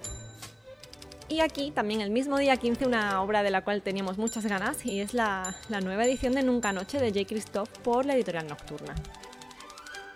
Y 1.31 1.41
aquí 1.41 1.71
también 1.71 2.01
el 2.01 2.11
mismo 2.11 2.39
día 2.39 2.57
15 2.57 2.87
una 2.87 3.23
obra 3.23 3.45
de 3.45 3.51
la 3.51 3.63
cual 3.63 3.83
teníamos 3.83 4.19
muchas 4.19 4.45
ganas 4.47 4.85
y 4.85 5.01
es 5.01 5.15
la, 5.15 5.55
la 5.69 5.81
nueva 5.81 6.05
edición 6.05 6.33
de 6.33 6.43
Nunca 6.43 6.73
Noche 6.73 6.99
de 6.99 7.13
J. 7.13 7.25
Christoph 7.25 7.71
por 7.85 8.05
la 8.05 8.15
editorial 8.15 8.49
Nocturna. 8.49 8.95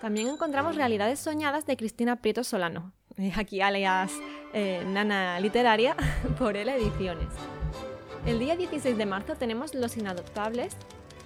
También 0.01 0.29
encontramos 0.29 0.75
Realidades 0.75 1.21
Soñadas 1.21 1.67
de 1.67 1.77
Cristina 1.77 2.17
Prieto 2.17 2.43
Solano, 2.43 2.93
aquí 3.37 3.61
alias 3.61 4.13
eh, 4.53 4.85
Nana 4.87 5.41
Literaria, 5.41 5.97
por 6.39 6.57
ELA 6.57 6.77
Ediciones. 6.77 7.29
El 8.27 8.39
día 8.39 8.57
16 8.57 8.97
de 8.97 9.07
marzo 9.07 9.35
tenemos 9.35 9.75
Los 9.75 9.97
Inadoptables 9.97 10.77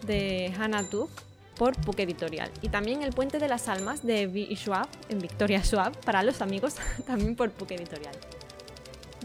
de 0.06 0.52
Hannah 0.58 0.82
Duke 0.84 1.12
por 1.56 1.76
Puck 1.80 2.00
Editorial 2.00 2.50
y 2.62 2.68
también 2.68 3.02
El 3.02 3.12
Puente 3.12 3.38
de 3.38 3.48
las 3.48 3.68
Almas 3.68 4.04
de 4.04 4.26
Vi 4.26 4.54
Schwab, 4.54 4.88
en 5.08 5.18
Victoria 5.18 5.62
Schwab, 5.62 5.96
para 6.00 6.22
los 6.22 6.40
amigos, 6.40 6.76
también 7.06 7.36
por 7.36 7.50
Puck 7.50 7.72
Editorial. 7.72 8.14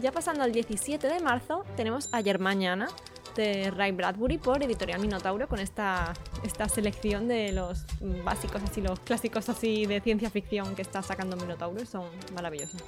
Ya 0.00 0.12
pasando 0.12 0.42
al 0.42 0.52
17 0.52 1.06
de 1.08 1.20
marzo 1.20 1.64
tenemos 1.76 2.08
Ayer 2.12 2.38
Mañana 2.38 2.88
de 3.34 3.70
Ray 3.70 3.92
Bradbury 3.92 4.38
por 4.38 4.62
Editorial 4.62 5.00
Minotauro 5.00 5.48
con 5.48 5.58
esta, 5.58 6.12
esta 6.42 6.68
selección 6.68 7.28
de 7.28 7.52
los 7.52 7.84
básicos, 8.24 8.62
así 8.62 8.80
los 8.80 9.00
clásicos 9.00 9.48
así 9.48 9.86
de 9.86 10.00
ciencia 10.00 10.30
ficción 10.30 10.74
que 10.74 10.82
está 10.82 11.02
sacando 11.02 11.36
Minotauro, 11.36 11.84
son 11.86 12.04
maravillosos. 12.34 12.82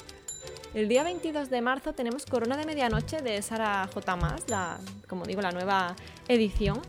El 0.74 0.88
día 0.88 1.04
22 1.04 1.48
de 1.48 1.62
marzo 1.62 1.92
tenemos 1.94 2.26
Corona 2.26 2.56
de 2.56 2.66
Medianoche 2.66 3.22
de 3.22 3.40
Sara 3.40 3.88
J. 3.92 4.36
la, 4.48 4.78
como 5.08 5.24
digo, 5.24 5.40
la 5.40 5.50
nueva 5.50 5.96
edición 6.28 6.80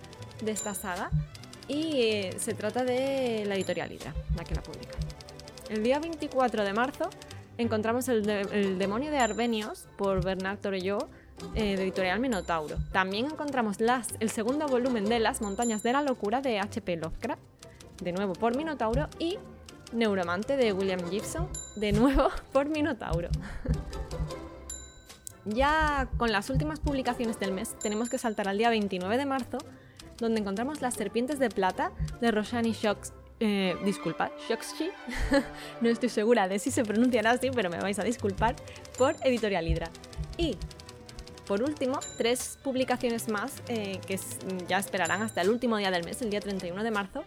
de 0.43 0.51
esta 0.51 0.74
saga. 0.74 1.10
Y 1.68 2.01
eh, 2.01 2.36
se 2.38 2.53
trata 2.53 2.84
de 2.84 3.45
la 3.45 3.55
editorial 3.55 3.91
Hydra, 3.91 4.14
la 4.36 4.43
que 4.43 4.55
la 4.55 4.62
publica. 4.62 4.97
El 5.70 5.84
día 5.84 5.99
24 5.99 6.64
de 6.64 6.74
marzo 6.74 7.10
encontramos 7.58 8.08
el, 8.08 8.78
demonio 8.78 9.12
de 9.12 9.18
Arbenios 9.18 9.88
por 9.97 10.24
Bernard 10.24 10.60
Torelló 10.60 11.10
eh, 11.55 11.77
de 11.77 11.83
editorial 11.83 12.19
Minotauro. 12.19 12.77
También 12.91 13.25
encontramos 13.25 13.79
las, 13.79 14.09
el 14.19 14.29
segundo 14.29 14.67
volumen 14.67 15.05
de 15.05 15.19
Las 15.19 15.41
montañas 15.41 15.83
de 15.83 15.93
la 15.93 16.01
locura 16.01 16.41
de 16.41 16.59
H.P. 16.59 16.97
Lovecraft, 16.97 17.41
de 18.01 18.11
nuevo 18.11 18.33
por 18.33 18.55
Minotauro, 18.55 19.07
y 19.19 19.38
Neuromante 19.93 20.57
de 20.57 20.73
William 20.73 20.99
Gibson, 21.09 21.47
de 21.75 21.91
nuevo 21.91 22.29
por 22.51 22.67
Minotauro. 22.67 23.29
ya 25.45 26.09
con 26.17 26.31
las 26.31 26.49
últimas 26.49 26.79
publicaciones 26.79 27.39
del 27.39 27.53
mes 27.53 27.77
tenemos 27.79 28.09
que 28.09 28.17
saltar 28.17 28.47
al 28.47 28.57
día 28.57 28.69
29 28.69 29.17
de 29.17 29.25
marzo, 29.25 29.57
donde 30.17 30.41
encontramos 30.41 30.81
Las 30.81 30.95
serpientes 30.95 31.39
de 31.39 31.49
plata 31.49 31.91
de 32.19 32.31
Roshani 32.31 32.71
Shocks 32.71 33.13
eh, 33.39 33.75
disculpad, 33.85 34.31
no 35.81 35.89
estoy 35.89 36.09
segura 36.09 36.47
de 36.47 36.57
si 36.57 36.71
se 36.71 36.83
pronunciará 36.83 37.31
así, 37.31 37.51
pero 37.53 37.69
me 37.69 37.77
vais 37.77 37.99
a 37.99 38.03
disculpar, 38.03 38.55
por 38.97 39.15
Editorial 39.23 39.67
Hydra. 39.67 39.89
Y, 40.38 40.57
por 41.48 41.64
último, 41.64 42.00
tres 42.18 42.60
publicaciones 42.62 43.30
más 43.30 43.64
eh, 43.70 44.00
que 44.06 44.20
ya 44.68 44.78
esperarán 44.78 45.22
hasta 45.22 45.41
el 45.41 45.50
último 45.50 45.78
día 45.78 45.91
del 45.91 46.04
mes, 46.04 46.22
el 46.22 46.30
día 46.30 46.41
31 46.41 46.84
de 46.84 46.91
marzo, 46.91 47.24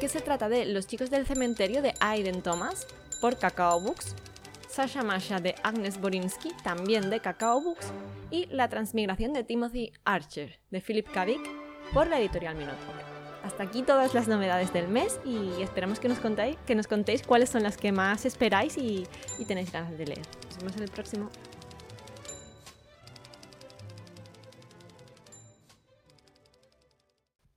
que 0.00 0.08
se 0.08 0.20
trata 0.20 0.48
de 0.48 0.66
Los 0.66 0.86
chicos 0.86 1.08
del 1.10 1.24
cementerio 1.24 1.80
de 1.80 1.94
Aiden 2.00 2.42
Thomas, 2.42 2.86
por 3.20 3.38
Cacao 3.38 3.80
Books, 3.80 4.16
Sasha 4.68 5.04
Masha 5.04 5.38
de 5.38 5.54
Agnes 5.62 6.00
Borinsky, 6.00 6.50
también 6.64 7.10
de 7.10 7.20
Cacao 7.20 7.60
Books, 7.60 7.92
y 8.30 8.46
La 8.46 8.68
transmigración 8.68 9.32
de 9.32 9.44
Timothy 9.44 9.92
Archer, 10.04 10.58
de 10.70 10.80
Philip 10.80 11.08
K. 11.12 11.26
por 11.92 12.08
la 12.08 12.18
editorial 12.18 12.56
Minotaur. 12.56 13.14
Hasta 13.44 13.62
aquí 13.62 13.82
todas 13.82 14.14
las 14.14 14.26
novedades 14.26 14.72
del 14.72 14.88
mes 14.88 15.20
y 15.24 15.62
esperamos 15.62 16.00
que 16.00 16.08
nos, 16.08 16.18
contéis, 16.18 16.56
que 16.66 16.74
nos 16.74 16.88
contéis 16.88 17.22
cuáles 17.22 17.50
son 17.50 17.62
las 17.62 17.76
que 17.76 17.92
más 17.92 18.24
esperáis 18.24 18.76
y, 18.78 19.06
y 19.38 19.44
tenéis 19.44 19.70
ganas 19.70 19.96
de 19.96 20.06
leer. 20.06 20.26
Nos 20.46 20.58
vemos 20.58 20.76
en 20.76 20.82
el 20.82 20.90
próximo. 20.90 21.30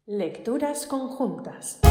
Lecturas 0.09 0.87
conjuntas. 0.87 1.81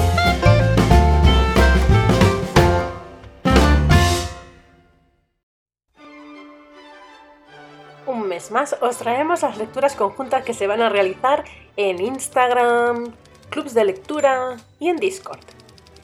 Un 8.06 8.26
mes 8.26 8.50
más 8.50 8.74
os 8.80 8.96
traemos 8.96 9.42
las 9.42 9.58
lecturas 9.58 9.94
conjuntas 9.94 10.44
que 10.44 10.54
se 10.54 10.66
van 10.66 10.80
a 10.80 10.88
realizar 10.88 11.44
en 11.76 12.00
Instagram, 12.00 13.12
clubs 13.50 13.74
de 13.74 13.84
lectura 13.84 14.56
y 14.78 14.88
en 14.88 14.96
Discord. 14.96 15.44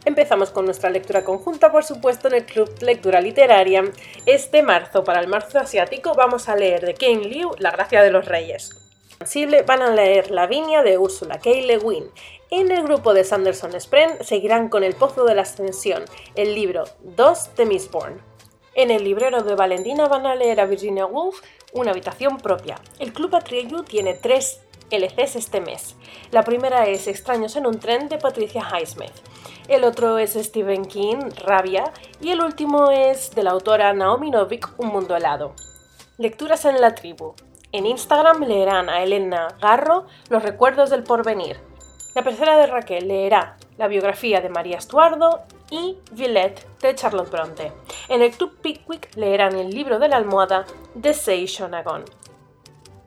Empezamos 0.05 0.51
con 0.51 0.67
nuestra 0.67 0.91
lectura 0.91 1.25
conjunta, 1.25 1.73
por 1.73 1.83
supuesto, 1.83 2.29
en 2.29 2.35
el 2.35 2.45
Club 2.45 2.69
Lectura 2.83 3.23
Literaria. 3.23 3.85
Este 4.27 4.63
marzo, 4.63 5.03
para 5.03 5.21
el 5.21 5.29
marzo 5.29 5.59
asiático, 5.59 6.13
vamos 6.15 6.51
a 6.51 6.57
leer 6.57 6.85
de 6.85 6.93
Ken 6.93 7.23
Liu 7.23 7.53
La 7.59 7.71
Gracia 7.71 8.03
de 8.03 8.11
los 8.11 8.27
Reyes. 8.27 8.82
Van 9.67 9.83
a 9.83 9.91
leer 9.91 10.33
La 10.33 10.49
Viña 10.49 10.83
de 10.83 10.99
Úrsula 10.99 11.39
K. 11.39 11.51
Le 11.51 11.79
Guin. 11.79 12.11
En 12.51 12.73
el 12.73 12.83
grupo 12.83 13.15
de 13.15 13.23
Sanderson 13.23 13.81
Spren 13.81 14.25
seguirán 14.25 14.69
con 14.69 14.83
El 14.83 14.95
Pozo 14.95 15.25
de 15.25 15.37
la 15.37 15.43
Ascensión, 15.43 16.05
el 16.35 16.57
libro 16.57 16.85
2 17.03 17.55
de 17.55 17.67
Miss 17.67 17.89
Bourne. 17.89 18.21
En 18.75 18.91
el 18.91 19.05
librero 19.05 19.43
de 19.43 19.55
Valentina 19.55 20.09
van 20.09 20.27
a 20.27 20.35
leer 20.35 20.59
a 20.61 20.67
Virginia 20.67 21.07
Woolf 21.07 21.41
Una 21.73 21.93
habitación 21.93 22.39
propia. 22.39 22.81
El 22.99 23.13
Club 23.13 23.37
Atreyu 23.37 23.85
tiene 23.85 24.15
tres 24.15 24.61
LCs 24.91 25.37
este 25.37 25.61
mes. 25.61 25.95
La 26.33 26.43
primera 26.43 26.89
es 26.89 27.07
Extraños 27.07 27.55
en 27.55 27.67
un 27.67 27.79
tren 27.79 28.09
de 28.09 28.19
Patricia 28.19 28.63
Highsmith. 28.63 29.15
El 29.69 29.85
otro 29.85 30.19
es 30.19 30.33
Stephen 30.33 30.85
King, 30.85 31.31
Rabia. 31.37 31.93
Y 32.21 32.31
el 32.31 32.43
último 32.43 32.91
es 32.91 33.31
de 33.37 33.45
la 33.45 33.53
autora 33.53 33.93
Naomi 33.93 34.33
Novik, 34.33 34.69
Un 34.79 34.89
mundo 34.89 35.15
helado. 35.15 35.55
Lecturas 36.19 36.65
en 36.65 36.81
la 36.81 36.95
tribu. 36.97 37.35
En 37.73 37.87
Instagram 37.87 38.43
leerán 38.43 38.91
a 38.91 39.03
Elena 39.03 39.49
Garro 39.61 40.07
Los 40.29 40.43
recuerdos 40.43 40.91
del 40.91 41.05
porvenir. 41.05 41.59
La 42.15 42.23
tercera 42.23 42.59
de 42.59 42.67
Raquel 42.67 43.09
leerá 43.09 43.57
la 43.79 43.89
biografía 43.89 44.43
de 44.43 44.51
María 44.51 44.77
Estuardo 44.77 45.41
y 45.71 45.97
Villette 46.11 46.67
de 46.83 46.95
Charlotte 46.95 47.31
Bronte. 47.31 47.73
En 48.11 48.21
el 48.21 48.33
Club 48.33 48.59
Pickwick 48.61 49.17
leerán 49.17 49.57
el 49.57 49.71
libro 49.71 49.99
de 49.99 50.09
la 50.09 50.17
almohada 50.17 50.67
de 50.95 51.15
Sei 51.15 51.47
Shonagon. 51.47 52.05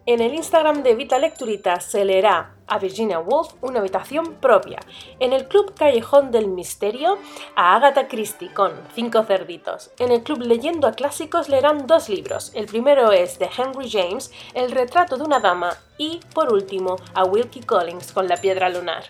En 0.07 0.19
el 0.19 0.33
Instagram 0.33 0.81
de 0.81 0.95
Vita 0.95 1.19
Lecturita 1.19 1.79
se 1.79 2.03
leerá 2.03 2.54
a 2.67 2.79
Virginia 2.79 3.19
Woolf 3.19 3.53
una 3.61 3.79
habitación 3.79 4.35
propia. 4.35 4.79
En 5.19 5.33
el 5.33 5.47
Club 5.47 5.73
Callejón 5.75 6.31
del 6.31 6.47
Misterio 6.47 7.17
a 7.55 7.75
Agatha 7.75 8.07
Christie 8.07 8.53
con 8.53 8.73
Cinco 8.93 9.23
Cerditos. 9.23 9.91
En 9.99 10.11
el 10.11 10.23
Club 10.23 10.41
Leyendo 10.41 10.87
a 10.87 10.93
Clásicos 10.93 11.49
leerán 11.49 11.87
dos 11.87 12.09
libros. 12.09 12.51
El 12.53 12.65
primero 12.65 13.11
es 13.11 13.39
de 13.39 13.49
Henry 13.55 13.89
James, 13.89 14.31
El 14.53 14.71
retrato 14.71 15.17
de 15.17 15.23
una 15.23 15.39
dama 15.39 15.77
y, 15.97 16.19
por 16.33 16.51
último, 16.51 16.97
a 17.13 17.23
Wilkie 17.23 17.63
Collins 17.63 18.11
con 18.11 18.27
La 18.27 18.37
piedra 18.37 18.69
lunar. 18.69 19.03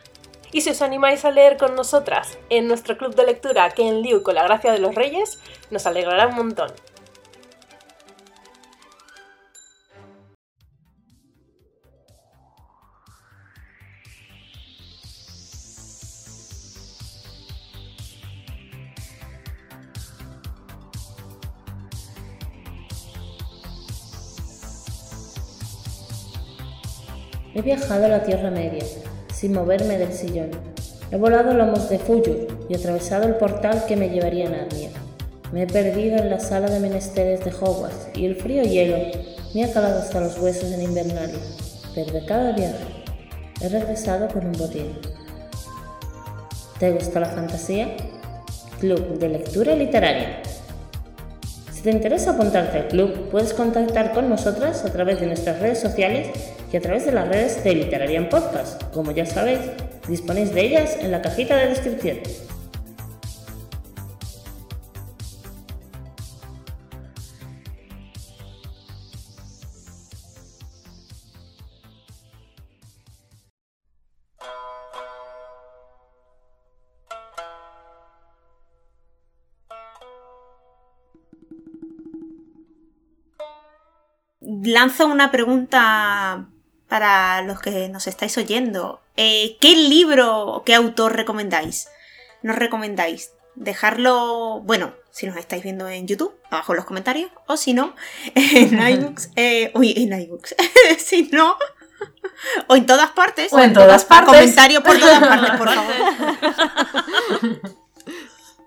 Y 0.51 0.61
si 0.61 0.69
os 0.69 0.81
animáis 0.81 1.25
a 1.25 1.31
leer 1.31 1.57
con 1.57 1.75
nosotras 1.75 2.37
en 2.49 2.67
nuestro 2.67 2.97
club 2.97 3.13
de 3.15 3.25
lectura 3.25 3.69
Ken 3.71 4.01
Liu 4.01 4.23
con 4.23 4.35
la 4.35 4.43
gracia 4.43 4.71
de 4.71 4.79
los 4.79 4.95
reyes, 4.95 5.39
nos 5.69 5.85
alegrará 5.85 6.27
un 6.27 6.35
montón. 6.35 6.71
He 27.55 27.61
viajado 27.61 28.03
a 28.03 28.09
la 28.09 28.23
Tierra 28.23 28.51
Media, 28.51 28.83
sin 29.33 29.53
moverme 29.53 29.97
del 29.97 30.11
sillón. 30.11 30.51
He 31.09 31.15
volado 31.15 31.53
lomos 31.53 31.89
de 31.89 31.99
Fuyur 31.99 32.47
y 32.67 32.75
atravesado 32.75 33.23
el 33.23 33.35
portal 33.35 33.85
que 33.87 33.95
me 33.95 34.09
llevaría 34.09 34.47
a 34.47 34.49
Narnia. 34.49 34.89
Me 35.53 35.63
he 35.63 35.67
perdido 35.67 36.17
en 36.17 36.29
la 36.29 36.41
sala 36.41 36.69
de 36.69 36.81
menesteres 36.81 37.45
de 37.45 37.51
Hogwarts 37.51 38.09
y 38.13 38.25
el 38.25 38.35
frío 38.35 38.63
hielo 38.63 38.97
me 39.53 39.63
ha 39.63 39.71
calado 39.71 39.99
hasta 39.99 40.19
los 40.19 40.37
huesos 40.37 40.69
en 40.73 40.81
Invernalia. 40.81 41.39
Pero 41.95 42.11
de 42.11 42.25
cada 42.25 42.51
viaje 42.51 43.05
he 43.61 43.69
regresado 43.69 44.27
con 44.27 44.47
un 44.47 44.51
botín. 44.51 44.91
¿Te 46.77 46.91
gusta 46.91 47.21
la 47.21 47.27
fantasía? 47.27 47.95
Club 48.81 49.17
de 49.17 49.29
Lectura 49.29 49.77
Literaria. 49.77 50.41
Si 51.71 51.81
te 51.83 51.91
interesa 51.91 52.31
apuntarte 52.31 52.79
al 52.79 52.87
club, 52.89 53.29
puedes 53.31 53.53
contactar 53.53 54.11
con 54.11 54.27
nosotras 54.27 54.83
a 54.83 54.91
través 54.91 55.21
de 55.21 55.27
nuestras 55.27 55.61
redes 55.61 55.79
sociales 55.79 56.54
y 56.71 56.77
a 56.77 56.81
través 56.81 57.05
de 57.05 57.11
las 57.11 57.27
redes 57.27 57.63
de 57.63 57.75
Literarian 57.75 58.29
Podcast. 58.29 58.83
Como 58.93 59.11
ya 59.11 59.25
sabéis, 59.25 59.59
disponéis 60.07 60.53
de 60.53 60.65
ellas 60.65 60.97
en 60.99 61.11
la 61.11 61.21
cajita 61.21 61.55
de 61.55 61.67
descripción. 61.67 62.17
lanzo 84.65 85.07
una 85.07 85.31
pregunta 85.31 86.49
para 86.87 87.41
los 87.41 87.59
que 87.61 87.89
nos 87.89 88.07
estáis 88.07 88.37
oyendo. 88.37 89.01
Eh, 89.17 89.57
¿Qué 89.59 89.75
libro, 89.75 90.63
qué 90.65 90.75
autor 90.75 91.15
recomendáis? 91.15 91.89
¿Nos 92.41 92.55
recomendáis? 92.55 93.31
Dejarlo, 93.55 94.61
bueno, 94.61 94.93
si 95.11 95.25
nos 95.27 95.37
estáis 95.37 95.63
viendo 95.63 95.87
en 95.87 96.07
YouTube, 96.07 96.35
abajo 96.51 96.73
en 96.73 96.77
los 96.77 96.85
comentarios, 96.85 97.31
o 97.47 97.57
si 97.57 97.73
no, 97.73 97.95
en 98.35 98.79
iBooks, 98.87 99.31
eh, 99.35 99.71
uy, 99.73 99.93
en 99.95 100.19
iBooks, 100.21 100.55
si 100.97 101.23
no, 101.31 101.57
o 102.67 102.75
en 102.75 102.85
todas 102.85 103.11
partes, 103.11 103.51
o 103.53 103.59
en 103.59 103.73
todas 103.73 104.03
partes, 104.05 104.33
comentario 104.33 104.83
por 104.83 104.99
todas 104.99 105.19
partes, 105.19 105.51
por 105.51 105.73
favor. 105.73 105.95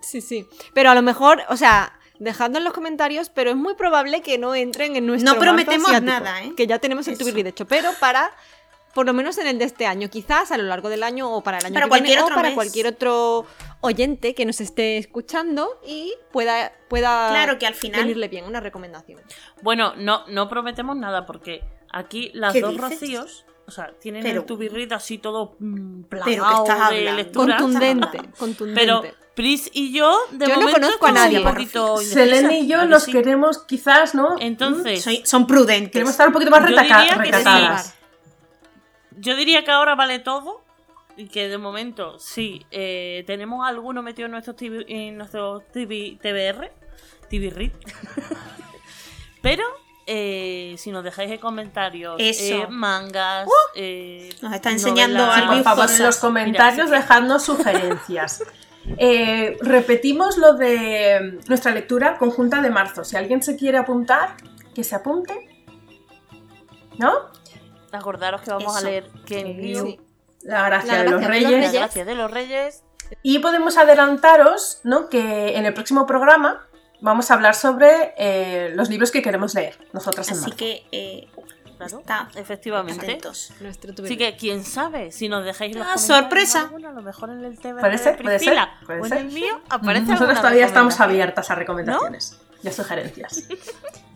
Sí, 0.00 0.22
sí, 0.22 0.48
pero 0.72 0.90
a 0.90 0.94
lo 0.94 1.02
mejor, 1.02 1.42
o 1.50 1.56
sea, 1.58 1.92
dejadlo 2.18 2.58
en 2.58 2.64
los 2.64 2.72
comentarios, 2.72 3.30
pero 3.30 3.50
es 3.50 3.56
muy 3.56 3.74
probable 3.74 4.22
que 4.22 4.38
no 4.38 4.54
entren 4.54 4.96
en 4.96 5.06
nuestro 5.06 5.34
No 5.34 5.38
prometemos 5.40 6.02
nada, 6.02 6.42
¿eh? 6.44 6.52
Que 6.56 6.66
ya 6.66 6.78
tenemos 6.78 7.06
el 7.08 7.16
Tubirri 7.18 7.42
de 7.42 7.50
hecho, 7.50 7.66
pero 7.66 7.90
para 8.00 8.30
por 8.94 9.06
lo 9.06 9.12
menos 9.12 9.38
en 9.38 9.46
el 9.46 9.58
de 9.58 9.64
este 9.66 9.86
año, 9.86 10.08
quizás 10.10 10.50
a 10.50 10.56
lo 10.56 10.64
largo 10.64 10.88
del 10.88 11.04
año 11.04 11.30
o 11.30 11.42
para 11.42 11.58
el 11.58 11.66
año 11.66 11.74
Para 11.74 11.86
que 11.86 11.90
viene, 11.92 12.06
cualquier 12.08 12.20
o 12.20 12.24
otro 12.24 12.34
para 12.34 12.48
mes. 12.48 12.54
cualquier 12.56 12.86
otro 12.88 13.46
oyente 13.80 14.34
que 14.34 14.44
nos 14.44 14.60
esté 14.60 14.96
escuchando 14.98 15.78
y 15.86 16.14
pueda, 16.32 16.72
pueda 16.88 17.28
Claro 17.30 17.58
que 17.58 17.66
al 17.66 17.74
final- 17.74 18.00
venirle 18.00 18.26
bien 18.26 18.44
una 18.46 18.58
recomendación. 18.60 19.20
Bueno, 19.62 19.92
no, 19.96 20.26
no 20.26 20.48
prometemos 20.48 20.96
nada 20.96 21.26
porque 21.26 21.62
aquí 21.92 22.30
las 22.34 22.54
¿Qué 22.54 22.60
dos 22.62 22.72
dices? 22.72 22.90
rocíos, 22.90 23.44
o 23.68 23.70
sea, 23.70 23.92
tienen 24.00 24.22
Pero- 24.24 24.40
el 24.40 24.46
tubirrit 24.46 24.90
así 24.92 25.18
todo 25.18 25.54
mm, 25.60 26.02
¿Pero 26.08 26.24
plagado 26.24 26.64
de 26.64 26.70
hablando? 26.72 27.12
lectura. 27.14 27.56
Contundente, 27.58 28.18
contundente. 28.38 28.80
Pero 28.80 29.02
Pris 29.34 29.70
y 29.72 29.92
yo, 29.92 30.18
de 30.32 30.46
Yo 30.48 30.54
no 30.54 30.60
momento, 30.62 30.80
conozco 30.80 31.06
a 31.06 31.12
nadie, 31.12 31.38
Selene 32.02 32.58
y 32.60 32.66
yo 32.66 32.74
indecisas, 32.76 32.80
¿a 32.80 32.82
que 32.82 32.88
nos 32.88 33.02
sí? 33.04 33.12
queremos, 33.12 33.58
quizás, 33.64 34.14
¿no? 34.16 34.34
Entonces, 34.40 35.00
Soy- 35.00 35.22
son 35.24 35.46
prudentes. 35.46 35.92
Queremos 35.92 36.10
estar 36.12 36.26
un 36.26 36.32
poquito 36.32 36.50
más 36.50 36.62
Yo 36.62 36.68
retaca- 36.74 36.98
diría 37.02 37.18
que 37.22 37.32
sí. 37.84 37.92
yo 39.20 39.36
diría 39.36 39.64
que 39.64 39.70
ahora 39.70 39.94
vale 39.94 40.18
todo. 40.18 40.62
Y 41.16 41.26
que 41.28 41.48
de 41.48 41.58
momento, 41.58 42.16
sí, 42.20 42.64
eh, 42.70 43.24
tenemos 43.26 43.66
alguno 43.66 44.02
metido 44.02 44.26
en 44.26 44.32
nuestros 44.32 44.54
TV, 44.56 44.84
en 44.88 45.16
nuestros 45.18 45.66
TV, 45.72 46.16
TBR, 46.22 46.70
TVRIT. 47.28 47.72
Pero 49.42 49.64
eh, 50.10 50.74
si 50.78 50.90
nos 50.90 51.04
dejáis 51.04 51.30
en 51.30 51.38
comentarios 51.38 52.16
Eso. 52.18 52.62
eh, 52.62 52.66
mangas, 52.70 53.46
eh, 53.74 54.30
Nos 54.40 54.52
está 54.54 54.70
enseñando 54.70 55.18
novelas, 55.18 55.36
algo 55.38 55.52
por 55.54 55.62
favor, 55.64 55.90
en 55.90 56.02
los 56.02 56.16
comentarios 56.16 56.90
dejadnos 56.90 57.44
sugerencias. 57.44 58.42
Eh, 58.96 59.58
repetimos 59.60 60.38
lo 60.38 60.54
de 60.54 61.38
nuestra 61.46 61.72
lectura 61.72 62.16
conjunta 62.16 62.62
de 62.62 62.70
marzo. 62.70 63.04
Si 63.04 63.16
alguien 63.18 63.42
se 63.42 63.54
quiere 63.54 63.76
apuntar, 63.76 64.34
que 64.74 64.82
se 64.82 64.94
apunte. 64.94 65.34
¿No? 66.96 67.12
Acordaros 67.92 68.40
que 68.40 68.50
vamos 68.50 68.74
Eso. 68.74 68.86
a 68.86 68.88
leer 68.88 69.10
Ken 69.26 69.46
Sí. 69.46 69.52
Liu, 69.54 69.84
Sí. 69.86 70.00
La 70.42 70.64
gracia 70.64 70.92
La 70.94 71.02
de 71.02 71.10
los 71.10 71.22
reyes. 71.24 71.72
La 71.74 71.80
gracia 71.80 72.04
de 72.06 72.14
los 72.14 72.30
reyes. 72.30 72.82
Y 73.22 73.40
podemos 73.40 73.76
adelantaros 73.76 74.80
¿no? 74.84 75.10
que 75.10 75.56
en 75.58 75.66
el 75.66 75.74
próximo 75.74 76.06
programa 76.06 76.66
vamos 77.00 77.30
a 77.30 77.34
hablar 77.34 77.54
sobre 77.54 78.14
eh, 78.16 78.70
los 78.74 78.88
libros 78.88 79.10
que 79.10 79.22
queremos 79.22 79.54
leer 79.54 79.76
nosotras 79.92 80.28
en 80.28 80.34
Así 80.34 80.42
marzo. 80.42 80.56
que 80.56 80.84
eh, 80.92 81.28
Claro, 81.78 82.00
está 82.00 82.28
efectivamente. 82.34 83.06
atentos. 83.06 83.52
Nuestro 83.60 83.92
Así 84.04 84.16
que 84.16 84.34
quién 84.36 84.64
sabe, 84.64 85.12
si 85.12 85.28
nos 85.28 85.44
dejáis 85.44 85.76
los 85.76 85.86
Ah, 85.86 85.96
sorpresa. 85.96 86.62
alguno, 86.62 86.88
a 86.88 86.92
lo 86.92 87.02
mejor 87.02 87.30
en 87.30 87.44
el 87.44 87.56
TV 87.56 87.78
Puede 87.80 87.98
ser, 87.98 88.16
de 88.16 88.22
puede 88.24 88.38
ser, 88.40 88.58
puede 88.84 89.00
o 89.00 89.04
en 89.04 89.08
ser. 89.10 89.18
el 89.18 89.26
mío 89.26 89.60
aparece 89.68 90.10
Nosotros 90.10 90.38
todavía 90.38 90.66
estamos 90.66 90.98
abiertas 90.98 91.52
a 91.52 91.54
recomendaciones 91.54 92.36
y 92.64 92.68
a 92.68 92.72
sugerencias. 92.72 93.44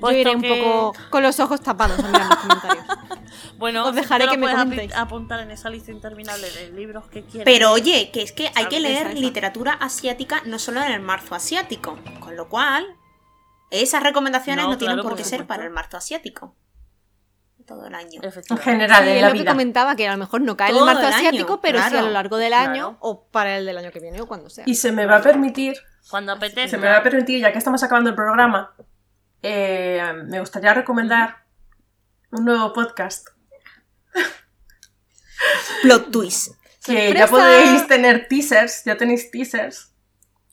Yo 0.00 0.10
iré 0.12 0.34
un 0.34 0.42
que- 0.42 0.48
poco 0.62 0.92
con 1.10 1.22
los 1.22 1.38
ojos 1.40 1.60
tapados 1.60 1.98
a 1.98 2.02
mirar 2.06 2.26
los 2.28 2.36
comentarios. 2.38 2.84
Bueno, 3.56 3.86
Os 3.86 3.94
dejaré 3.94 4.24
si 4.24 4.30
que 4.32 4.36
me 4.36 4.50
comentéis. 4.50 4.94
apuntar 4.96 5.40
en 5.40 5.50
esa 5.52 5.70
lista 5.70 5.90
interminable 5.92 6.50
de 6.50 6.70
libros 6.72 7.06
que 7.08 7.22
quieras. 7.24 7.44
Pero 7.44 7.70
oye, 7.72 8.10
que 8.12 8.22
es 8.22 8.32
que 8.32 8.50
hay 8.54 8.66
que 8.66 8.80
leer 8.80 9.06
esa. 9.08 9.18
literatura 9.18 9.72
asiática 9.74 10.42
no 10.44 10.58
solo 10.58 10.82
en 10.82 10.90
el 10.92 11.00
marzo 11.00 11.34
asiático. 11.36 11.96
Con 12.20 12.36
lo 12.36 12.48
cual, 12.48 12.84
esas 13.70 14.02
recomendaciones 14.02 14.64
no, 14.64 14.72
No, 14.72 14.78
tienen 14.78 14.96
claro, 14.96 15.02
por 15.04 15.12
por 15.12 15.18
qué 15.18 15.24
ser 15.24 15.46
para 15.46 15.64
el 15.64 15.70
marzo 15.70 15.96
asiático. 15.96 16.56
Todo 17.64 17.86
el 17.86 17.94
año. 17.94 18.20
En 18.22 18.58
general, 18.58 19.04
Sí, 19.04 19.10
en 19.10 19.16
es 19.16 19.22
la 19.22 19.28
lo 19.28 19.32
que 19.34 19.40
vida. 19.40 19.52
comentaba, 19.52 19.96
que 19.96 20.06
a 20.08 20.12
lo 20.12 20.18
mejor 20.18 20.40
no 20.42 20.56
cae 20.56 20.68
en 20.70 20.74
el 20.74 20.78
Todo 20.80 20.86
marzo 20.86 21.00
el 21.02 21.06
año, 21.14 21.16
asiático, 21.28 21.60
pero 21.60 21.78
sí 21.78 21.84
a 21.86 21.90
claro. 21.90 22.06
lo 22.06 22.12
largo 22.12 22.36
del 22.36 22.48
Claro. 22.48 22.70
año 22.72 22.96
o 23.00 23.24
para 23.28 23.56
el 23.56 23.64
del 23.66 23.78
año 23.78 23.90
que 23.92 24.00
viene 24.00 24.20
o 24.20 24.26
cuando 24.26 24.50
sea. 24.50 24.64
Y 24.66 24.74
se 24.74 24.90
me 24.92 25.06
va 25.06 25.16
a 25.16 25.22
permitir, 25.22 25.74
Cuando 26.10 26.32
apetezca. 26.32 26.68
se 26.68 26.76
me 26.78 26.88
va 26.88 26.96
a 26.98 27.02
permitir, 27.02 27.40
ya 27.40 27.52
que 27.52 27.58
estamos 27.58 27.82
acabando 27.82 28.10
el 28.10 28.16
programa, 28.16 28.74
eh, 29.46 30.02
me 30.26 30.40
gustaría 30.40 30.72
recomendar 30.72 31.44
un 32.30 32.46
nuevo 32.46 32.72
podcast 32.72 33.28
Plot 35.82 36.10
twist. 36.10 36.54
que 36.82 37.12
ya 37.12 37.26
podéis 37.26 37.86
tener 37.86 38.26
teasers, 38.28 38.84
ya 38.84 38.96
tenéis 38.96 39.30
teasers 39.30 39.92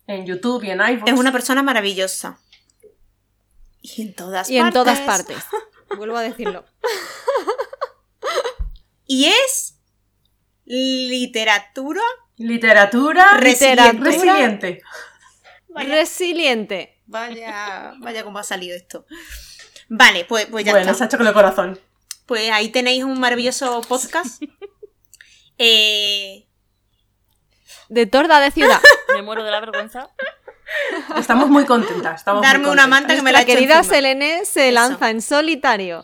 en 0.07 0.25
YouTube 0.25 0.63
y 0.65 0.71
en 0.71 0.81
iVoox. 0.81 1.09
Es 1.11 1.17
una 1.17 1.31
persona 1.31 1.63
maravillosa. 1.63 2.39
Y 3.81 4.01
en 4.01 4.13
todas 4.13 4.49
y 4.49 4.57
en 4.57 4.63
partes. 4.63 4.73
todas 4.81 4.99
partes. 4.99 5.37
Vuelvo 5.95 6.17
a 6.17 6.21
decirlo. 6.21 6.65
Y 9.05 9.25
es 9.27 9.77
literatura. 10.65 12.01
Literatura 12.37 13.37
Resiliente. 13.37 14.03
resiliente. 14.03 14.81
Resiliente. 15.69 17.01
Vaya, 17.12 17.93
vaya 17.99 18.24
cómo 18.24 18.39
ha 18.39 18.43
salido 18.43 18.76
esto. 18.76 19.05
Vale, 19.89 20.26
pues, 20.26 20.45
pues 20.47 20.64
ya 20.66 20.72
bueno, 20.72 20.86
se 20.86 20.91
está. 20.91 21.03
ha 21.03 21.07
hecho 21.07 21.18
con 21.18 21.28
el 21.28 21.34
corazón. 21.34 21.80
Pues 22.26 22.49
ahí 22.51 22.70
tenéis 22.70 23.03
un 23.03 23.20
maravilloso 23.20 23.82
podcast. 23.82 24.41
Eh, 25.64 26.47
De 27.89 28.07
torda 28.07 28.39
de 28.39 28.49
ciudad. 28.49 28.82
Me 29.14 29.22
muero 29.22 29.43
de 29.43 29.51
la 29.51 29.59
vergüenza. 29.59 30.09
Estamos 31.18 31.49
muy 31.49 31.66
contentas. 31.66 32.22
Estamos 32.22 32.39
muy 32.41 32.47
Darme 32.47 32.70
una 32.70 32.88
manta 32.88 33.14
que 33.14 33.22
me 33.22 33.32
la 33.32 33.39
La 33.39 33.45
querida 33.45 33.78
encima. 33.80 33.95
Selene 33.95 34.45
se 34.45 34.70
Eso. 34.70 34.74
lanza 34.74 35.12
en 35.12 35.22
solitario. 35.22 36.03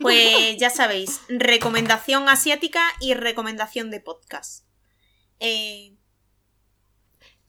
Pues 0.00 0.56
ya 0.56 0.70
sabéis, 0.70 1.20
recomendación 1.28 2.28
asiática 2.30 2.80
y 3.00 3.12
recomendación 3.12 3.90
de 3.90 4.00
podcast. 4.00 4.64
Eh, 5.40 5.95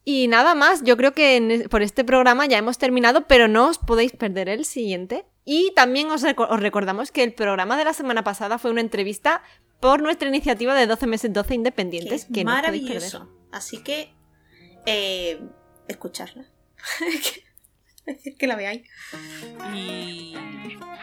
Y 0.10 0.30
nada 0.30 0.56
más, 0.56 0.84
yo 0.86 0.96
creo 0.96 1.12
que 1.14 1.36
en- 1.36 1.68
por 1.68 1.82
este 1.82 2.06
programa 2.06 2.46
ya 2.46 2.58
hemos 2.58 2.78
terminado, 2.78 3.28
pero 3.28 3.50
no 3.50 3.68
os 3.68 3.78
podéis 3.78 4.14
perder 4.14 4.48
el 4.48 4.64
siguiente. 4.64 5.26
Y 5.44 5.74
también 5.76 6.10
os, 6.12 6.24
reco- 6.24 6.48
os 6.50 6.62
recordamos 6.62 7.12
que 7.12 7.24
el 7.24 7.34
programa 7.34 7.76
de 7.76 7.84
la 7.84 7.92
semana 7.92 8.24
pasada 8.24 8.58
fue 8.58 8.72
una 8.72 8.80
entrevista 8.80 9.44
por 9.82 10.02
nuestra 10.02 10.30
iniciativa 10.30 10.74
de 10.76 10.88
12 10.88 11.08
meses 11.08 11.34
12 11.34 11.50
que 11.50 11.56
independientes, 11.56 12.22
es 12.24 12.28
que, 12.34 12.46
no 12.46 12.52
maravilloso. 12.52 13.30
Así 13.52 13.84
que, 13.84 14.14
eh, 14.86 15.42
escucharla. 15.90 16.46
Decir 18.08 18.36
que 18.40 18.48
la 18.48 18.56
veáis. 18.56 18.82
Y 19.76 20.36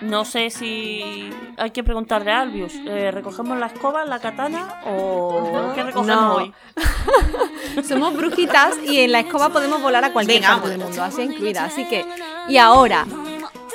no 0.01 0.25
sé 0.25 0.51
si 0.51 1.31
hay 1.57 1.71
que 1.71 1.85
preguntarle 1.85 2.33
a 2.33 2.41
Albius. 2.41 2.73
eh, 2.87 3.11
¿Recogemos 3.13 3.59
la 3.59 3.67
escoba, 3.67 4.05
la 4.05 4.19
katana 4.19 4.81
o 4.87 5.73
qué 5.75 5.83
recogemos 5.85 6.07
No. 6.21 6.35
hoy? 6.37 6.53
Somos 7.89 8.17
brujitas 8.17 8.77
y 8.87 9.01
en 9.01 9.13
la 9.13 9.21
escoba 9.21 9.51
podemos 9.51 9.81
volar 9.83 10.05
a 10.05 10.13
cualquier 10.13 10.41
Venga, 10.41 10.55
parte 10.55 10.71
del 10.71 10.79
vamos. 10.79 10.97
mundo, 10.97 11.05
así 11.05 11.23
incluida. 11.23 11.65
Así 11.65 11.85
que, 11.87 12.05
y 12.49 12.57
ahora, 12.57 13.07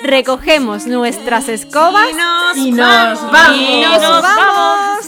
recogemos 0.04 0.88
nuestras 0.88 1.50
escobas 1.50 2.10
Y 2.10 2.14
nos, 2.14 2.58
Y 2.58 2.72
nos 2.72 3.32
vamos. 3.32 3.58
Y 3.58 3.82
nos 3.82 4.02
nos 4.02 4.22
vamos. 4.22 5.06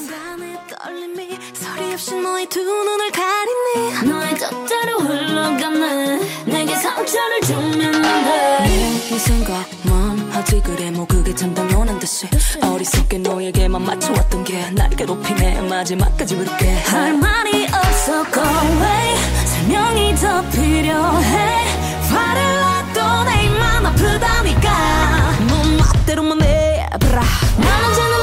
소리 1.92 1.94
없이 1.94 2.16
너의 2.16 2.46
두 2.48 2.62
눈을 2.64 3.12
가리니 3.12 4.10
너의 4.10 4.36
뜻대로 4.36 5.00
흘러가네. 5.00 6.20
내게 6.46 6.76
상처를 6.76 7.42
주면 7.42 7.96
안돼이 8.06 9.20
생각만 9.20 10.32
하지 10.32 10.62
그래 10.62 10.90
뭐 10.92 11.06
그게 11.06 11.34
참 11.36 11.54
당연한 11.54 12.00
듯이. 12.00 12.28
어리석게 12.62 13.18
너에게만 13.20 13.84
맞춰왔던 13.84 14.44
게 14.46 14.72
날 14.72 14.90
괴롭히네. 14.92 15.62
마지막까지 15.62 16.36
부를게. 16.38 16.72
할 16.84 17.14
말이 17.14 17.66
없어 17.66 18.24
go 18.32 18.42
away. 18.42 19.16
설명이 19.46 20.16
더 20.16 20.42
필요해. 20.50 21.66
화를 22.10 22.60
놔도 22.62 23.24
내 23.30 23.44
입만 23.46 23.86
아프다니까. 23.86 25.38
넌 25.50 25.78
멋대로만 25.78 26.42
해봐라. 26.42 27.22
난 27.58 27.84
언제나 27.86 28.08
너너너 28.10 28.21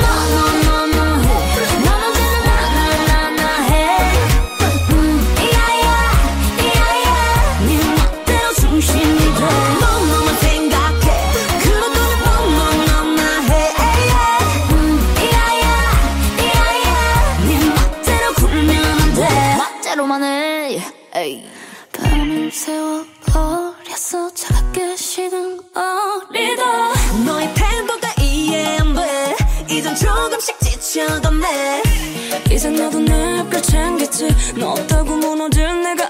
이제 32.58 32.70
나도 32.70 32.98
내걸 32.98 33.62
챙겼지. 33.62 34.34
너 34.56 34.70
없다고 34.70 35.16
무너질 35.16 35.80
내가 35.80 36.08